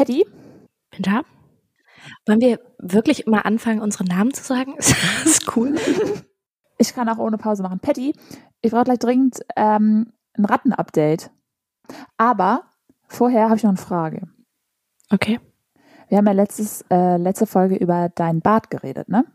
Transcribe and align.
Patty? 0.00 0.24
Bin 0.92 1.02
da? 1.02 1.24
Wollen 2.24 2.40
wir 2.40 2.58
wirklich 2.78 3.26
immer 3.26 3.44
anfangen, 3.44 3.82
unsere 3.82 4.04
Namen 4.04 4.32
zu 4.32 4.42
sagen? 4.42 4.76
Das 4.78 5.26
ist 5.26 5.56
cool. 5.56 5.76
Ich 6.78 6.94
kann 6.94 7.10
auch 7.10 7.18
ohne 7.18 7.36
Pause 7.36 7.62
machen. 7.62 7.78
Patty, 7.80 8.14
ich 8.62 8.70
brauche 8.70 8.84
gleich 8.84 8.98
dringend 8.98 9.40
ähm, 9.54 10.14
ein 10.32 10.46
Ratten-Update. 10.46 11.30
Aber 12.16 12.62
vorher 13.06 13.50
habe 13.50 13.56
ich 13.56 13.62
noch 13.62 13.68
eine 13.68 13.76
Frage. 13.76 14.22
Okay. 15.10 15.38
Wir 16.08 16.16
haben 16.16 16.26
ja 16.26 16.32
letztes, 16.32 16.82
äh, 16.90 17.18
letzte 17.18 17.44
Folge 17.44 17.76
über 17.76 18.08
deinen 18.08 18.40
Bart 18.40 18.70
geredet, 18.70 19.10
ne? 19.10 19.26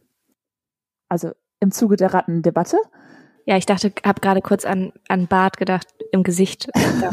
Also 1.07 1.33
im 1.59 1.69
Zuge 1.69 1.97
der 1.97 2.15
Rattendebatte. 2.15 2.77
Ja, 3.45 3.57
ich 3.57 3.65
dachte, 3.65 3.91
habe 4.03 4.21
gerade 4.21 4.41
kurz 4.41 4.65
an, 4.65 4.91
an 5.07 5.27
Bart 5.27 5.57
gedacht, 5.57 5.87
im 6.11 6.23
Gesicht. 6.23 6.67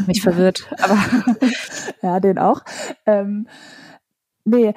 Mich 0.07 0.21
verwirrt. 0.21 0.67
Aber 0.81 0.97
ja, 2.01 2.19
den 2.19 2.39
auch. 2.39 2.61
Ähm, 3.05 3.47
nee, 4.43 4.73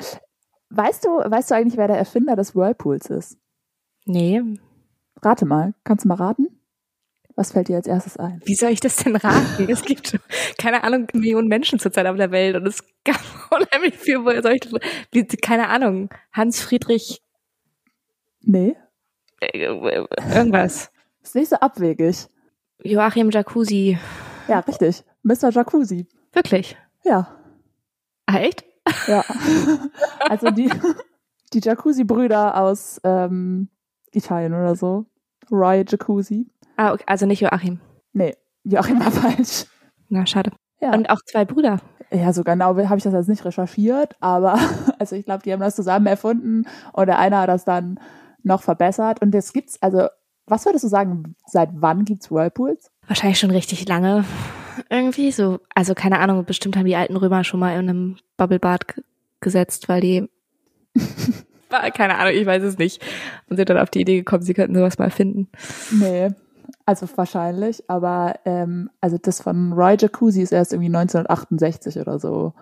weißt 0.68 1.04
du, 1.04 1.08
weißt 1.08 1.50
du 1.50 1.54
eigentlich, 1.54 1.78
wer 1.78 1.88
der 1.88 1.96
Erfinder 1.96 2.36
des 2.36 2.54
Whirlpools 2.54 3.08
ist? 3.08 3.38
Nee. 4.04 4.42
Rate 5.22 5.46
mal. 5.46 5.74
Kannst 5.84 6.04
du 6.04 6.08
mal 6.08 6.16
raten? 6.16 6.48
Was 7.36 7.52
fällt 7.52 7.68
dir 7.68 7.76
als 7.76 7.86
erstes 7.86 8.16
ein? 8.16 8.40
Wie 8.44 8.54
soll 8.54 8.70
ich 8.70 8.80
das 8.80 8.96
denn 8.96 9.16
raten? 9.16 9.66
es 9.70 9.82
gibt, 9.82 10.18
keine 10.58 10.84
Ahnung, 10.84 11.06
Millionen 11.12 11.48
Menschen 11.48 11.78
zurzeit 11.78 12.06
auf 12.06 12.16
der 12.16 12.30
Welt 12.30 12.56
und 12.56 12.66
es 12.66 12.82
gab 13.04 13.20
unheimlich 13.50 13.94
viel, 13.94 14.24
woher 14.24 14.42
soll 14.42 14.54
ich 14.54 14.60
das, 14.60 15.36
keine 15.42 15.68
Ahnung, 15.68 16.10
Hans 16.32 16.60
Friedrich. 16.60 17.22
Nee. 18.42 18.76
Äh, 19.40 19.66
irgendwas. 20.34 20.90
Ist 21.26 21.34
nicht 21.34 21.48
so 21.48 21.56
abwegig. 21.56 22.28
Joachim 22.84 23.30
Jacuzzi. 23.30 23.98
Ja, 24.46 24.60
richtig. 24.60 25.02
Mr. 25.24 25.50
Jacuzzi. 25.50 26.06
Wirklich? 26.32 26.76
Ja. 27.02 27.26
Ah, 28.26 28.38
echt? 28.38 28.64
Ja. 29.08 29.24
Also 30.20 30.52
die, 30.52 30.70
die 31.52 31.58
Jacuzzi-Brüder 31.58 32.56
aus 32.56 33.00
ähm, 33.02 33.68
Italien 34.12 34.54
oder 34.54 34.76
so. 34.76 35.06
Roy 35.50 35.84
Jacuzzi. 35.86 36.48
Ah, 36.76 36.92
okay. 36.92 37.02
also 37.06 37.26
nicht 37.26 37.40
Joachim. 37.40 37.80
Nee, 38.12 38.36
Joachim 38.62 39.00
war 39.00 39.10
falsch. 39.10 39.66
Na, 40.08 40.24
schade. 40.26 40.52
Ja. 40.80 40.94
Und 40.94 41.10
auch 41.10 41.18
zwei 41.26 41.44
Brüder. 41.44 41.80
Ja, 42.12 42.32
so 42.32 42.44
genau 42.44 42.76
habe 42.76 42.98
ich 42.98 43.02
das 43.02 43.12
jetzt 43.12 43.28
nicht 43.28 43.44
recherchiert, 43.44 44.14
aber 44.20 44.60
also 45.00 45.16
ich 45.16 45.24
glaube, 45.24 45.42
die 45.42 45.52
haben 45.52 45.58
das 45.58 45.74
zusammen 45.74 46.06
erfunden 46.06 46.68
und 46.92 47.06
der 47.06 47.18
eine 47.18 47.38
hat 47.38 47.48
das 47.48 47.64
dann 47.64 47.98
noch 48.44 48.62
verbessert. 48.62 49.20
Und 49.20 49.32
das 49.32 49.52
gibt's, 49.52 49.82
also, 49.82 50.06
was 50.46 50.64
würdest 50.64 50.84
du 50.84 50.88
sagen, 50.88 51.34
seit 51.46 51.70
wann 51.74 52.04
gibt's 52.04 52.30
Whirlpools? 52.30 52.90
Wahrscheinlich 53.06 53.38
schon 53.38 53.50
richtig 53.50 53.88
lange. 53.88 54.24
Irgendwie 54.90 55.32
so, 55.32 55.60
also 55.74 55.94
keine 55.94 56.18
Ahnung, 56.18 56.44
bestimmt 56.44 56.76
haben 56.76 56.86
die 56.86 56.96
alten 56.96 57.16
Römer 57.16 57.44
schon 57.44 57.60
mal 57.60 57.72
in 57.72 57.88
einem 57.88 58.16
Bubblebad 58.36 58.94
gesetzt, 59.40 59.88
weil 59.88 60.00
die 60.00 60.28
keine 61.94 62.16
Ahnung, 62.18 62.34
ich 62.34 62.46
weiß 62.46 62.62
es 62.62 62.78
nicht. 62.78 63.02
Und 63.48 63.56
sind 63.56 63.68
dann 63.68 63.78
auf 63.78 63.90
die 63.90 64.00
Idee 64.00 64.16
gekommen, 64.16 64.42
sie 64.42 64.54
könnten 64.54 64.74
sowas 64.74 64.98
mal 64.98 65.10
finden. 65.10 65.48
Nee, 65.90 66.30
also 66.84 67.08
wahrscheinlich, 67.16 67.88
aber 67.88 68.36
ähm, 68.44 68.90
also 69.00 69.18
das 69.18 69.40
von 69.40 69.72
Roy 69.72 69.96
Jacuzzi 69.98 70.42
ist 70.42 70.52
erst 70.52 70.72
irgendwie 70.72 70.94
1968 70.94 71.98
oder 71.98 72.18
so 72.18 72.54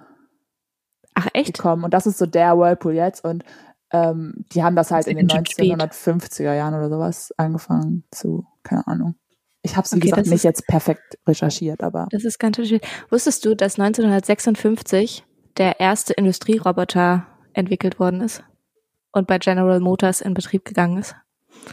Ach 1.14 1.28
echt? 1.32 1.54
gekommen. 1.54 1.84
Und 1.84 1.94
das 1.94 2.06
ist 2.06 2.19
so 2.19 2.26
der 2.26 2.58
Whirlpool 2.58 2.94
jetzt. 2.94 3.24
Und 3.24 3.44
ähm, 3.95 4.45
die 4.53 4.62
haben 4.62 4.77
das 4.77 4.91
halt 4.91 5.06
Das 5.06 5.12
in 5.12 5.19
ist 5.19 5.31
den 5.33 5.39
eben 5.39 5.81
schon 5.81 5.81
1950er 6.20 6.55
Jahren 6.55 6.75
oder 6.75 6.89
sowas 6.89 7.33
angefangen 7.37 8.05
zu, 8.11 8.47
keine 8.62 8.87
Ahnung. 8.87 9.14
Ich 9.62 9.77
habe 9.77 9.84
es, 9.87 9.92
wie 9.92 9.97
Okay, 9.98 10.09
gesagt, 10.11 10.27
nicht 10.27 10.34
ist- 10.34 10.42
jetzt 10.42 10.67
perfekt 10.67 11.19
recherchiert, 11.27 11.83
aber 11.83 12.09
Das 12.11 12.25
ist 12.25 12.39
ganz 12.39 12.56
schön. 12.56 12.81
Wusstest 13.11 13.45
du, 13.47 13.55
dass 13.55 13.78
1956 13.78 15.25
der 15.56 15.81
erste 15.81 16.12
Industrieroboter 16.15 17.27
entwickelt 17.53 17.98
worden 17.98 18.20
ist 18.20 18.42
und 19.12 19.27
bei 19.27 19.39
General 19.39 19.81
Motors 19.81 20.20
in 20.20 20.34
Betrieb 20.34 20.65
gegangen 20.65 20.98
ist? 20.98 21.15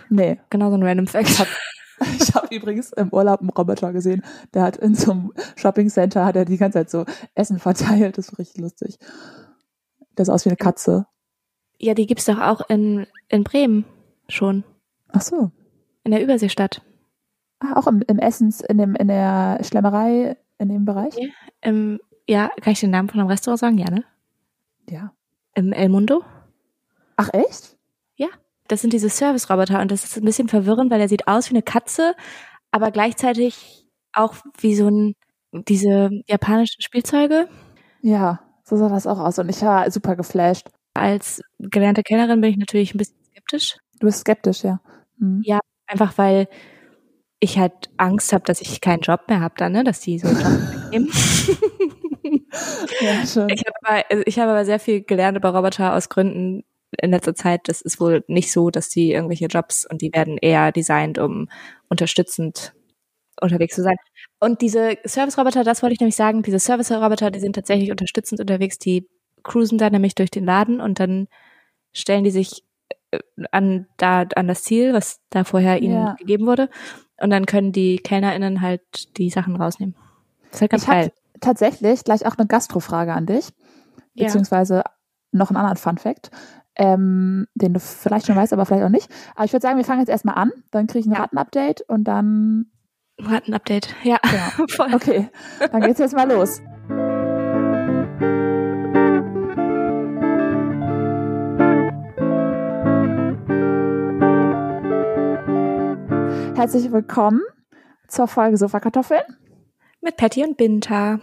nee. 0.10 0.40
Genau 0.50 0.70
so 0.70 0.76
ein 0.78 0.84
random 0.84 1.06
Ich 1.06 1.12
Fact. 1.12 1.40
habe 1.40 1.50
ich 2.20 2.34
hab 2.34 2.52
übrigens 2.52 2.92
im 2.94 3.10
Urlaub 3.12 3.42
einen 3.42 3.50
Roboter 3.50 3.92
gesehen, 3.94 4.24
der 4.54 4.64
hat 4.64 4.78
in 4.78 4.96
so 4.96 5.12
einem 5.12 5.34
Shopping-Center 5.56 6.24
hat 6.26 6.36
er 6.36 6.46
die 6.46 6.58
ganze 6.58 6.80
Zeit 6.80 6.90
so 6.90 7.06
Essen 7.36 7.60
verteilt. 7.60 8.18
Das 8.18 8.32
war 8.32 8.40
richtig 8.40 8.62
lustig. 8.62 8.98
Der 10.18 10.26
sah 10.26 10.34
aus 10.34 10.46
wie 10.46 10.50
eine 10.50 10.58
Katze. 10.58 11.08
Ja, 11.82 11.94
die 11.94 12.06
gibt's 12.06 12.26
doch 12.26 12.40
auch 12.40 12.62
in, 12.70 13.08
in 13.30 13.44
Bremen 13.44 13.86
schon, 14.28 14.64
Ach 15.10 15.22
so. 15.22 15.52
in 16.04 16.12
der 16.12 16.24
Überseestadt. 16.24 16.82
Ah, 17.60 17.80
auch 17.80 17.88
im, 17.88 18.04
im 18.08 18.20
Essens, 18.20 18.62
in, 18.62 18.78
dem, 18.78 18.96
in 18.96 19.08
der 19.08 19.60
Schlemmerei, 19.64 20.38
in 20.58 20.70
dem 20.70 20.86
Bereich? 20.86 21.16
Im, 21.62 22.00
ja, 22.28 22.50
kann 22.62 22.74
ich 22.74 22.80
den 22.80 22.92
Namen 22.92 23.10
von 23.10 23.20
einem 23.20 23.30
Restaurant 23.30 23.60
sagen? 23.60 23.78
Ja, 23.78 23.90
ne? 23.90 24.04
Ja. 24.90 25.14
Im 25.56 25.74
El 25.74 25.90
Mundo. 25.90 26.24
Ach, 27.18 27.30
echt? 27.34 27.78
Das 28.72 28.80
sind 28.80 28.94
diese 28.94 29.10
Service-Roboter 29.10 29.82
und 29.82 29.92
das 29.92 30.06
ist 30.06 30.16
ein 30.16 30.24
bisschen 30.24 30.48
verwirrend, 30.48 30.92
weil 30.92 31.02
er 31.02 31.10
sieht 31.10 31.28
aus 31.28 31.50
wie 31.50 31.56
eine 31.56 31.62
Katze, 31.62 32.16
aber 32.72 32.90
gleichzeitig 32.92 33.86
auch 34.14 34.36
wie 34.60 34.76
so 34.76 34.88
ein, 34.88 35.16
diese 35.52 36.10
japanischen 36.26 36.82
Spielzeuge. 36.82 37.50
Ja, 38.02 38.40
so 38.64 38.78
sah 38.78 38.88
das 38.88 39.08
auch 39.08 39.20
aus. 39.20 39.40
Und 39.40 39.50
ich 39.50 39.62
war 39.62 39.92
super 39.92 40.16
geflasht. 40.16 40.70
Als 40.94 41.42
gelernte 41.60 42.04
Kellnerin 42.04 42.42
bin 42.42 42.52
ich 42.52 42.58
natürlich 42.58 42.94
ein 42.94 42.98
bisschen 42.98 43.18
skeptisch. 43.32 43.78
Du 44.00 44.08
bist 44.08 44.20
skeptisch, 44.20 44.64
ja. 44.64 44.82
Hm. 45.20 45.42
Ja. 45.44 45.60
Einfach 45.88 46.18
weil 46.18 46.48
ich 47.40 47.58
halt 47.58 47.90
Angst 47.98 48.34
habe, 48.34 48.44
dass 48.46 48.62
ich 48.62 48.82
keinen 48.82 49.02
Job 49.02 49.22
mehr 49.28 49.42
habe 49.42 49.56
dann, 49.58 49.72
ne? 49.72 49.84
dass 49.84 50.00
die 50.00 50.20
so 50.20 50.28
einen 50.28 50.40
Job 50.40 50.52
wegnehmen. 50.92 51.10
Ja, 53.00 53.26
schön. 53.26 53.50
Ich 53.50 53.64
habe 53.66 53.76
aber, 53.82 54.06
also 54.10 54.24
ich 54.26 54.40
habe 54.40 54.52
aber 54.52 54.66
sehr 54.66 54.80
viel 54.80 55.02
gelernt 55.02 55.38
über 55.38 55.50
Roboter 55.50 55.96
aus 55.96 56.10
Gründen 56.10 56.64
in 57.02 57.12
letzter 57.12 57.36
Zeit. 57.36 57.62
Das 57.66 57.82
ist 57.82 58.00
wohl 58.00 58.24
nicht 58.28 58.52
so, 58.52 58.70
dass 58.70 58.90
die 58.90 59.12
irgendwelche 59.12 59.48
Jobs 59.48 59.86
und 59.86 60.02
die 60.02 60.14
werden 60.14 60.38
eher 60.38 60.72
designt, 60.72 61.18
um 61.18 61.50
unterstützend 61.90 62.74
unterwegs 63.42 63.76
zu 63.76 63.82
sein. 63.82 63.96
Und 64.40 64.62
diese 64.62 64.98
Service-Roboter, 65.06 65.64
das 65.64 65.82
wollte 65.82 65.94
ich 65.94 66.00
nämlich 66.00 66.16
sagen, 66.16 66.44
diese 66.44 66.60
Service-Roboter, 66.60 67.32
die 67.32 67.40
sind 67.40 67.54
tatsächlich 67.54 67.90
unterstützend 67.92 68.40
unterwegs, 68.40 68.78
die 68.78 69.08
cruisen 69.44 69.78
da 69.78 69.90
nämlich 69.90 70.16
durch 70.16 70.32
den 70.32 70.46
Laden 70.46 70.82
und 70.82 71.00
dann 71.00 71.28
stellen 71.94 72.24
die 72.24 72.32
sich 72.32 72.64
äh, 73.12 73.20
an, 73.52 73.88
da, 73.98 74.22
an 74.36 74.48
das 74.48 74.64
Ziel, 74.64 74.94
was 74.94 75.20
da 75.30 75.44
vorher 75.44 75.82
ihnen 75.82 75.94
Ja. 76.08 76.16
gegeben 76.18 76.46
wurde. 76.46 76.70
Und 77.22 77.30
dann 77.30 77.46
können 77.46 77.72
die 77.72 77.98
KellnerInnen 77.98 78.62
halt 78.62 79.18
die 79.18 79.30
Sachen 79.30 79.56
rausnehmen. 79.56 79.96
Das 80.52 80.56
ist 80.56 80.62
halt 80.62 80.72
ganz 80.72 80.84
Ich 80.84 80.90
geil. 80.90 81.12
tatsächlich 81.40 82.04
gleich 82.04 82.26
auch 82.26 82.38
eine 82.38 82.48
Gastrofrage 82.48 83.14
an 83.14 83.26
dich, 83.26 83.50
Ja. 84.14 84.26
beziehungsweise 84.26 84.84
noch 85.32 85.50
einen 85.50 85.58
anderen 85.58 85.78
Fun-Fact, 85.78 86.32
ähm, 86.76 87.48
den 87.54 87.74
du 87.74 87.80
vielleicht 87.80 88.26
schon 88.28 88.36
weißt, 88.36 88.54
aber 88.54 88.66
vielleicht 88.66 88.84
auch 88.84 88.90
nicht. 88.90 89.10
Aber 89.36 89.46
ich 89.46 89.54
würde 89.54 89.62
sagen, 89.62 89.78
wir 89.78 89.86
fangen 89.86 90.00
jetzt 90.00 90.10
erstmal 90.10 90.36
an, 90.36 90.52
dann 90.72 90.88
kriege 90.88 91.00
ich 91.00 91.06
ein 91.06 91.14
Ja. 91.14 91.20
Ratten-Update 91.22 91.82
und 91.88 92.06
dann, 92.06 92.72
Ratten-Update. 93.20 93.96
Ja, 94.04 94.18
genau. 94.24 94.68
voll. 94.70 94.94
Okay, 94.96 95.30
dann 95.72 95.82
geht's 95.82 96.00
jetzt 96.00 96.16
mal 96.16 96.30
los. 96.32 96.62
Herzlich 106.62 106.92
willkommen 106.92 107.42
zur 108.08 108.28
Folge 108.28 108.56
Sofakartoffeln. 108.56 109.24
Mit 110.00 110.16
Patty 110.16 110.44
und 110.44 110.58
Binta. 110.58 111.20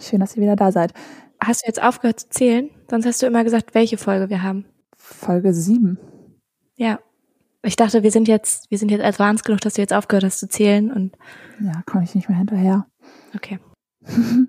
Schön, 0.00 0.18
dass 0.18 0.34
ihr 0.36 0.42
wieder 0.42 0.56
da 0.56 0.72
seid. 0.72 0.92
Hast 1.40 1.62
du 1.62 1.68
jetzt 1.68 1.80
aufgehört 1.80 2.18
zu 2.18 2.28
zählen? 2.28 2.70
Sonst 2.90 3.06
hast 3.06 3.22
du 3.22 3.26
immer 3.26 3.44
gesagt, 3.44 3.72
welche 3.72 3.98
Folge 3.98 4.28
wir 4.28 4.42
haben. 4.42 4.64
Folge 4.96 5.54
7. 5.54 5.96
Ja. 6.74 6.98
Ich 7.62 7.76
dachte, 7.76 8.02
wir 8.02 8.10
sind 8.10 8.26
jetzt, 8.26 8.68
wir 8.68 8.78
sind 8.78 8.90
jetzt 8.90 9.04
advanced 9.04 9.44
genug, 9.44 9.60
dass 9.60 9.74
du 9.74 9.80
jetzt 9.80 9.92
aufgehört 9.92 10.24
hast 10.24 10.40
zu 10.40 10.48
zählen 10.48 10.90
und 10.90 11.16
Ja, 11.60 11.80
komme 11.86 12.02
ich 12.02 12.12
nicht 12.16 12.28
mehr 12.28 12.38
hinterher. 12.38 12.86
okay. 13.36 13.60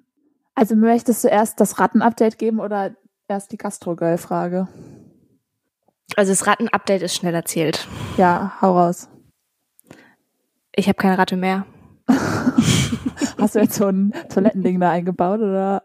Also 0.56 0.76
möchtest 0.76 1.24
du 1.24 1.28
erst 1.28 1.60
das 1.60 1.78
Ratten-Update 1.80 2.40
geben 2.40 2.60
oder 2.60 2.96
erst 3.28 3.52
die 3.52 3.58
Gastro-Girl-Frage? 3.58 4.68
Also 6.16 6.32
das 6.32 6.48
Ratten-Update 6.48 7.04
ist 7.04 7.16
schnell 7.16 7.36
erzählt. 7.36 7.88
Ja, 8.18 8.60
hau 8.60 8.76
raus. 8.76 9.08
Ich 10.76 10.88
habe 10.88 10.96
keine 10.96 11.18
Ratte 11.18 11.38
mehr. 11.38 11.66
Hast 13.38 13.56
du 13.56 13.60
jetzt 13.60 13.76
so 13.76 13.88
ein 13.88 14.14
Toilettending 14.30 14.80
da 14.80 14.92
eingebaut 14.92 15.40
oder? 15.40 15.84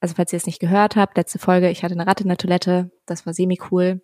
Also 0.00 0.14
falls 0.14 0.32
ihr 0.32 0.36
es 0.36 0.46
nicht 0.46 0.60
gehört 0.60 0.96
habt, 0.96 1.16
letzte 1.16 1.38
Folge, 1.38 1.70
ich 1.70 1.82
hatte 1.82 1.94
eine 1.94 2.06
Ratte 2.06 2.22
in 2.22 2.28
der 2.28 2.38
Toilette, 2.38 2.90
das 3.06 3.26
war 3.26 3.34
semi 3.34 3.58
cool. 3.70 4.00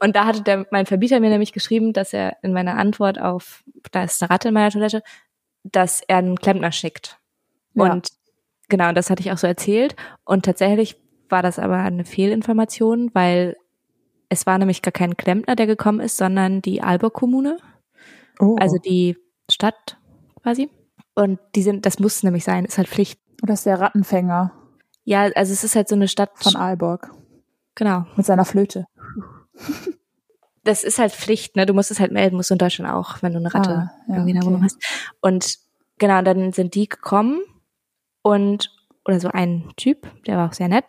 Und 0.00 0.16
da 0.16 0.24
hatte 0.24 0.42
der, 0.42 0.66
mein 0.70 0.86
Verbieter 0.86 1.20
mir 1.20 1.30
nämlich 1.30 1.52
geschrieben, 1.52 1.92
dass 1.92 2.12
er 2.12 2.36
in 2.42 2.52
meiner 2.52 2.76
Antwort 2.76 3.20
auf, 3.20 3.64
da 3.92 4.04
ist 4.04 4.22
eine 4.22 4.30
Ratte 4.30 4.48
in 4.48 4.54
meiner 4.54 4.70
Toilette, 4.70 5.02
dass 5.62 6.00
er 6.00 6.18
einen 6.18 6.36
Klempner 6.36 6.72
schickt. 6.72 7.18
Ja. 7.74 7.92
Und 7.92 8.08
genau, 8.68 8.92
das 8.92 9.10
hatte 9.10 9.22
ich 9.22 9.32
auch 9.32 9.38
so 9.38 9.46
erzählt. 9.46 9.94
Und 10.24 10.44
tatsächlich 10.44 10.96
war 11.28 11.42
das 11.42 11.58
aber 11.58 11.78
eine 11.78 12.04
Fehlinformation, 12.04 13.10
weil 13.14 13.56
es 14.28 14.46
war 14.46 14.58
nämlich 14.58 14.82
gar 14.82 14.92
kein 14.92 15.16
Klempner, 15.16 15.56
der 15.56 15.66
gekommen 15.66 16.00
ist, 16.00 16.16
sondern 16.16 16.60
die 16.60 16.82
Aalborg 16.82 17.14
Kommune, 17.14 17.58
Oh, 18.40 18.56
also 18.58 18.78
die 18.78 19.16
Stadt 19.50 19.98
quasi. 20.42 20.70
Und 21.14 21.38
die 21.54 21.62
sind, 21.62 21.86
das 21.86 21.98
muss 21.98 22.22
nämlich 22.22 22.44
sein, 22.44 22.64
ist 22.64 22.78
halt 22.78 22.88
Pflicht. 22.88 23.20
oder 23.42 23.54
ist 23.54 23.66
der 23.66 23.80
Rattenfänger? 23.80 24.52
Ja, 25.04 25.22
also 25.34 25.52
es 25.52 25.62
ist 25.64 25.76
halt 25.76 25.88
so 25.88 25.94
eine 25.94 26.08
Stadt. 26.08 26.30
Von 26.36 26.56
Aalborg. 26.56 27.10
Genau. 27.74 28.06
Mit 28.16 28.26
seiner 28.26 28.44
Flöte. 28.44 28.86
Das 30.66 30.82
ist 30.82 30.98
halt 30.98 31.12
Pflicht, 31.12 31.56
ne? 31.56 31.66
Du 31.66 31.74
musst 31.74 31.90
es 31.90 32.00
halt 32.00 32.10
melden, 32.10 32.36
musst 32.36 32.48
du 32.48 32.54
in 32.54 32.58
Deutschland 32.58 32.90
auch, 32.90 33.22
wenn 33.22 33.32
du 33.34 33.38
eine 33.38 33.52
Ratte 33.52 33.70
Ah, 33.70 33.90
ja, 34.08 34.14
irgendwie 34.14 34.30
in 34.30 34.36
der 34.36 34.44
okay. 34.44 34.46
Wohnung 34.46 34.64
hast. 34.64 34.78
Und 35.20 35.58
genau, 35.98 36.22
dann 36.22 36.54
sind 36.54 36.74
die 36.74 36.88
gekommen 36.88 37.42
und, 38.22 38.70
oder 39.04 39.20
so 39.20 39.28
ein 39.28 39.70
Typ, 39.76 40.08
der 40.26 40.38
war 40.38 40.48
auch 40.48 40.54
sehr 40.54 40.68
nett. 40.68 40.86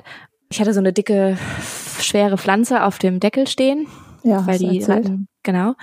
Ich 0.50 0.62
hatte 0.62 0.74
so 0.74 0.80
eine 0.80 0.94
dicke, 0.94 1.38
schwere 2.00 2.38
Pflanze 2.38 2.83
auf 2.86 3.00
dem 3.00 3.19
Deckel 3.19 3.47
stehen, 3.47 3.88
Ja, 4.24 4.47
weil 4.47 4.59
die 4.59 4.80
erzählt. 4.80 5.07
Ratten, 5.07 5.27
genau. 5.44 5.74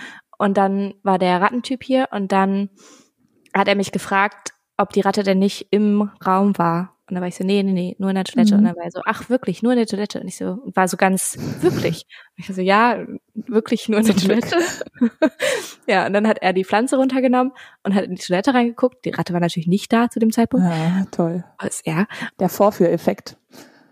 Und 0.43 0.57
dann 0.57 0.95
war 1.03 1.19
der 1.19 1.39
Rattentyp 1.39 1.85
hier 1.85 2.09
und 2.11 2.33
dann 2.33 2.69
hat 3.55 3.69
er 3.69 3.75
mich 3.75 3.93
gefragt, 3.93 4.49
ob 4.75 4.91
die 4.91 4.99
Ratte 4.99 5.23
denn 5.23 5.39
nicht 5.39 5.67
im 5.71 6.11
Raum 6.25 6.57
war. 6.57 6.97
Und 7.07 7.15
dann 7.15 7.21
war 7.21 7.29
ich 7.29 7.35
so, 7.35 7.45
nee, 7.45 7.63
nee, 7.63 7.71
nee, 7.71 7.95
nur 7.97 8.09
in 8.09 8.15
der 8.15 8.25
Toilette. 8.25 8.55
Mhm. 8.55 8.59
Und 8.59 8.65
dann 8.65 8.75
war 8.75 8.83
er 8.83 8.91
so, 8.91 8.99
ach, 9.05 9.29
wirklich, 9.29 9.63
nur 9.63 9.71
in 9.71 9.77
der 9.77 9.87
Toilette. 9.87 10.19
Und 10.19 10.27
ich 10.27 10.35
so, 10.35 10.57
war 10.65 10.89
so 10.89 10.97
ganz, 10.97 11.37
wirklich. 11.61 12.07
Und 12.35 12.49
ich 12.49 12.53
so, 12.53 12.61
ja, 12.61 13.05
wirklich 13.33 13.87
nur 13.87 14.01
in 14.01 14.05
der. 14.05 14.17
Toilette. 14.17 14.57
ja, 15.87 16.07
und 16.07 16.11
dann 16.11 16.27
hat 16.27 16.39
er 16.41 16.51
die 16.51 16.65
Pflanze 16.65 16.97
runtergenommen 16.97 17.53
und 17.83 17.95
hat 17.95 18.03
in 18.03 18.15
die 18.15 18.21
Toilette 18.21 18.53
reingeguckt. 18.53 19.05
Die 19.05 19.11
Ratte 19.11 19.31
war 19.31 19.39
natürlich 19.39 19.67
nicht 19.67 19.93
da 19.93 20.09
zu 20.09 20.19
dem 20.19 20.33
Zeitpunkt. 20.33 20.65
Ja, 20.65 21.05
toll. 21.11 21.45
Was, 21.57 21.83
ja. 21.85 22.05
Der 22.41 22.49
Vorführeffekt. 22.49 23.37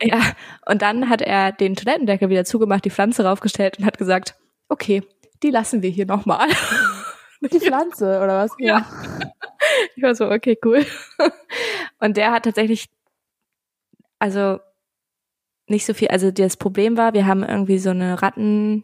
Ja. 0.01 0.19
Und 0.65 0.81
dann 0.81 1.07
hat 1.07 1.21
er 1.21 1.54
den 1.54 1.77
Toilettendeckel 1.77 2.30
wieder 2.30 2.44
zugemacht, 2.44 2.83
die 2.83 2.89
Pflanze 2.89 3.24
raufgestellt 3.24 3.80
und 3.80 3.86
hat 3.86 3.97
gesagt, 3.97 4.36
okay, 4.68 5.04
die 5.43 5.49
lassen 5.51 5.81
wir 5.81 5.89
hier 5.89 6.05
nochmal. 6.05 6.47
Die 7.41 7.59
Pflanze, 7.59 8.17
oder 8.21 8.43
was? 8.43 8.51
Ja. 8.59 8.85
Ich 9.95 10.03
war 10.03 10.15
so, 10.15 10.29
okay, 10.29 10.57
cool. 10.65 10.85
Und 11.99 12.17
der 12.17 12.31
hat 12.31 12.43
tatsächlich, 12.43 12.89
also 14.19 14.59
nicht 15.67 15.85
so 15.85 15.93
viel, 15.93 16.07
also 16.09 16.31
das 16.31 16.57
Problem 16.57 16.97
war, 16.97 17.13
wir 17.13 17.25
haben 17.27 17.43
irgendwie 17.43 17.77
so 17.77 17.91
eine 17.91 18.21
Ratten, 18.21 18.83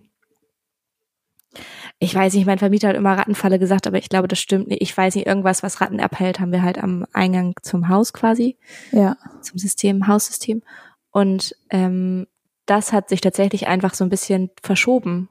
ich 2.00 2.14
weiß 2.14 2.34
nicht, 2.36 2.46
mein 2.46 2.60
Vermieter 2.60 2.90
hat 2.90 2.96
immer 2.96 3.18
Rattenfalle 3.18 3.58
gesagt, 3.60 3.88
aber 3.88 3.98
ich 3.98 4.10
glaube, 4.10 4.28
das 4.28 4.40
stimmt 4.40 4.68
nicht. 4.68 4.82
Ich 4.82 4.96
weiß 4.96 5.16
nicht, 5.16 5.26
irgendwas, 5.28 5.64
was 5.64 5.82
Ratten 5.82 6.00
abhält, 6.00 6.40
haben 6.40 6.52
wir 6.52 6.62
halt 6.62 6.78
am 6.78 7.06
Eingang 7.12 7.54
zum 7.64 7.90
Haus 7.90 8.14
quasi, 8.14 8.58
Ja. 8.92 9.18
zum 9.42 9.58
System, 9.58 10.08
Haussystem. 10.08 10.62
Und 11.10 11.56
ähm, 11.72 12.28
das 12.68 12.94
hat 12.94 13.10
sich 13.10 13.22
tatsächlich 13.22 13.68
einfach 13.68 13.94
so 13.96 14.04
ein 14.04 14.10
bisschen 14.10 14.52
verschoben. 14.62 15.30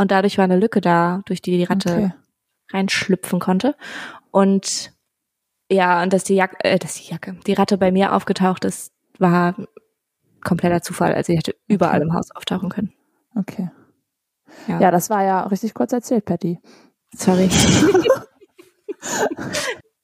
Und 0.00 0.10
dadurch 0.12 0.38
war 0.38 0.44
eine 0.44 0.56
Lücke 0.56 0.80
da, 0.80 1.20
durch 1.26 1.42
die 1.42 1.58
die 1.58 1.64
Ratte 1.64 1.90
Okay. 1.90 2.12
reinschlüpfen 2.72 3.38
konnte. 3.38 3.76
Und 4.30 4.94
ja, 5.70 6.02
und 6.02 6.14
dass 6.14 6.24
die 6.24 6.36
Jacke, 6.36 6.56
äh, 6.64 6.78
dass 6.78 6.94
die 6.94 7.10
Jacke, 7.10 7.36
die 7.46 7.52
Ratte 7.52 7.76
bei 7.76 7.92
mir 7.92 8.14
aufgetaucht 8.14 8.64
ist, 8.64 8.94
war 9.18 9.54
kompletter 10.42 10.80
Zufall. 10.80 11.12
Also 11.12 11.32
sie 11.32 11.36
hätte 11.36 11.54
überall 11.66 12.00
im 12.00 12.14
Haus 12.14 12.30
auftauchen 12.30 12.70
können. 12.70 12.94
Okay. 13.36 13.70
Ja. 14.68 14.80
Ja, 14.80 14.90
das 14.90 15.10
war 15.10 15.22
ja 15.22 15.42
richtig 15.42 15.74
kurz 15.74 15.92
erzählt, 15.92 16.24
Patty. 16.24 16.58
Sorry. 17.14 17.50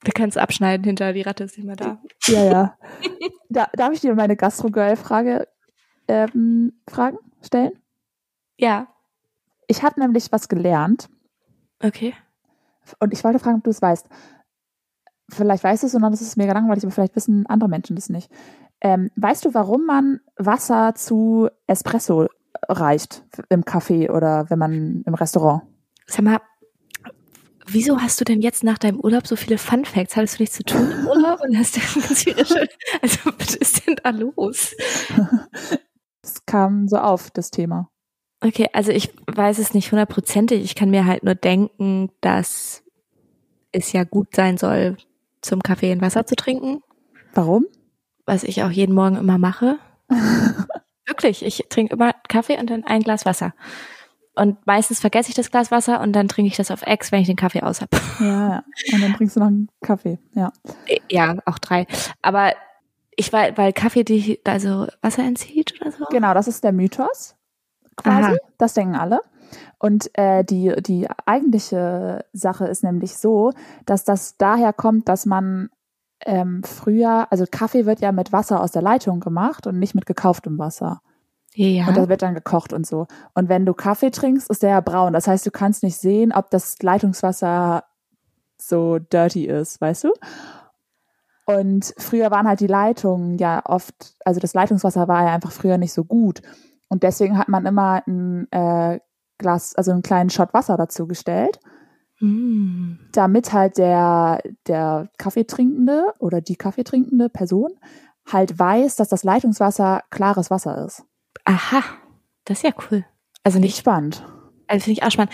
Wir 0.03 0.13
können 0.13 0.29
es 0.29 0.37
abschneiden 0.37 0.83
hinter, 0.83 1.11
die 1.11 1.23
Ratte 1.23 1.43
ist 1.45 1.57
nicht 1.57 1.65
mehr 1.65 1.75
da. 1.75 1.99
Ja, 2.27 2.43
ja. 2.43 2.77
da, 3.49 3.67
darf 3.73 3.93
ich 3.93 4.01
dir 4.01 4.13
meine 4.13 4.35
Gastro-Girl-Frage 4.35 5.47
ähm, 6.07 6.73
fragen, 6.87 7.17
stellen? 7.41 7.71
Ja, 8.57 8.89
Ich 9.67 9.83
habe 9.83 9.99
nämlich 9.99 10.31
was 10.31 10.47
gelernt 10.47 11.09
okay. 11.83 12.13
und 12.99 13.13
ich 13.13 13.23
wollte 13.23 13.39
fragen, 13.39 13.57
ob 13.57 13.63
du 13.63 13.69
es 13.69 13.81
weißt. 13.81 14.07
Vielleicht 15.29 15.63
weißt 15.63 15.83
du 15.83 15.87
es 15.87 15.95
und 15.95 16.01
dann 16.01 16.13
ist 16.13 16.21
es 16.21 16.37
mega 16.37 16.53
langweilig, 16.53 16.83
aber 16.83 16.91
vielleicht 16.93 17.15
wissen 17.15 17.45
andere 17.47 17.69
Menschen 17.69 17.95
das 17.97 18.09
nicht. 18.09 18.31
Ähm, 18.79 19.11
weißt 19.17 19.43
du, 19.45 19.53
warum 19.53 19.85
man 19.85 20.21
Wasser 20.37 20.95
zu 20.95 21.49
Espresso 21.67 22.27
reicht 22.69 23.25
im 23.49 23.63
Café 23.63 24.09
oder 24.11 24.49
wenn 24.49 24.59
man 24.59 25.03
im 25.05 25.13
Restaurant? 25.15 25.63
Sag 26.05 26.23
mal, 26.23 26.39
wieso 27.65 27.99
hast 27.99 28.21
du 28.21 28.23
denn 28.23 28.41
jetzt 28.41 28.63
nach 28.63 28.77
deinem 28.77 28.99
Urlaub 29.01 29.27
so 29.27 29.35
viele 29.35 29.57
Fun 29.57 29.83
Facts? 29.83 30.15
Hattest 30.15 30.39
du 30.39 30.43
nichts 30.43 30.55
zu 30.55 30.63
tun 30.63 30.89
im 30.91 31.07
Urlaub 31.07 31.41
und 31.41 31.57
hast 31.57 31.75
du 31.75 31.81
ganz 31.81 32.23
viele 32.23 32.37
Recherche- 32.41 32.69
Also, 33.01 33.19
was 33.37 33.55
ist 33.55 33.85
denn 33.85 33.95
da 34.01 34.11
los? 34.11 34.75
Das 36.21 36.45
kam 36.45 36.87
so 36.87 36.97
auf, 36.97 37.31
das 37.31 37.51
Thema. 37.51 37.89
Okay, 38.41 38.67
also 38.73 38.91
ich 38.91 39.11
weiß 39.25 39.57
es 39.57 39.73
nicht 39.73 39.91
hundertprozentig. 39.91 40.63
Ich 40.63 40.75
kann 40.75 40.91
mir 40.91 41.05
halt 41.05 41.23
nur 41.23 41.35
denken, 41.35 42.11
dass 42.21 42.83
es 43.71 43.91
ja 43.93 44.03
gut 44.03 44.35
sein 44.35 44.57
soll, 44.57 44.97
zum 45.41 45.61
Kaffee 45.61 45.91
ein 45.91 46.01
Wasser 46.01 46.25
zu 46.25 46.35
trinken, 46.35 46.81
Warum? 47.33 47.65
was 48.25 48.43
ich 48.43 48.63
auch 48.63 48.69
jeden 48.69 48.93
Morgen 48.93 49.15
immer 49.15 49.37
mache. 49.37 49.79
Wirklich, 51.05 51.43
ich 51.45 51.65
trinke 51.69 51.93
immer 51.93 52.13
Kaffee 52.27 52.59
und 52.59 52.69
dann 52.69 52.83
ein 52.83 53.01
Glas 53.01 53.25
Wasser. 53.25 53.53
Und 54.35 54.65
meistens 54.67 54.99
vergesse 54.99 55.29
ich 55.29 55.35
das 55.35 55.49
Glas 55.49 55.71
Wasser 55.71 56.01
und 56.01 56.13
dann 56.13 56.27
trinke 56.27 56.49
ich 56.49 56.57
das 56.57 56.69
auf 56.69 56.83
Ex, 56.83 57.11
wenn 57.11 57.21
ich 57.21 57.27
den 57.27 57.37
Kaffee 57.37 57.63
aus 57.63 57.81
habe. 57.81 57.97
Ja, 58.19 58.49
ja. 58.49 58.63
Und 58.93 59.01
dann 59.01 59.13
trinkst 59.13 59.35
du 59.35 59.39
noch 59.39 59.47
einen 59.47 59.69
Kaffee. 59.81 60.19
Ja. 60.33 60.51
Ja, 61.09 61.37
auch 61.45 61.57
drei. 61.57 61.87
Aber 62.21 62.53
ich 63.15 63.33
weil, 63.33 63.57
weil 63.57 63.73
Kaffee 63.73 64.03
die 64.03 64.39
also 64.43 64.87
Wasser 65.01 65.23
entzieht 65.23 65.73
oder 65.81 65.91
so. 65.91 66.05
Genau, 66.11 66.35
das 66.35 66.47
ist 66.47 66.63
der 66.63 66.71
Mythos 66.71 67.37
quasi. 67.97 68.31
Aha. 68.31 68.37
Das 68.57 68.73
denken 68.73 68.95
alle. 68.95 69.21
Und 69.79 70.09
äh, 70.17 70.43
die, 70.43 70.73
die 70.81 71.07
eigentliche 71.25 72.25
Sache 72.33 72.65
ist 72.65 72.83
nämlich 72.83 73.17
so, 73.17 73.51
dass 73.85 74.03
das 74.03 74.37
daher 74.37 74.73
kommt, 74.73 75.07
dass 75.07 75.25
man 75.25 75.69
ähm, 76.25 76.63
früher, 76.63 77.27
also 77.31 77.45
Kaffee 77.49 77.85
wird 77.85 77.99
ja 78.01 78.11
mit 78.11 78.31
Wasser 78.31 78.61
aus 78.61 78.71
der 78.71 78.81
Leitung 78.81 79.19
gemacht 79.19 79.67
und 79.67 79.77
nicht 79.79 79.95
mit 79.95 80.05
gekauftem 80.05 80.57
Wasser. 80.57 81.01
Ja. 81.53 81.87
Und 81.87 81.97
das 81.97 82.09
wird 82.09 82.21
dann 82.21 82.35
gekocht 82.35 82.73
und 82.73 82.85
so. 82.85 83.07
Und 83.33 83.49
wenn 83.49 83.65
du 83.65 83.73
Kaffee 83.73 84.11
trinkst, 84.11 84.49
ist 84.49 84.63
der 84.63 84.71
ja 84.71 84.81
braun. 84.81 85.13
Das 85.13 85.27
heißt, 85.27 85.45
du 85.45 85.51
kannst 85.51 85.83
nicht 85.83 85.97
sehen, 85.97 86.31
ob 86.31 86.51
das 86.51 86.81
Leitungswasser 86.81 87.83
so 88.57 88.99
dirty 88.99 89.45
ist, 89.45 89.79
weißt 89.81 90.05
du? 90.05 90.13
Und 91.45 91.93
früher 91.97 92.29
waren 92.29 92.47
halt 92.47 92.59
die 92.59 92.67
Leitungen 92.67 93.37
ja 93.37 93.61
oft, 93.65 94.15
also 94.25 94.39
das 94.39 94.53
Leitungswasser 94.53 95.07
war 95.07 95.23
ja 95.23 95.33
einfach 95.33 95.51
früher 95.51 95.77
nicht 95.77 95.93
so 95.93 96.03
gut. 96.03 96.41
Und 96.89 97.03
deswegen 97.03 97.37
hat 97.37 97.47
man 97.47 97.65
immer 97.65 98.01
ein 98.07 98.51
äh, 98.51 98.99
Glas, 99.37 99.75
also 99.75 99.91
einen 99.91 100.01
kleinen 100.03 100.29
Shot 100.29 100.53
Wasser 100.53 100.77
dazu 100.77 101.07
gestellt, 101.07 101.59
Mm. 102.19 102.95
damit 103.11 103.53
halt 103.53 103.77
der, 103.77 104.41
der 104.65 105.07
Kaffeetrinkende 105.19 106.15
oder 106.17 106.41
die 106.41 106.55
Kaffeetrinkende 106.55 107.29
Person 107.29 107.73
halt 108.25 108.57
weiß, 108.57 108.95
dass 108.95 109.09
das 109.09 109.23
Leitungswasser 109.23 110.01
klares 110.09 110.49
Wasser 110.49 110.83
ist. 110.83 111.03
Aha, 111.45 111.83
das 112.45 112.57
ist 112.59 112.63
ja 112.63 112.71
cool. 112.89 113.05
Also 113.43 113.59
Nicht 113.59 113.67
nicht, 113.67 113.77
spannend. 113.77 114.25
also 114.67 114.83
finde 114.83 114.99
ich 114.99 115.03
auch 115.05 115.11
spannend. 115.11 115.31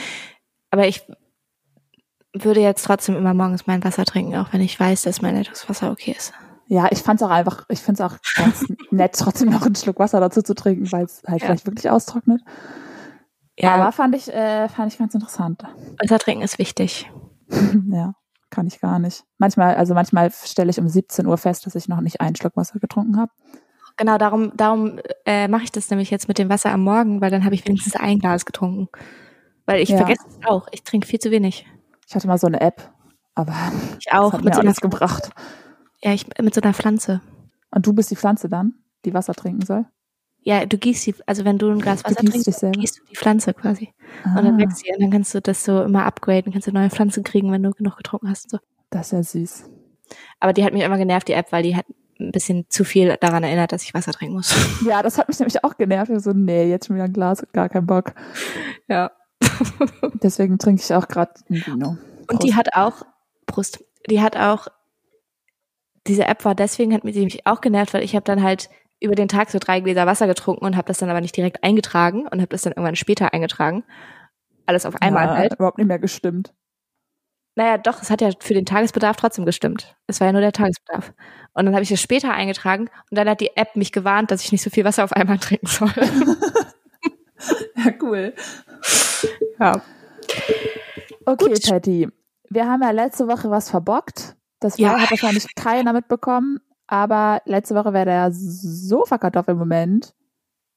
Aber 0.71 0.85
ich 0.85 1.07
würde 2.33 2.59
jetzt 2.59 2.83
trotzdem 2.83 3.15
immer 3.15 3.33
morgens 3.33 3.65
mein 3.65 3.83
Wasser 3.83 4.03
trinken, 4.03 4.35
auch 4.35 4.51
wenn 4.51 4.61
ich 4.61 4.77
weiß, 4.77 5.03
dass 5.03 5.21
mein 5.21 5.35
Leitungswasser 5.35 5.89
okay 5.89 6.13
ist. 6.17 6.33
Ja, 6.67 6.87
ich 6.91 6.99
fand's 7.03 7.21
auch 7.21 7.29
einfach, 7.29 7.65
ich 7.69 7.79
find's 7.79 8.01
auch 8.01 8.13
ganz 8.35 8.65
nett, 8.91 9.15
trotzdem 9.17 9.49
noch 9.49 9.65
einen 9.65 9.75
Schluck 9.75 9.99
Wasser 9.99 10.19
dazu 10.19 10.41
zu 10.41 10.55
trinken, 10.55 10.91
weil 10.91 11.05
es 11.05 11.21
halt 11.27 11.41
Ja. 11.41 11.47
vielleicht 11.47 11.65
wirklich 11.65 11.89
austrocknet. 11.89 12.41
Ja, 13.59 13.75
Aber 13.75 13.91
fand 13.91 14.15
ich, 14.15 14.33
äh, 14.33 14.67
fand 14.69 14.91
ich 14.91 14.97
ganz 14.97 15.13
interessant. 15.13 15.63
Wasser 16.01 16.17
trinken 16.19 16.43
ist 16.43 16.57
wichtig. 16.57 17.11
ja, 17.91 18.15
kann 18.49 18.65
ich 18.67 18.79
gar 18.79 18.97
nicht. 18.99 19.23
Manchmal, 19.37 19.75
also 19.75 19.93
manchmal 19.93 20.31
stelle 20.31 20.69
ich 20.71 20.79
um 20.79 20.87
17 20.89 21.27
Uhr 21.27 21.37
fest, 21.37 21.65
dass 21.65 21.75
ich 21.75 21.87
noch 21.87 22.01
nicht 22.01 22.19
einen 22.21 22.35
Schluck 22.35 22.55
Wasser 22.57 22.79
getrunken 22.79 23.17
habe. 23.17 23.31
Genau, 23.97 24.17
darum, 24.17 24.51
darum 24.57 24.99
äh, 25.25 25.47
mache 25.47 25.63
ich 25.65 25.71
das 25.71 25.89
nämlich 25.91 26.09
jetzt 26.09 26.27
mit 26.27 26.39
dem 26.39 26.49
Wasser 26.49 26.71
am 26.71 26.81
Morgen, 26.83 27.21
weil 27.21 27.29
dann 27.29 27.45
habe 27.45 27.53
ich 27.53 27.63
wenigstens 27.67 27.95
ein 27.95 28.17
Glas 28.17 28.43
getrunken. 28.45 28.87
Weil 29.67 29.81
ich 29.81 29.89
Ja. 29.89 29.97
vergesse 29.97 30.23
es 30.27 30.37
auch. 30.47 30.67
Ich 30.71 30.83
trinke 30.83 31.07
viel 31.07 31.19
zu 31.19 31.29
wenig. 31.29 31.67
Ich 32.07 32.15
hatte 32.15 32.27
mal 32.27 32.39
so 32.39 32.47
eine 32.47 32.59
App, 32.59 32.91
aber 33.35 33.53
Ich 33.99 34.11
auch 34.11 34.31
das 34.31 34.33
hat 34.33 34.39
mit 34.39 34.45
mir 34.45 34.53
so, 34.55 34.59
einer, 34.61 34.69
alles 34.69 34.81
gebracht. 34.81 35.29
Ja, 36.03 36.13
ich, 36.13 36.25
mit 36.41 36.53
so 36.53 36.61
einer 36.61 36.73
Pflanze. 36.73 37.21
Und 37.71 37.87
du 37.87 37.93
bist 37.93 38.11
die 38.11 38.15
Pflanze 38.15 38.49
dann, 38.49 38.75
die 39.05 39.13
Wasser 39.13 39.33
trinken 39.33 39.65
soll? 39.65 39.85
Ja, 40.45 40.65
du 40.65 40.77
gießt 40.77 41.07
die, 41.07 41.15
also 41.25 41.45
wenn 41.45 41.57
du 41.57 41.69
ein 41.69 41.79
Glas 41.79 42.03
Wasser 42.03 42.15
trinkst, 42.17 42.45
gießt 42.45 42.99
du 42.99 43.03
die 43.09 43.15
Pflanze 43.15 43.53
quasi. 43.53 43.93
Ah, 44.25 44.37
Und 44.39 44.45
dann 44.45 44.57
wächst 44.57 44.79
sie 44.79 44.91
und 44.93 45.01
dann 45.01 45.09
kannst 45.11 45.33
du 45.33 45.41
das 45.41 45.63
so 45.63 45.81
immer 45.83 46.05
upgraden, 46.05 46.51
kannst 46.51 46.67
du 46.67 46.71
neue 46.73 46.89
Pflanzen 46.89 47.23
kriegen, 47.23 47.51
wenn 47.51 47.63
du 47.63 47.71
genug 47.71 47.95
getrunken 47.95 48.29
hast 48.29 48.45
und 48.45 48.51
so. 48.51 48.57
das 48.89 49.07
ist 49.07 49.11
ja 49.13 49.23
süß. 49.23 49.69
Aber 50.41 50.51
die 50.51 50.65
hat 50.65 50.73
mich 50.73 50.83
immer 50.83 50.97
genervt, 50.97 51.29
die 51.29 51.33
App, 51.33 51.51
weil 51.53 51.63
die 51.63 51.75
hat 51.77 51.85
ein 52.19 52.31
bisschen 52.31 52.65
zu 52.69 52.83
viel 52.83 53.15
daran 53.21 53.43
erinnert, 53.43 53.71
dass 53.71 53.83
ich 53.83 53.93
Wasser 53.93 54.11
trinken 54.11 54.35
muss. 54.35 54.53
Ja, 54.85 55.01
das 55.01 55.17
hat 55.17 55.29
mich 55.29 55.39
nämlich 55.39 55.63
auch 55.63 55.77
genervt. 55.77 56.11
Ich 56.11 56.19
so, 56.21 56.31
nee, 56.33 56.69
jetzt 56.69 56.87
schon 56.87 56.97
wieder 56.97 57.05
ein 57.05 57.13
Glas, 57.13 57.45
gar 57.53 57.69
keinen 57.69 57.87
Bock. 57.87 58.13
Ja. 58.89 59.11
Deswegen 60.21 60.57
trinke 60.59 60.81
ich 60.83 60.93
auch 60.93 61.07
gerade 61.07 61.31
ein 61.49 61.65
Vino. 61.65 61.97
Und 62.29 62.43
die 62.43 62.53
hat 62.53 62.75
auch, 62.75 63.03
Brust, 63.45 63.83
die 64.09 64.21
hat 64.21 64.35
auch, 64.37 64.67
diese 66.07 66.25
App 66.25 66.45
war 66.45 66.55
deswegen, 66.55 66.93
hat 66.93 67.03
mich 67.03 67.45
auch 67.45 67.61
genervt, 67.61 67.93
weil 67.93 68.03
ich 68.03 68.15
habe 68.15 68.25
dann 68.25 68.43
halt 68.43 68.69
über 68.99 69.15
den 69.15 69.27
Tag 69.27 69.49
so 69.49 69.59
drei 69.59 69.79
Gläser 69.79 70.05
Wasser 70.05 70.27
getrunken 70.27 70.65
und 70.65 70.77
habe 70.77 70.87
das 70.87 70.97
dann 70.97 71.09
aber 71.09 71.21
nicht 71.21 71.35
direkt 71.35 71.63
eingetragen 71.63 72.27
und 72.27 72.39
habe 72.39 72.47
das 72.47 72.61
dann 72.61 72.73
irgendwann 72.73 72.95
später 72.95 73.33
eingetragen. 73.33 73.83
Alles 74.65 74.85
auf 74.85 75.01
einmal 75.01 75.25
ja, 75.25 75.35
halt. 75.35 75.53
überhaupt 75.53 75.77
nicht 75.77 75.87
mehr 75.87 75.99
gestimmt. 75.99 76.53
Naja, 77.55 77.77
doch, 77.77 78.01
es 78.01 78.09
hat 78.09 78.21
ja 78.21 78.31
für 78.39 78.53
den 78.53 78.65
Tagesbedarf 78.65 79.15
trotzdem 79.17 79.45
gestimmt. 79.45 79.95
Es 80.07 80.19
war 80.19 80.27
ja 80.27 80.31
nur 80.31 80.41
der 80.41 80.53
Tagesbedarf. 80.53 81.13
Und 81.53 81.65
dann 81.65 81.75
habe 81.75 81.83
ich 81.83 81.91
es 81.91 82.01
später 82.01 82.31
eingetragen 82.33 82.89
und 83.11 83.17
dann 83.17 83.29
hat 83.29 83.41
die 83.41 83.55
App 83.55 83.75
mich 83.75 83.91
gewarnt, 83.91 84.31
dass 84.31 84.43
ich 84.43 84.51
nicht 84.51 84.63
so 84.63 84.69
viel 84.69 84.85
Wasser 84.85 85.03
auf 85.03 85.13
einmal 85.13 85.37
trinken 85.37 85.67
soll. 85.67 85.91
ja, 87.75 87.91
cool. 88.01 88.33
ja. 89.59 89.81
Okay, 91.25 91.45
Gut. 91.49 91.69
Patty. 91.69 92.09
Wir 92.49 92.67
haben 92.67 92.81
ja 92.81 92.91
letzte 92.91 93.27
Woche 93.27 93.51
was 93.51 93.69
verbockt. 93.69 94.35
Das 94.63 94.73
war, 94.79 94.79
Ja. 94.79 94.99
hat 94.99 95.11
wahrscheinlich 95.11 95.45
keiner 95.55 95.93
mitbekommen. 95.93 96.59
Aber 96.87 97.41
letzte 97.45 97.75
Woche 97.75 97.93
wäre 97.93 98.05
der 98.05 98.29
Sofakartoffelmoment 98.31 100.13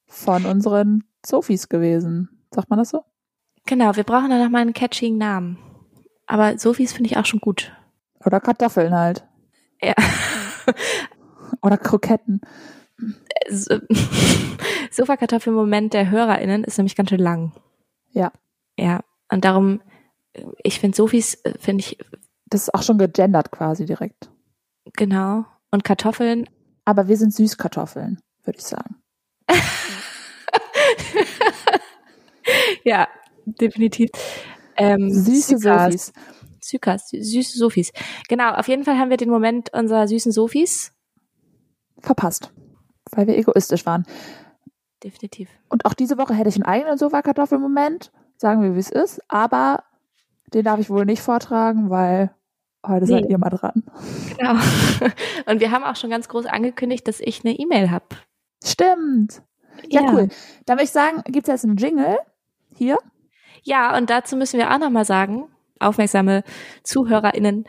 von 0.07 0.45
unseren 0.45 1.03
Sophies 1.25 1.69
gewesen. 1.69 2.29
Sagt 2.53 2.69
man 2.69 2.79
das 2.79 2.89
so? 2.89 3.03
Genau, 3.65 3.95
wir 3.95 4.03
brauchen 4.03 4.29
dann 4.29 4.41
noch 4.41 4.49
mal 4.49 4.61
einen 4.61 4.73
catchigen 4.73 5.17
Namen. 5.17 5.57
Aber 6.25 6.57
Sophies 6.57 6.93
finde 6.93 7.09
ich 7.09 7.17
auch 7.17 7.25
schon 7.25 7.39
gut. 7.41 7.73
Oder 8.25 8.39
Kartoffeln 8.39 8.93
halt. 8.93 9.25
Ja. 9.81 9.93
Oder 11.61 11.77
Kroketten. 11.77 12.41
So- 13.49 13.79
Sofakartoffelmoment 14.91 15.93
der 15.93 16.09
HörerInnen 16.09 16.63
ist 16.63 16.77
nämlich 16.77 16.95
ganz 16.95 17.09
schön 17.09 17.19
lang. 17.19 17.51
Ja. 18.11 18.31
Ja. 18.77 19.01
Und 19.31 19.45
darum, 19.45 19.81
ich 20.63 20.79
finde 20.79 20.95
Sophies, 20.95 21.35
äh, 21.43 21.53
finde 21.59 21.81
ich, 21.81 21.97
Das 22.49 22.61
ist 22.63 22.73
auch 22.73 22.83
schon 22.83 22.97
gegendert 22.97 23.51
quasi 23.51 23.85
direkt. 23.85 24.29
genau. 24.95 25.45
Und 25.71 25.83
Kartoffeln, 25.83 26.49
Aber 26.85 27.07
wir 27.09 27.17
sind 27.17 27.33
Süßkartoffeln, 27.33 28.19
würde 28.45 28.57
ich 28.59 28.63
sagen. 28.65 28.95
ja, 32.83 33.07
definitiv. 33.45 34.09
Ähm, 34.77 35.11
Süße. 35.11 35.57
Sophies. 35.57 36.13
Sykas, 36.61 37.11
sü- 37.11 37.23
süße 37.23 37.57
Sophies. 37.57 37.91
Genau, 38.29 38.51
auf 38.53 38.67
jeden 38.67 38.83
Fall 38.83 38.97
haben 38.97 39.09
wir 39.09 39.17
den 39.17 39.29
Moment 39.29 39.73
unserer 39.73 40.07
süßen 40.07 40.31
Sophies. 40.31 40.93
Verpasst. 41.99 42.51
Weil 43.11 43.27
wir 43.27 43.37
egoistisch 43.37 43.85
waren. 43.85 44.05
Definitiv. 45.03 45.49
Und 45.69 45.85
auch 45.85 45.93
diese 45.93 46.17
Woche 46.17 46.33
hätte 46.33 46.49
ich 46.49 46.55
einen 46.55 46.65
eigenen 46.65 46.97
Sofakartoffelmoment. 46.97 48.11
Sagen 48.37 48.61
wir, 48.61 48.75
wie 48.75 48.79
es 48.79 48.89
ist. 48.91 49.21
Aber 49.29 49.83
den 50.53 50.63
darf 50.65 50.79
ich 50.79 50.89
wohl 50.89 51.05
nicht 51.05 51.21
vortragen, 51.21 51.89
weil 51.89 52.31
heute 52.87 53.05
Nee. 53.05 53.11
seid 53.21 53.29
ihr 53.29 53.37
mal 53.37 53.49
dran. 53.49 53.83
Genau. 54.37 54.53
Und 55.45 55.59
wir 55.59 55.71
haben 55.71 55.83
auch 55.83 55.95
schon 55.95 56.09
ganz 56.09 56.27
groß 56.27 56.45
angekündigt, 56.45 57.07
dass 57.07 57.19
ich 57.19 57.43
eine 57.43 57.57
E-Mail 57.57 57.91
habe. 57.91 58.05
Stimmt. 58.63 59.41
Ja, 59.87 60.01
cool. 60.11 60.29
Da 60.65 60.73
möchte 60.75 60.85
ich 60.85 60.91
sagen, 60.91 61.21
gibt 61.25 61.47
es 61.47 61.51
jetzt 61.53 61.65
einen 61.65 61.77
Jingle 61.77 62.17
hier. 62.73 62.97
Ja, 63.63 63.95
und 63.97 64.09
dazu 64.09 64.35
müssen 64.35 64.57
wir 64.59 64.73
auch 64.73 64.79
nochmal 64.79 65.05
sagen, 65.05 65.45
aufmerksame 65.79 66.43
ZuhörerInnen 66.83 67.65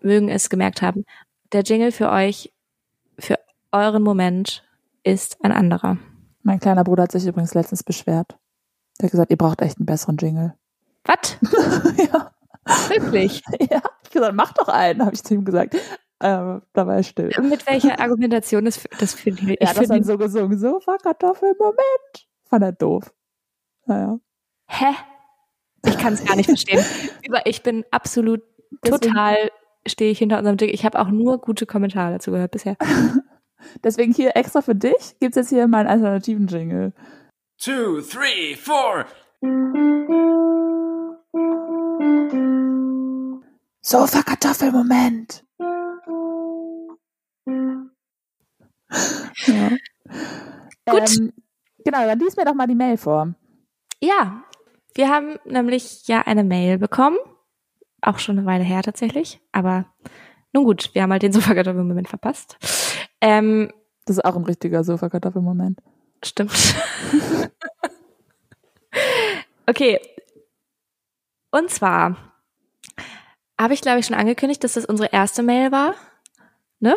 mögen 0.00 0.28
es 0.28 0.48
gemerkt 0.50 0.82
haben, 0.82 1.04
der 1.52 1.62
Jingle 1.62 1.92
für 1.92 2.10
euch, 2.10 2.52
für 3.18 3.38
euren 3.72 4.02
Moment 4.02 4.64
ist 5.02 5.42
ein 5.42 5.52
anderer. 5.52 5.98
Mein 6.42 6.60
kleiner 6.60 6.84
Bruder 6.84 7.04
hat 7.04 7.12
sich 7.12 7.26
übrigens 7.26 7.54
letztens 7.54 7.82
beschwert. 7.82 8.38
Der 9.00 9.06
hat 9.06 9.10
gesagt, 9.10 9.30
ihr 9.30 9.36
braucht 9.36 9.60
echt 9.62 9.78
einen 9.78 9.86
besseren 9.86 10.16
Jingle. 10.18 10.54
Was? 11.04 11.36
ja, 12.12 12.30
Wirklich? 12.88 13.42
ja. 13.70 13.80
Gesagt, 14.20 14.36
mach 14.36 14.52
doch 14.52 14.68
einen, 14.68 15.04
habe 15.04 15.14
ich 15.14 15.22
zu 15.24 15.34
ihm 15.34 15.44
gesagt. 15.44 15.76
Ähm, 16.20 16.62
da 16.72 16.86
war 16.86 16.96
er 16.96 17.02
still. 17.04 17.30
Mit 17.42 17.66
welcher 17.66 18.00
Argumentation? 18.00 18.64
Das, 18.64 18.82
das 18.98 19.14
finde 19.14 19.42
ich, 19.42 19.48
Er 19.48 19.62
ich 19.62 19.68
hat 19.68 19.76
das 19.78 19.88
dann 19.88 20.02
so 20.04 20.18
gesungen. 20.18 20.58
Sofakartoffel, 20.58 21.54
Moment. 21.58 22.28
Fand 22.48 22.64
er 22.64 22.72
doof. 22.72 23.12
Naja. 23.86 24.18
hä? 24.66 24.86
Ich 25.86 25.96
kann 25.96 26.14
es 26.14 26.24
gar 26.24 26.34
nicht 26.36 26.48
verstehen. 26.48 26.84
Über, 27.26 27.46
ich 27.46 27.62
bin 27.62 27.84
absolut 27.92 28.42
Deswegen- 28.84 29.00
total 29.12 29.36
stehe 29.86 30.10
ich 30.10 30.18
hinter 30.18 30.38
unserem 30.38 30.56
Jingle. 30.58 30.74
Ich 30.74 30.84
habe 30.84 30.98
auch 30.98 31.08
nur 31.08 31.38
gute 31.38 31.64
Kommentare 31.66 32.12
dazu 32.14 32.32
gehört 32.32 32.50
bisher. 32.50 32.76
Deswegen 33.84 34.12
hier 34.12 34.36
extra 34.36 34.60
für 34.60 34.74
dich 34.74 35.16
gibt's 35.20 35.36
jetzt 35.36 35.48
hier 35.50 35.66
mal 35.68 35.78
einen 35.86 35.88
alternativen 35.88 36.46
Jingle. 36.48 36.92
two, 37.58 38.00
three, 38.02 38.54
four. 38.56 39.06
Sofakartoffel-Moment. 43.82 45.44
ja. 49.46 49.70
Gut. 50.90 51.18
Ähm, 51.18 51.32
genau, 51.84 52.06
dann 52.06 52.18
lies 52.18 52.36
mir 52.36 52.44
doch 52.44 52.54
mal 52.54 52.66
die 52.66 52.74
Mail 52.74 52.96
vor. 52.96 53.34
Ja, 54.02 54.42
wir 54.94 55.08
haben 55.08 55.38
nämlich 55.44 56.06
ja 56.08 56.22
eine 56.22 56.44
Mail 56.44 56.78
bekommen. 56.78 57.18
Auch 58.00 58.18
schon 58.18 58.38
eine 58.38 58.46
Weile 58.46 58.64
her 58.64 58.82
tatsächlich. 58.82 59.40
Aber 59.52 59.86
nun 60.52 60.64
gut, 60.64 60.94
wir 60.94 61.02
haben 61.02 61.12
halt 61.12 61.22
den 61.22 61.32
Sofakartoffelmoment 61.32 62.08
verpasst. 62.08 62.56
Ähm, 63.20 63.72
Das 64.06 64.16
ist 64.16 64.24
auch 64.24 64.36
ein 64.36 64.44
richtiger 64.44 64.84
Sofakartoffel-Moment. 64.84 65.80
stimmt. 66.24 66.52
okay. 69.66 70.00
Und 71.50 71.70
zwar 71.70 72.16
habe 73.60 73.74
ich, 73.74 73.80
glaube 73.80 73.98
ich, 74.00 74.06
schon 74.06 74.16
angekündigt, 74.16 74.62
dass 74.64 74.74
das 74.74 74.84
unsere 74.84 75.10
erste 75.12 75.42
Mail 75.42 75.72
war, 75.72 75.94
ne? 76.80 76.96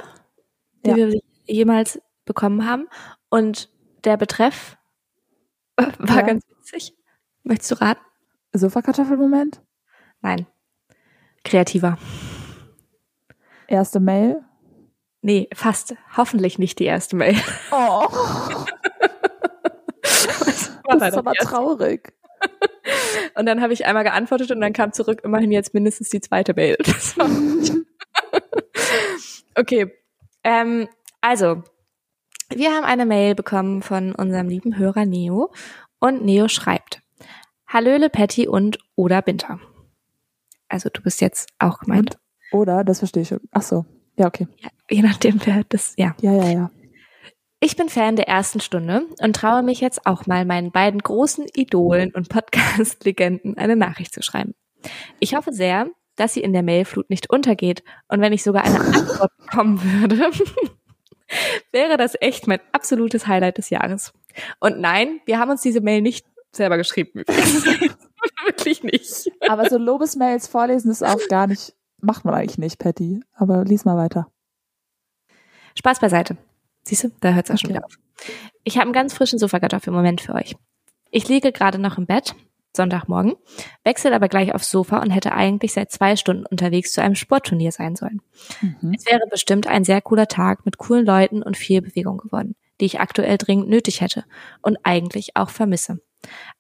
Die 0.86 0.90
Ja. 0.92 0.96
wir 0.96 1.20
jemals 1.46 2.02
bekommen 2.26 2.68
haben. 2.68 2.88
Und 3.30 3.70
der 4.04 4.18
Betreff 4.18 4.78
war 5.78 6.18
Ja. 6.18 6.22
ganz 6.22 6.44
witzig. 6.50 6.96
Möchtest 7.44 7.72
du 7.72 7.76
raten? 7.82 8.02
Sofakartoffel-Moment? 8.54 9.62
Nein. 10.22 10.46
Kreativer. 11.44 11.98
Erste 13.68 14.00
Mail. 14.00 14.44
Nee, 15.22 15.48
fast. 15.54 15.96
Hoffentlich 16.18 16.60
nicht 16.60 16.80
die 16.80 16.86
erste 16.86 17.16
Mail. 17.16 17.36
Oh, 17.72 17.76
War 20.84 20.98
das 20.98 21.10
ist 21.10 21.18
aber 21.18 21.34
traurig. 21.36 22.14
Und 23.36 23.46
dann 23.46 23.62
habe 23.62 23.74
ich 23.74 23.86
einmal 23.86 24.04
geantwortet 24.04 24.52
und 24.52 24.62
dann 24.62 24.74
kam 24.74 24.94
zurück 24.94 25.22
immerhin 25.24 25.52
jetzt 25.52 25.74
mindestens 25.74 26.10
die 26.10 26.22
zweite 26.22 26.54
Mail. 26.54 26.78
Okay. 29.56 29.92
Ähm, 30.44 30.88
also, 31.22 31.64
wir 32.50 32.72
haben 32.72 32.84
eine 32.84 33.06
Mail 33.06 33.36
bekommen 33.36 33.82
von 33.82 34.14
unserem 34.14 34.48
lieben 34.48 34.78
Hörer 34.78 35.06
Neo 35.06 35.52
und 36.00 36.24
Neo 36.24 36.48
schreibt: 36.48 37.02
Hallöle 37.68 38.10
Patty 38.10 38.48
und 38.48 38.80
oder 38.96 39.22
Binter. 39.22 39.60
Also 40.68 40.90
du 40.90 41.02
bist 41.02 41.22
jetzt 41.22 41.50
auch 41.60 41.80
gemeint. 41.80 42.18
Oder? 42.52 42.84
Das 42.84 43.00
verstehe 43.00 43.24
ich 43.24 43.30
schon. 43.30 43.42
Ach 43.52 43.62
so. 43.62 43.86
Ja, 44.18 44.28
okay. 44.28 44.48
Ja, 44.58 44.70
je 44.90 45.02
nachdem, 45.02 45.40
wer 45.46 45.64
das, 45.68 45.94
ja. 45.98 46.16
Ja, 46.22 46.34
ja, 46.34 46.50
ja. 46.50 46.72
Ich 47.64 47.76
bin 47.76 47.90
Fan 47.90 48.16
der 48.16 48.28
ersten 48.28 48.60
Stunde 48.60 49.06
und 49.20 49.36
traue 49.36 49.62
mich 49.62 49.82
jetzt 49.82 50.08
auch 50.08 50.26
mal 50.26 50.46
meinen 50.46 50.72
beiden 50.72 51.00
großen 51.00 51.46
Idolen 51.54 52.12
und 52.12 52.28
Podcast-Legenden 52.28 53.56
eine 53.56 53.76
Nachricht 53.76 54.16
zu 54.16 54.24
schreiben. 54.24 54.56
Ich 55.20 55.36
hoffe 55.36 55.54
sehr, 55.54 55.86
dass 56.16 56.34
sie 56.34 56.42
in 56.42 56.54
der 56.54 56.64
Mailflut 56.64 57.12
nicht 57.12 57.30
untergeht 57.30 57.84
und 58.08 58.20
wenn 58.20 58.34
ich 58.34 58.42
sogar 58.42 58.64
eine 58.64 58.80
Antwort 58.80 59.38
bekommen 59.38 59.80
würde, 59.84 60.32
wäre 61.72 61.98
das 61.98 62.16
echt 62.20 62.48
mein 62.48 62.62
absolutes 62.72 63.28
Highlight 63.28 63.60
des 63.60 63.70
Jahres. 63.70 64.12
Und 64.60 64.80
nein, 64.80 65.22
wir 65.26 65.38
haben 65.38 65.52
uns 65.52 65.62
diese 65.62 65.82
Mail 65.82 66.02
nicht 66.02 66.26
selber 66.52 66.78
geschrieben. 66.78 67.24
Wirklich 68.46 68.82
nicht. 68.82 69.32
Aber 69.48 69.70
so 69.70 69.78
Lobesmails 69.78 70.48
vorlesen 70.48 70.90
ist 70.90 71.04
auch 71.04 71.28
gar 71.30 71.46
nicht, 71.46 71.76
macht 72.00 72.26
man 72.26 72.34
eigentlich 72.34 72.58
nicht, 72.58 72.80
Patty. 72.80 73.20
Aber 73.36 73.64
lies 73.66 73.86
mal 73.86 73.98
weiter. 73.98 74.32
Spaß 75.76 76.00
beiseite. 76.00 76.38
Siehst 76.84 77.04
du, 77.04 77.12
da 77.22 77.34
hört 77.34 77.50
es 77.50 77.52
auch 77.56 77.60
schon 77.60 77.72
Okay. 77.72 77.78
wieder 77.80 77.86
auf. 77.86 77.96
Ich 78.64 78.76
habe 78.76 78.84
einen 78.86 78.94
ganz 78.94 79.14
frischen 79.14 79.40
Sofakartoffelmoment 79.40 80.22
für 80.22 80.34
euch. 80.36 80.56
Ich 81.10 81.28
liege 81.28 81.52
gerade 81.52 81.80
noch 81.80 81.98
im 81.98 82.06
Bett, 82.06 82.36
Sonntagmorgen, 82.76 83.34
wechsle 83.84 84.16
aber 84.16 84.30
gleich 84.30 84.54
aufs 84.56 84.72
Sofa 84.72 85.00
und 85.02 85.12
hätte 85.12 85.34
eigentlich 85.34 85.74
seit 85.74 85.92
zwei 85.92 86.16
Stunden 86.16 86.46
unterwegs 86.46 86.94
zu 86.94 87.02
einem 87.02 87.16
Sportturnier 87.16 87.72
sein 87.72 87.96
sollen. 87.96 88.22
Mhm. 88.62 88.94
Es 88.96 89.06
wäre 89.06 89.22
bestimmt 89.30 89.68
ein 89.68 89.84
sehr 89.84 90.02
cooler 90.02 90.28
Tag 90.28 90.66
mit 90.66 90.78
coolen 90.78 91.06
Leuten 91.06 91.44
und 91.44 91.58
viel 91.58 91.82
Bewegung 91.82 92.18
geworden, 92.18 92.56
die 92.80 92.86
ich 92.86 93.00
aktuell 93.02 93.38
dringend 93.38 93.68
nötig 93.68 94.00
hätte 94.02 94.24
und 94.62 94.78
eigentlich 94.84 95.36
auch 95.36 95.50
vermisse. 95.50 96.00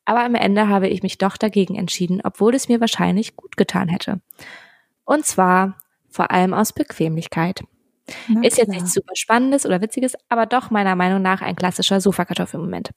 Aber 0.03 0.23
am 0.25 0.35
Ende 0.35 0.67
habe 0.67 0.87
ich 0.89 1.03
mich 1.03 1.17
doch 1.17 1.37
dagegen 1.37 1.75
entschieden, 1.75 2.19
obwohl 2.23 2.55
es 2.55 2.67
mir 2.67 2.81
wahrscheinlich 2.81 3.35
gut 3.35 3.55
getan 3.55 3.87
hätte. 3.87 4.19
Und 5.05 5.25
zwar 5.25 5.77
vor 6.09 6.31
allem 6.31 6.53
aus 6.53 6.73
Bequemlichkeit. 6.73 7.61
Na 8.27 8.43
Ist 8.43 8.57
jetzt 8.57 8.67
klar. 8.69 8.75
nichts 8.81 8.93
super 8.93 9.15
Spannendes 9.15 9.65
oder 9.65 9.81
Witziges, 9.81 10.15
aber 10.29 10.45
doch 10.45 10.69
meiner 10.71 10.95
Meinung 10.95 11.21
nach 11.21 11.41
ein 11.41 11.55
klassischer 11.55 12.01
Sofakartoffelmoment. 12.01 12.91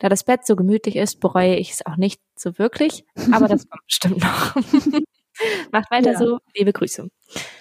Da 0.00 0.08
das 0.08 0.24
Bett 0.24 0.46
so 0.46 0.56
gemütlich 0.56 0.96
ist, 0.96 1.20
bereue 1.20 1.56
ich 1.56 1.70
es 1.72 1.86
auch 1.86 1.96
nicht 1.96 2.20
so 2.36 2.58
wirklich, 2.58 3.04
aber 3.32 3.48
das 3.48 3.66
kommt 3.68 3.84
bestimmt 3.86 4.18
noch. 4.22 4.54
Macht 5.72 5.90
weiter 5.90 6.12
Ja. 6.12 6.18
so, 6.18 6.38
liebe 6.56 6.72
Grüße. 6.72 7.08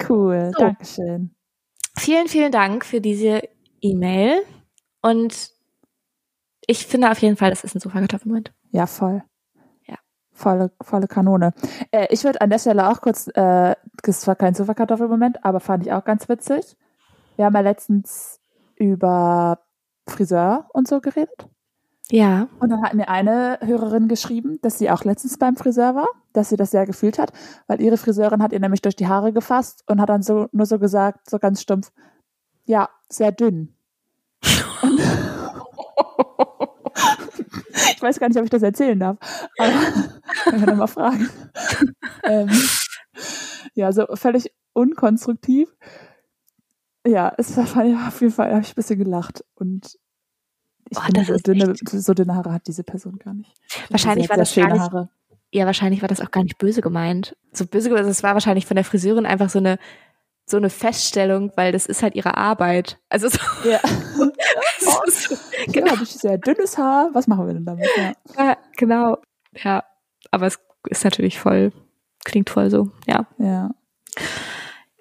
Cool, 0.08 0.52
So. 0.54 0.60
Dankeschön. 0.66 1.36
Vielen, 1.98 2.28
vielen 2.28 2.52
Dank 2.52 2.86
für 2.86 3.02
diese 3.02 3.42
E-Mail 3.82 4.42
und 5.02 5.52
ich 6.68 6.86
finde 6.86 7.12
auf 7.12 7.18
jeden 7.20 7.38
Fall, 7.38 7.50
das 7.50 7.64
ist 7.64 7.76
ein 7.76 7.80
Sofakartoffelmoment. 7.80 8.54
Ja, 8.72 8.88
voll. 8.88 9.24
Ja. 9.88 9.96
volle, 10.32 10.72
volle 10.82 11.08
Kanone. 11.08 11.54
Äh, 11.92 12.08
ich 12.12 12.24
würde 12.24 12.40
an 12.42 12.50
der 12.50 12.60
Stelle 12.60 12.90
auch 12.90 13.02
kurz, 13.02 13.28
äh, 13.34 13.76
das 14.04 14.22
zwar 14.22 14.36
kein 14.36 14.54
Sofakartoffelmoment, 14.54 15.44
aber 15.44 15.60
fand 15.60 15.86
ich 15.86 15.92
auch 15.92 16.04
ganz 16.06 16.30
witzig. 16.30 16.78
Wir 17.36 17.46
haben 17.46 17.56
ja 17.56 17.62
letztens 17.62 18.40
über 18.76 19.60
Friseur 20.08 20.68
und 20.74 20.88
so 20.88 21.02
geredet. 21.02 21.48
Ja. 22.12 22.50
Und 22.60 22.70
dann 22.70 22.84
hat 22.84 22.94
mir 22.94 23.08
eine 23.08 23.58
Hörerin 23.62 24.10
geschrieben, 24.10 24.60
dass 24.62 24.78
sie 24.78 24.92
auch 24.92 25.06
letztens 25.06 25.38
beim 25.38 25.56
Friseur 25.56 25.96
war, 25.96 26.08
dass 26.34 26.50
sie 26.50 26.58
das 26.58 26.72
sehr 26.72 26.86
gefühlt 26.86 27.18
hat, 27.18 27.32
weil 27.68 27.82
ihre 27.82 27.98
Friseurin 27.98 28.44
hat 28.44 28.52
ihr 28.52 28.60
nämlich 28.60 28.82
durch 28.82 28.98
die 28.98 29.08
Haare 29.08 29.32
gefasst 29.32 29.84
und 29.88 30.02
hat 30.02 30.10
dann 30.10 30.22
so 30.22 30.48
nur 30.52 30.66
so 30.66 30.78
gesagt, 30.78 31.30
so 31.30 31.40
ganz 31.40 31.62
stumpf, 31.62 31.92
ja, 32.66 32.90
sehr 33.10 33.32
dünn. 33.32 33.76
Ich 37.96 38.04
weiß 38.04 38.20
gar 38.20 38.30
nicht, 38.30 38.38
ob 38.38 38.46
ich 38.46 38.50
das 38.50 38.64
erzählen 38.64 39.00
darf, 39.00 39.18
aber 39.60 39.70
ich 40.58 40.66
kann 40.66 40.78
mal 40.78 40.88
fragen. 40.88 41.30
ähm, 42.24 42.50
ja, 43.76 43.92
so 43.92 44.08
völlig 44.16 44.52
unkonstruktiv. 44.74 45.76
Ja, 47.06 47.34
es 47.38 47.56
war 47.58 47.64
auf 48.08 48.22
jeden 48.22 48.34
Fall, 48.34 48.52
habe 48.52 48.62
ich 48.62 48.72
ein 48.72 48.76
bisschen 48.76 49.00
gelacht 49.00 49.44
und 49.56 49.98
ich 50.90 50.98
Oh, 50.98 51.02
finde, 51.02 51.20
das 51.22 51.28
so 51.28 51.38
dünne, 51.38 51.74
so 51.86 52.14
dünne 52.14 52.36
Haare 52.36 52.52
hat 52.54 52.68
diese 52.68 52.84
Person 52.84 53.18
gar 53.18 53.34
nicht. 53.34 53.54
Wahrscheinlich 53.90 54.26
Sie 54.26 54.30
war 54.30 54.38
das 54.38 54.54
sehr 54.54 54.66
gar 54.66 54.74
nicht- 54.74 54.82
Haare. 54.82 55.10
Ja, 55.54 55.66
wahrscheinlich 55.66 56.02
war 56.02 56.08
das 56.08 56.22
auch 56.22 56.32
gar 56.32 56.44
nicht 56.44 56.58
böse 56.58 56.82
gemeint. 56.82 57.36
So 57.52 57.66
böse 57.66 57.90
gemeint, 57.90 58.08
es 58.08 58.24
war 58.24 58.34
wahrscheinlich 58.34 58.66
von 58.66 58.76
der 58.76 58.86
Friseurin 58.86 59.26
einfach 59.26 59.50
so 59.50 59.60
eine 59.60 59.78
so 60.46 60.58
eine 60.58 60.70
Feststellung, 60.70 61.52
weil 61.56 61.72
das 61.72 61.86
ist 61.86 62.04
halt 62.04 62.16
ihre 62.16 62.36
Arbeit. 62.36 63.00
Also 63.10 63.30
so, 63.30 63.38
Ja. 63.70 63.80
ist 65.08 65.24
so 65.30 65.36
Genau, 65.72 65.94
du 65.94 66.00
hast 66.02 66.20
sehr 66.20 66.38
dünnes 66.38 66.78
Haar. 66.78 67.10
Was 67.14 67.28
machen 67.28 67.48
wir 67.48 67.54
denn 67.54 67.66
damit? 67.66 67.88
Ja. 67.96 68.14
ja, 68.38 68.58
genau. 68.76 69.18
Ja, 69.54 69.84
aber 70.32 70.48
es 70.48 70.60
ist 70.90 71.04
natürlich 71.04 71.40
voll, 71.40 71.72
klingt 72.26 72.50
voll 72.50 72.70
so. 72.70 72.90
Ja, 73.08 73.28
Ja. 73.38 73.72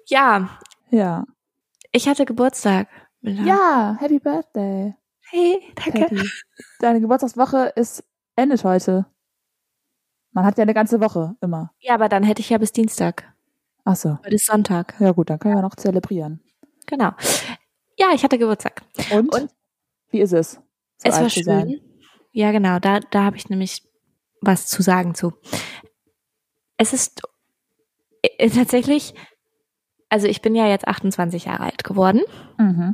ja. 0.07 0.49
Ja. 0.89 1.25
Ich 1.91 2.07
hatte 2.07 2.25
Geburtstag. 2.25 2.87
Ja, 3.21 3.97
Happy 3.99 4.19
Birthday. 4.19 4.95
Hey, 5.29 5.59
danke. 5.75 5.99
Patty. 6.15 6.29
Deine 6.79 7.01
Geburtstagswoche 7.01 7.73
ist 7.75 8.03
endet 8.35 8.63
heute. 8.63 9.05
Man 10.31 10.45
hat 10.45 10.57
ja 10.57 10.61
eine 10.61 10.73
ganze 10.73 11.01
Woche 11.01 11.35
immer. 11.41 11.73
Ja, 11.79 11.95
aber 11.95 12.07
dann 12.07 12.23
hätte 12.23 12.39
ich 12.39 12.49
ja 12.49 12.57
bis 12.57 12.71
Dienstag. 12.71 13.33
Ach 13.83 13.95
so. 13.95 14.17
Heute 14.19 14.35
ist 14.35 14.45
Sonntag. 14.45 14.95
Ja 14.99 15.11
gut, 15.11 15.29
dann 15.29 15.39
können 15.39 15.55
wir 15.55 15.61
noch 15.61 15.75
zelebrieren. 15.75 16.41
Genau. 16.87 17.11
Ja, 17.97 18.11
ich 18.13 18.23
hatte 18.23 18.37
Geburtstag. 18.37 18.81
Und? 19.11 19.33
Und? 19.35 19.51
Wie 20.09 20.21
ist 20.21 20.31
es? 20.31 20.53
so 20.53 20.61
es 21.03 21.19
war 21.19 21.27
zu 21.27 21.43
sein? 21.43 21.69
schön. 21.69 21.81
Ja, 22.31 22.51
genau. 22.51 22.79
Da, 22.79 23.01
da 23.01 23.23
habe 23.23 23.35
ich 23.35 23.49
nämlich 23.49 23.83
was 24.39 24.67
zu 24.67 24.81
sagen 24.81 25.13
zu. 25.13 25.33
Es 26.77 26.93
ist 26.93 27.21
äh, 28.21 28.49
tatsächlich, 28.49 29.13
also 30.11 30.27
ich 30.27 30.41
bin 30.43 30.53
ja 30.53 30.67
jetzt 30.67 30.87
28 30.87 31.45
Jahre 31.45 31.63
alt 31.63 31.83
geworden 31.83 32.21
Mhm. 32.59 32.93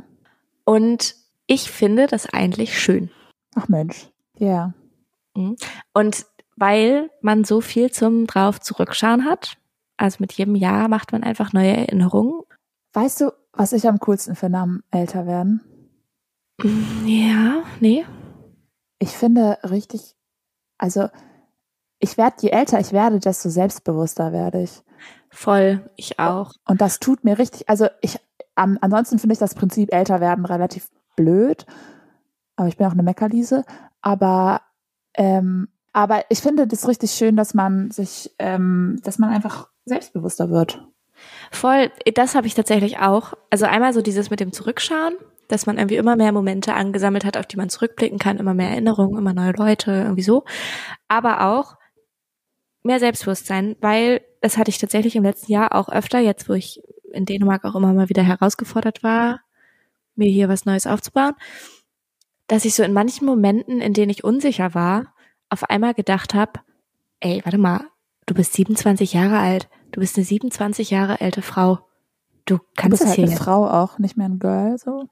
und 0.64 1.14
ich 1.46 1.70
finde 1.70 2.06
das 2.06 2.26
eigentlich 2.32 2.80
schön. 2.80 3.10
Ach 3.54 3.68
Mensch. 3.68 4.08
Ja. 4.38 4.72
Und 5.92 6.26
weil 6.56 7.10
man 7.20 7.44
so 7.44 7.60
viel 7.60 7.90
zum 7.90 8.26
drauf 8.26 8.60
zurückschauen 8.60 9.24
hat, 9.24 9.56
also 9.96 10.16
mit 10.20 10.32
jedem 10.32 10.54
Jahr 10.54 10.88
macht 10.88 11.12
man 11.12 11.22
einfach 11.24 11.52
neue 11.52 11.76
Erinnerungen. 11.76 12.42
Weißt 12.92 13.20
du, 13.20 13.32
was 13.52 13.72
ich 13.72 13.88
am 13.88 13.98
coolsten 13.98 14.34
finde 14.36 14.58
am 14.58 14.82
älter 14.90 15.26
werden? 15.26 15.60
Ja, 17.04 17.62
nee. 17.80 18.04
Ich 18.98 19.10
finde 19.10 19.58
richtig, 19.62 20.16
also 20.76 21.08
ich 22.00 22.16
werde, 22.16 22.36
je 22.40 22.50
älter 22.50 22.80
ich 22.80 22.92
werde, 22.92 23.20
desto 23.20 23.48
selbstbewusster 23.48 24.32
werde 24.32 24.62
ich. 24.62 24.82
Voll, 25.30 25.90
ich 25.96 26.18
auch. 26.18 26.52
Und 26.66 26.80
das 26.80 27.00
tut 27.00 27.24
mir 27.24 27.38
richtig, 27.38 27.68
also 27.68 27.86
ich, 28.00 28.18
an, 28.54 28.78
ansonsten 28.80 29.18
finde 29.18 29.34
ich 29.34 29.38
das 29.38 29.54
Prinzip 29.54 29.92
älter 29.92 30.20
werden 30.20 30.44
relativ 30.44 30.88
blöd. 31.16 31.66
Aber 32.56 32.68
ich 32.68 32.76
bin 32.76 32.86
auch 32.86 32.92
eine 32.92 33.02
Meckerliese. 33.02 33.64
Aber, 34.00 34.62
ähm, 35.14 35.68
aber 35.92 36.24
ich 36.28 36.40
finde 36.40 36.66
das 36.66 36.88
richtig 36.88 37.12
schön, 37.12 37.36
dass 37.36 37.54
man 37.54 37.90
sich, 37.90 38.34
ähm, 38.38 39.00
dass 39.04 39.18
man 39.18 39.30
einfach 39.30 39.68
selbstbewusster 39.84 40.50
wird. 40.50 40.82
Voll, 41.50 41.90
das 42.14 42.34
habe 42.34 42.46
ich 42.46 42.54
tatsächlich 42.54 42.98
auch. 42.98 43.34
Also 43.50 43.66
einmal 43.66 43.92
so 43.92 44.02
dieses 44.02 44.30
mit 44.30 44.40
dem 44.40 44.52
Zurückschauen, 44.52 45.14
dass 45.48 45.66
man 45.66 45.78
irgendwie 45.78 45.96
immer 45.96 46.16
mehr 46.16 46.32
Momente 46.32 46.74
angesammelt 46.74 47.24
hat, 47.24 47.36
auf 47.36 47.46
die 47.46 47.56
man 47.56 47.70
zurückblicken 47.70 48.18
kann, 48.18 48.36
immer 48.38 48.54
mehr 48.54 48.70
Erinnerungen, 48.70 49.18
immer 49.18 49.32
neue 49.32 49.52
Leute, 49.52 49.92
irgendwie 49.92 50.22
so. 50.22 50.44
Aber 51.08 51.46
auch 51.46 51.77
mehr 52.88 52.98
Selbstbewusstsein, 52.98 53.76
weil 53.80 54.20
das 54.40 54.56
hatte 54.56 54.70
ich 54.70 54.78
tatsächlich 54.78 55.16
im 55.16 55.22
letzten 55.22 55.52
Jahr 55.52 55.74
auch 55.74 55.88
öfter, 55.88 56.18
jetzt 56.18 56.48
wo 56.48 56.54
ich 56.54 56.82
in 57.12 57.24
Dänemark 57.24 57.64
auch 57.64 57.74
immer 57.74 57.92
mal 57.92 58.08
wieder 58.08 58.22
herausgefordert 58.22 59.02
war, 59.02 59.40
mir 60.16 60.30
hier 60.30 60.48
was 60.48 60.64
Neues 60.64 60.86
aufzubauen, 60.86 61.34
dass 62.48 62.64
ich 62.64 62.74
so 62.74 62.82
in 62.82 62.92
manchen 62.92 63.26
Momenten, 63.26 63.80
in 63.80 63.94
denen 63.94 64.10
ich 64.10 64.24
unsicher 64.24 64.74
war, 64.74 65.14
auf 65.48 65.70
einmal 65.70 65.94
gedacht 65.94 66.34
habe, 66.34 66.60
ey, 67.20 67.40
warte 67.44 67.58
mal, 67.58 67.82
du 68.26 68.34
bist 68.34 68.52
27 68.54 69.12
Jahre 69.14 69.38
alt, 69.38 69.68
du 69.92 70.00
bist 70.00 70.16
eine 70.16 70.24
27 70.24 70.90
Jahre 70.90 71.20
ältere 71.20 71.42
Frau. 71.42 71.78
Du 72.44 72.56
Du 72.56 72.60
kannst 72.76 72.90
bist 72.90 73.02
das 73.02 73.08
halt 73.10 73.16
hier 73.16 73.24
eine 73.24 73.32
jetzt 73.32 73.42
Frau 73.42 73.68
auch, 73.68 73.98
nicht 73.98 74.16
mehr 74.16 74.28
ein 74.28 74.38
Girl, 74.38 74.76
so. 74.78 75.04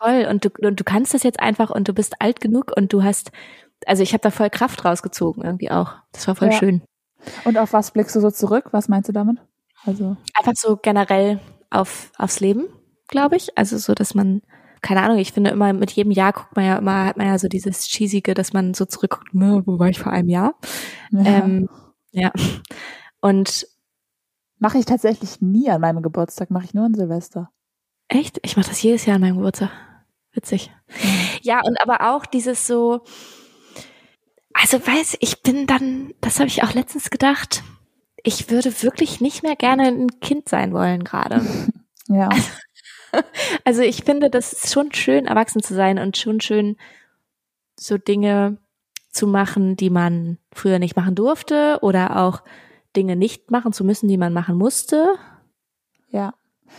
voll 0.00 0.26
und 0.28 0.44
du, 0.44 0.50
und 0.66 0.80
du 0.80 0.84
kannst 0.84 1.14
das 1.14 1.22
jetzt 1.22 1.40
einfach 1.40 1.70
und 1.70 1.88
du 1.88 1.92
bist 1.92 2.20
alt 2.20 2.40
genug 2.40 2.72
und 2.76 2.92
du 2.92 3.02
hast, 3.02 3.30
also 3.86 4.02
ich 4.02 4.12
habe 4.12 4.22
da 4.22 4.30
voll 4.30 4.50
Kraft 4.50 4.84
rausgezogen 4.84 5.44
irgendwie 5.44 5.70
auch. 5.70 5.94
Das 6.12 6.26
war 6.28 6.34
voll 6.36 6.48
Ja. 6.48 6.54
schön. 6.58 6.82
Und 7.44 7.58
auf 7.58 7.72
was 7.72 7.90
blickst 7.90 8.16
du 8.16 8.20
so 8.20 8.30
zurück? 8.30 8.68
Was 8.72 8.88
meinst 8.88 9.08
du 9.08 9.12
damit? 9.12 9.38
Also, 9.84 10.16
Einfach 10.34 10.52
so 10.56 10.76
generell 10.76 11.40
auf, 11.70 12.10
aufs 12.18 12.40
Leben, 12.40 12.64
glaube 13.08 13.36
ich. 13.36 13.56
Also 13.58 13.76
so, 13.78 13.94
dass 13.94 14.14
man, 14.14 14.42
keine 14.82 15.02
Ahnung, 15.02 15.18
ich 15.18 15.32
finde 15.32 15.50
immer, 15.50 15.72
mit 15.72 15.90
jedem 15.92 16.12
Jahr 16.12 16.32
guckt 16.32 16.56
man 16.56 16.64
ja 16.64 16.76
immer, 16.78 17.06
hat 17.06 17.16
man 17.16 17.26
ja 17.26 17.38
so 17.38 17.48
dieses 17.48 17.86
Cheesige, 17.88 18.34
dass 18.34 18.52
man 18.52 18.74
so 18.74 18.84
zurückguckt, 18.86 19.34
"Ne, 19.34 19.62
wo 19.66 19.78
war 19.78 19.88
ich 19.88 19.98
vor 19.98 20.12
einem 20.12 20.28
Jahr? 20.28 20.54
ja. 21.10 21.22
Ähm, 21.24 21.68
ja. 22.12 22.32
Und 23.20 23.66
mache 24.58 24.78
ich 24.78 24.84
tatsächlich 24.84 25.40
nie 25.40 25.70
an 25.70 25.80
meinem 25.80 26.02
Geburtstag, 26.02 26.50
mache 26.50 26.64
ich 26.64 26.74
nur 26.74 26.84
an 26.86 26.94
Silvester. 26.94 27.50
Echt? 28.08 28.38
Ich 28.42 28.56
mache 28.56 28.68
das 28.68 28.82
jedes 28.82 29.06
Jahr 29.06 29.14
an 29.16 29.20
meinem 29.22 29.36
Geburtstag. 29.36 29.70
Witzig. 30.32 30.70
Ja, 31.42 31.60
und 31.64 31.80
aber 31.80 32.14
auch 32.14 32.26
dieses 32.26 32.66
so, 32.66 33.02
also 34.60 34.78
weiß, 34.86 35.16
ich 35.20 35.42
bin 35.42 35.66
dann, 35.66 36.12
das 36.20 36.38
habe 36.38 36.48
ich 36.48 36.62
auch 36.62 36.74
letztens 36.74 37.10
gedacht, 37.10 37.62
ich 38.22 38.50
würde 38.50 38.82
wirklich 38.82 39.20
nicht 39.20 39.42
mehr 39.42 39.56
gerne 39.56 39.84
ein 39.84 40.20
Kind 40.20 40.48
sein 40.48 40.72
wollen 40.72 41.04
gerade. 41.04 41.42
Ja. 42.08 42.28
Also 43.64 43.82
ich 43.82 44.04
finde, 44.04 44.30
das 44.30 44.52
ist 44.52 44.72
schon 44.72 44.92
schön, 44.92 45.26
erwachsen 45.26 45.60
zu 45.62 45.74
sein 45.74 45.98
und 45.98 46.16
schon 46.16 46.40
schön, 46.40 46.76
so 47.76 47.98
Dinge 47.98 48.58
zu 49.10 49.26
machen, 49.26 49.74
die 49.74 49.90
man 49.90 50.38
früher 50.52 50.78
nicht 50.78 50.94
machen 50.94 51.16
durfte 51.16 51.78
oder 51.82 52.18
auch 52.18 52.42
Dinge 52.94 53.16
nicht 53.16 53.50
machen 53.50 53.72
zu 53.72 53.82
müssen, 53.84 54.06
die 54.06 54.16
man 54.16 54.32
machen 54.32 54.56
musste. 54.56 55.16
Ja. 56.08 56.34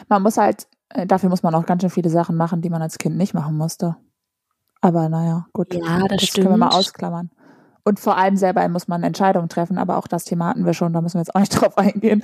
Man 0.08 0.24
muss 0.24 0.38
halt, 0.38 0.67
äh, 0.89 1.06
dafür 1.06 1.28
muss 1.30 1.44
man 1.44 1.54
auch 1.54 1.65
ganz 1.65 1.82
schön 1.82 1.89
viele 1.89 2.10
Sachen 2.10 2.38
machen, 2.38 2.62
die 2.62 2.70
man 2.70 2.82
als 2.82 2.98
Kind 2.98 3.17
nicht 3.17 3.34
machen 3.34 3.58
musste. 3.58 3.98
Aber 4.80 5.10
naja, 5.10 5.48
gut. 5.52 5.74
Ja, 5.74 6.08
das 6.08 6.32
können 6.32 6.50
wir 6.50 6.58
mal 6.58 6.72
stimmt. 6.72 6.80
ausklammern. 6.80 7.30
Und 7.84 8.00
vor 8.00 8.17
allem 8.17 8.38
selber 8.38 8.67
muss 8.70 8.88
man 8.88 9.04
Entscheidungen 9.04 9.50
treffen, 9.50 9.78
aber 9.78 9.98
auch 9.98 10.08
das 10.08 10.26
Thema 10.26 10.48
hatten 10.48 10.65
wir 10.65 10.74
schon, 10.74 10.94
da 10.94 11.02
müssen 11.02 11.15
wir 11.15 11.22
jetzt 11.22 11.36
auch 11.36 11.39
nicht 11.39 11.56
drauf 11.62 11.78
eingehen. 11.78 12.24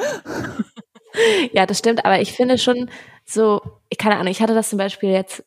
Ja, 1.51 1.65
das 1.65 1.79
stimmt, 1.79 2.05
aber 2.05 2.21
ich 2.21 2.33
finde 2.33 2.57
schon 2.57 2.89
so, 3.25 3.61
ich 3.89 3.97
keine 3.97 4.15
Ahnung, 4.15 4.27
ich 4.27 4.41
hatte 4.41 4.53
das 4.53 4.69
zum 4.69 4.77
Beispiel 4.77 5.09
jetzt 5.09 5.43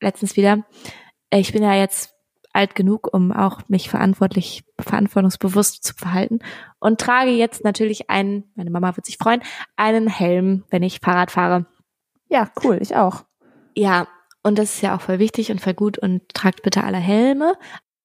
letztens 0.00 0.36
wieder. 0.36 0.64
Ich 1.30 1.52
bin 1.52 1.62
ja 1.62 1.74
jetzt 1.74 2.14
alt 2.52 2.74
genug, 2.74 3.12
um 3.12 3.32
auch 3.32 3.60
mich 3.68 3.88
verantwortlich, 3.88 4.64
verantwortungsbewusst 4.78 5.84
zu 5.84 5.94
verhalten 5.94 6.40
und 6.80 7.00
trage 7.00 7.30
jetzt 7.30 7.64
natürlich 7.64 8.10
einen, 8.10 8.52
meine 8.54 8.70
Mama 8.70 8.94
wird 8.96 9.06
sich 9.06 9.16
freuen, 9.16 9.42
einen 9.76 10.06
Helm, 10.06 10.64
wenn 10.70 10.82
ich 10.82 11.00
Fahrrad 11.00 11.30
fahre. 11.30 11.66
Ja, 12.28 12.50
cool, 12.62 12.78
ich 12.80 12.96
auch. 12.96 13.24
Ja, 13.74 14.06
und 14.42 14.58
das 14.58 14.74
ist 14.74 14.82
ja 14.82 14.96
auch 14.96 15.00
voll 15.00 15.18
wichtig 15.18 15.50
und 15.50 15.60
voll 15.60 15.74
gut 15.74 15.98
und 15.98 16.22
tragt 16.34 16.62
bitte 16.62 16.84
alle 16.84 16.98
Helme. 16.98 17.54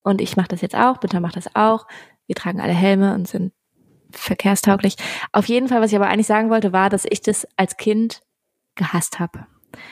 Und 0.07 0.21
ich 0.21 0.37
mache 0.37 0.47
das 0.47 0.61
jetzt 0.61 0.75
auch, 0.75 0.97
bitte 0.99 1.19
macht 1.19 1.35
das 1.35 1.53
auch. 1.53 1.85
Wir 2.27 2.35
tragen 2.35 2.61
alle 2.61 2.71
Helme 2.73 3.13
und 3.13 3.27
sind 3.27 3.51
verkehrstauglich. 4.11 4.95
Auf 5.33 5.47
jeden 5.47 5.67
Fall, 5.67 5.81
was 5.81 5.91
ich 5.91 5.97
aber 5.97 6.07
eigentlich 6.07 6.27
sagen 6.27 6.49
wollte, 6.49 6.71
war, 6.71 6.89
dass 6.89 7.05
ich 7.09 7.21
das 7.21 7.45
als 7.57 7.75
Kind 7.75 8.21
gehasst 8.75 9.19
habe. 9.19 9.45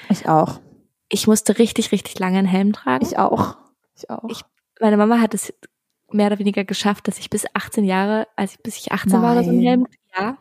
Ich 0.10 0.28
auch. 0.30 0.62
Ich 1.10 1.28
musste 1.28 1.58
richtig, 1.60 1.92
richtig 1.92 2.18
lange 2.20 2.38
einen 2.40 2.48
Helm 2.48 2.72
tragen. 2.72 3.06
Ich 3.06 3.18
auch. 3.18 3.58
Ich 3.98 4.10
auch. 4.10 4.24
Ich- 4.30 4.42
Meine 4.80 4.98
Mama 4.98 5.20
hat 5.20 5.34
es 5.34 5.54
mehr 6.12 6.28
oder 6.28 6.40
weniger 6.40 6.64
geschafft, 6.64 7.08
dass 7.08 7.18
ich 7.20 7.30
bis 7.30 7.46
18 7.54 7.84
Jahre, 7.84 8.28
als 8.38 8.54
ich 8.54 8.64
bis 8.64 8.78
ich 8.78 8.92
18 8.94 9.22
war, 9.22 9.34
so 9.44 9.50
einen 9.50 9.58
Nein. 9.60 9.66
Helm, 9.68 9.88
ja. 10.18 10.38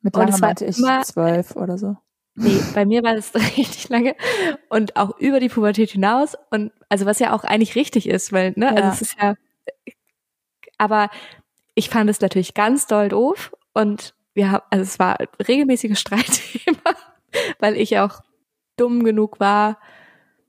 Mit 0.00 0.16
und 0.16 0.40
meinte 0.40 0.64
ich 0.64 0.76
zwölf 0.76 1.54
oder 1.56 1.78
so. 1.78 1.96
Nee, 2.34 2.60
bei 2.74 2.86
mir 2.86 3.02
war 3.02 3.14
das 3.14 3.34
richtig 3.56 3.88
lange 3.88 4.14
und 4.68 4.96
auch 4.96 5.18
über 5.18 5.40
die 5.40 5.48
Pubertät 5.48 5.90
hinaus 5.90 6.36
und 6.50 6.72
also 6.88 7.04
was 7.06 7.18
ja 7.18 7.32
auch 7.34 7.44
eigentlich 7.44 7.74
richtig 7.74 8.08
ist, 8.08 8.32
weil 8.32 8.52
ne, 8.56 8.66
Ja. 8.66 8.74
also 8.74 8.88
es 8.88 9.02
ist 9.02 9.16
ja 9.20 9.34
aber 10.78 11.10
ich 11.74 11.90
fand 11.90 12.08
es 12.10 12.20
natürlich 12.20 12.54
ganz 12.54 12.86
doll 12.86 13.08
doof 13.08 13.52
und 13.74 14.14
wir 14.34 14.50
haben, 14.50 14.64
also 14.70 14.82
es 14.82 14.98
war 14.98 15.18
regelmäßiges 15.46 16.00
Streitthema, 16.00 16.94
weil 17.58 17.76
ich 17.76 17.98
auch 17.98 18.20
dumm 18.76 19.04
genug 19.04 19.40
war, 19.40 19.78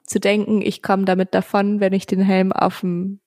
zu 0.06 0.20
denken, 0.20 0.62
ich 0.62 0.82
komme 0.82 1.06
damit 1.06 1.34
davon, 1.34 1.80
wenn 1.80 1.94
ich 1.94 2.06
den 2.06 2.22
Helm 2.22 2.52
auf 2.52 2.82
dem, 2.82 3.20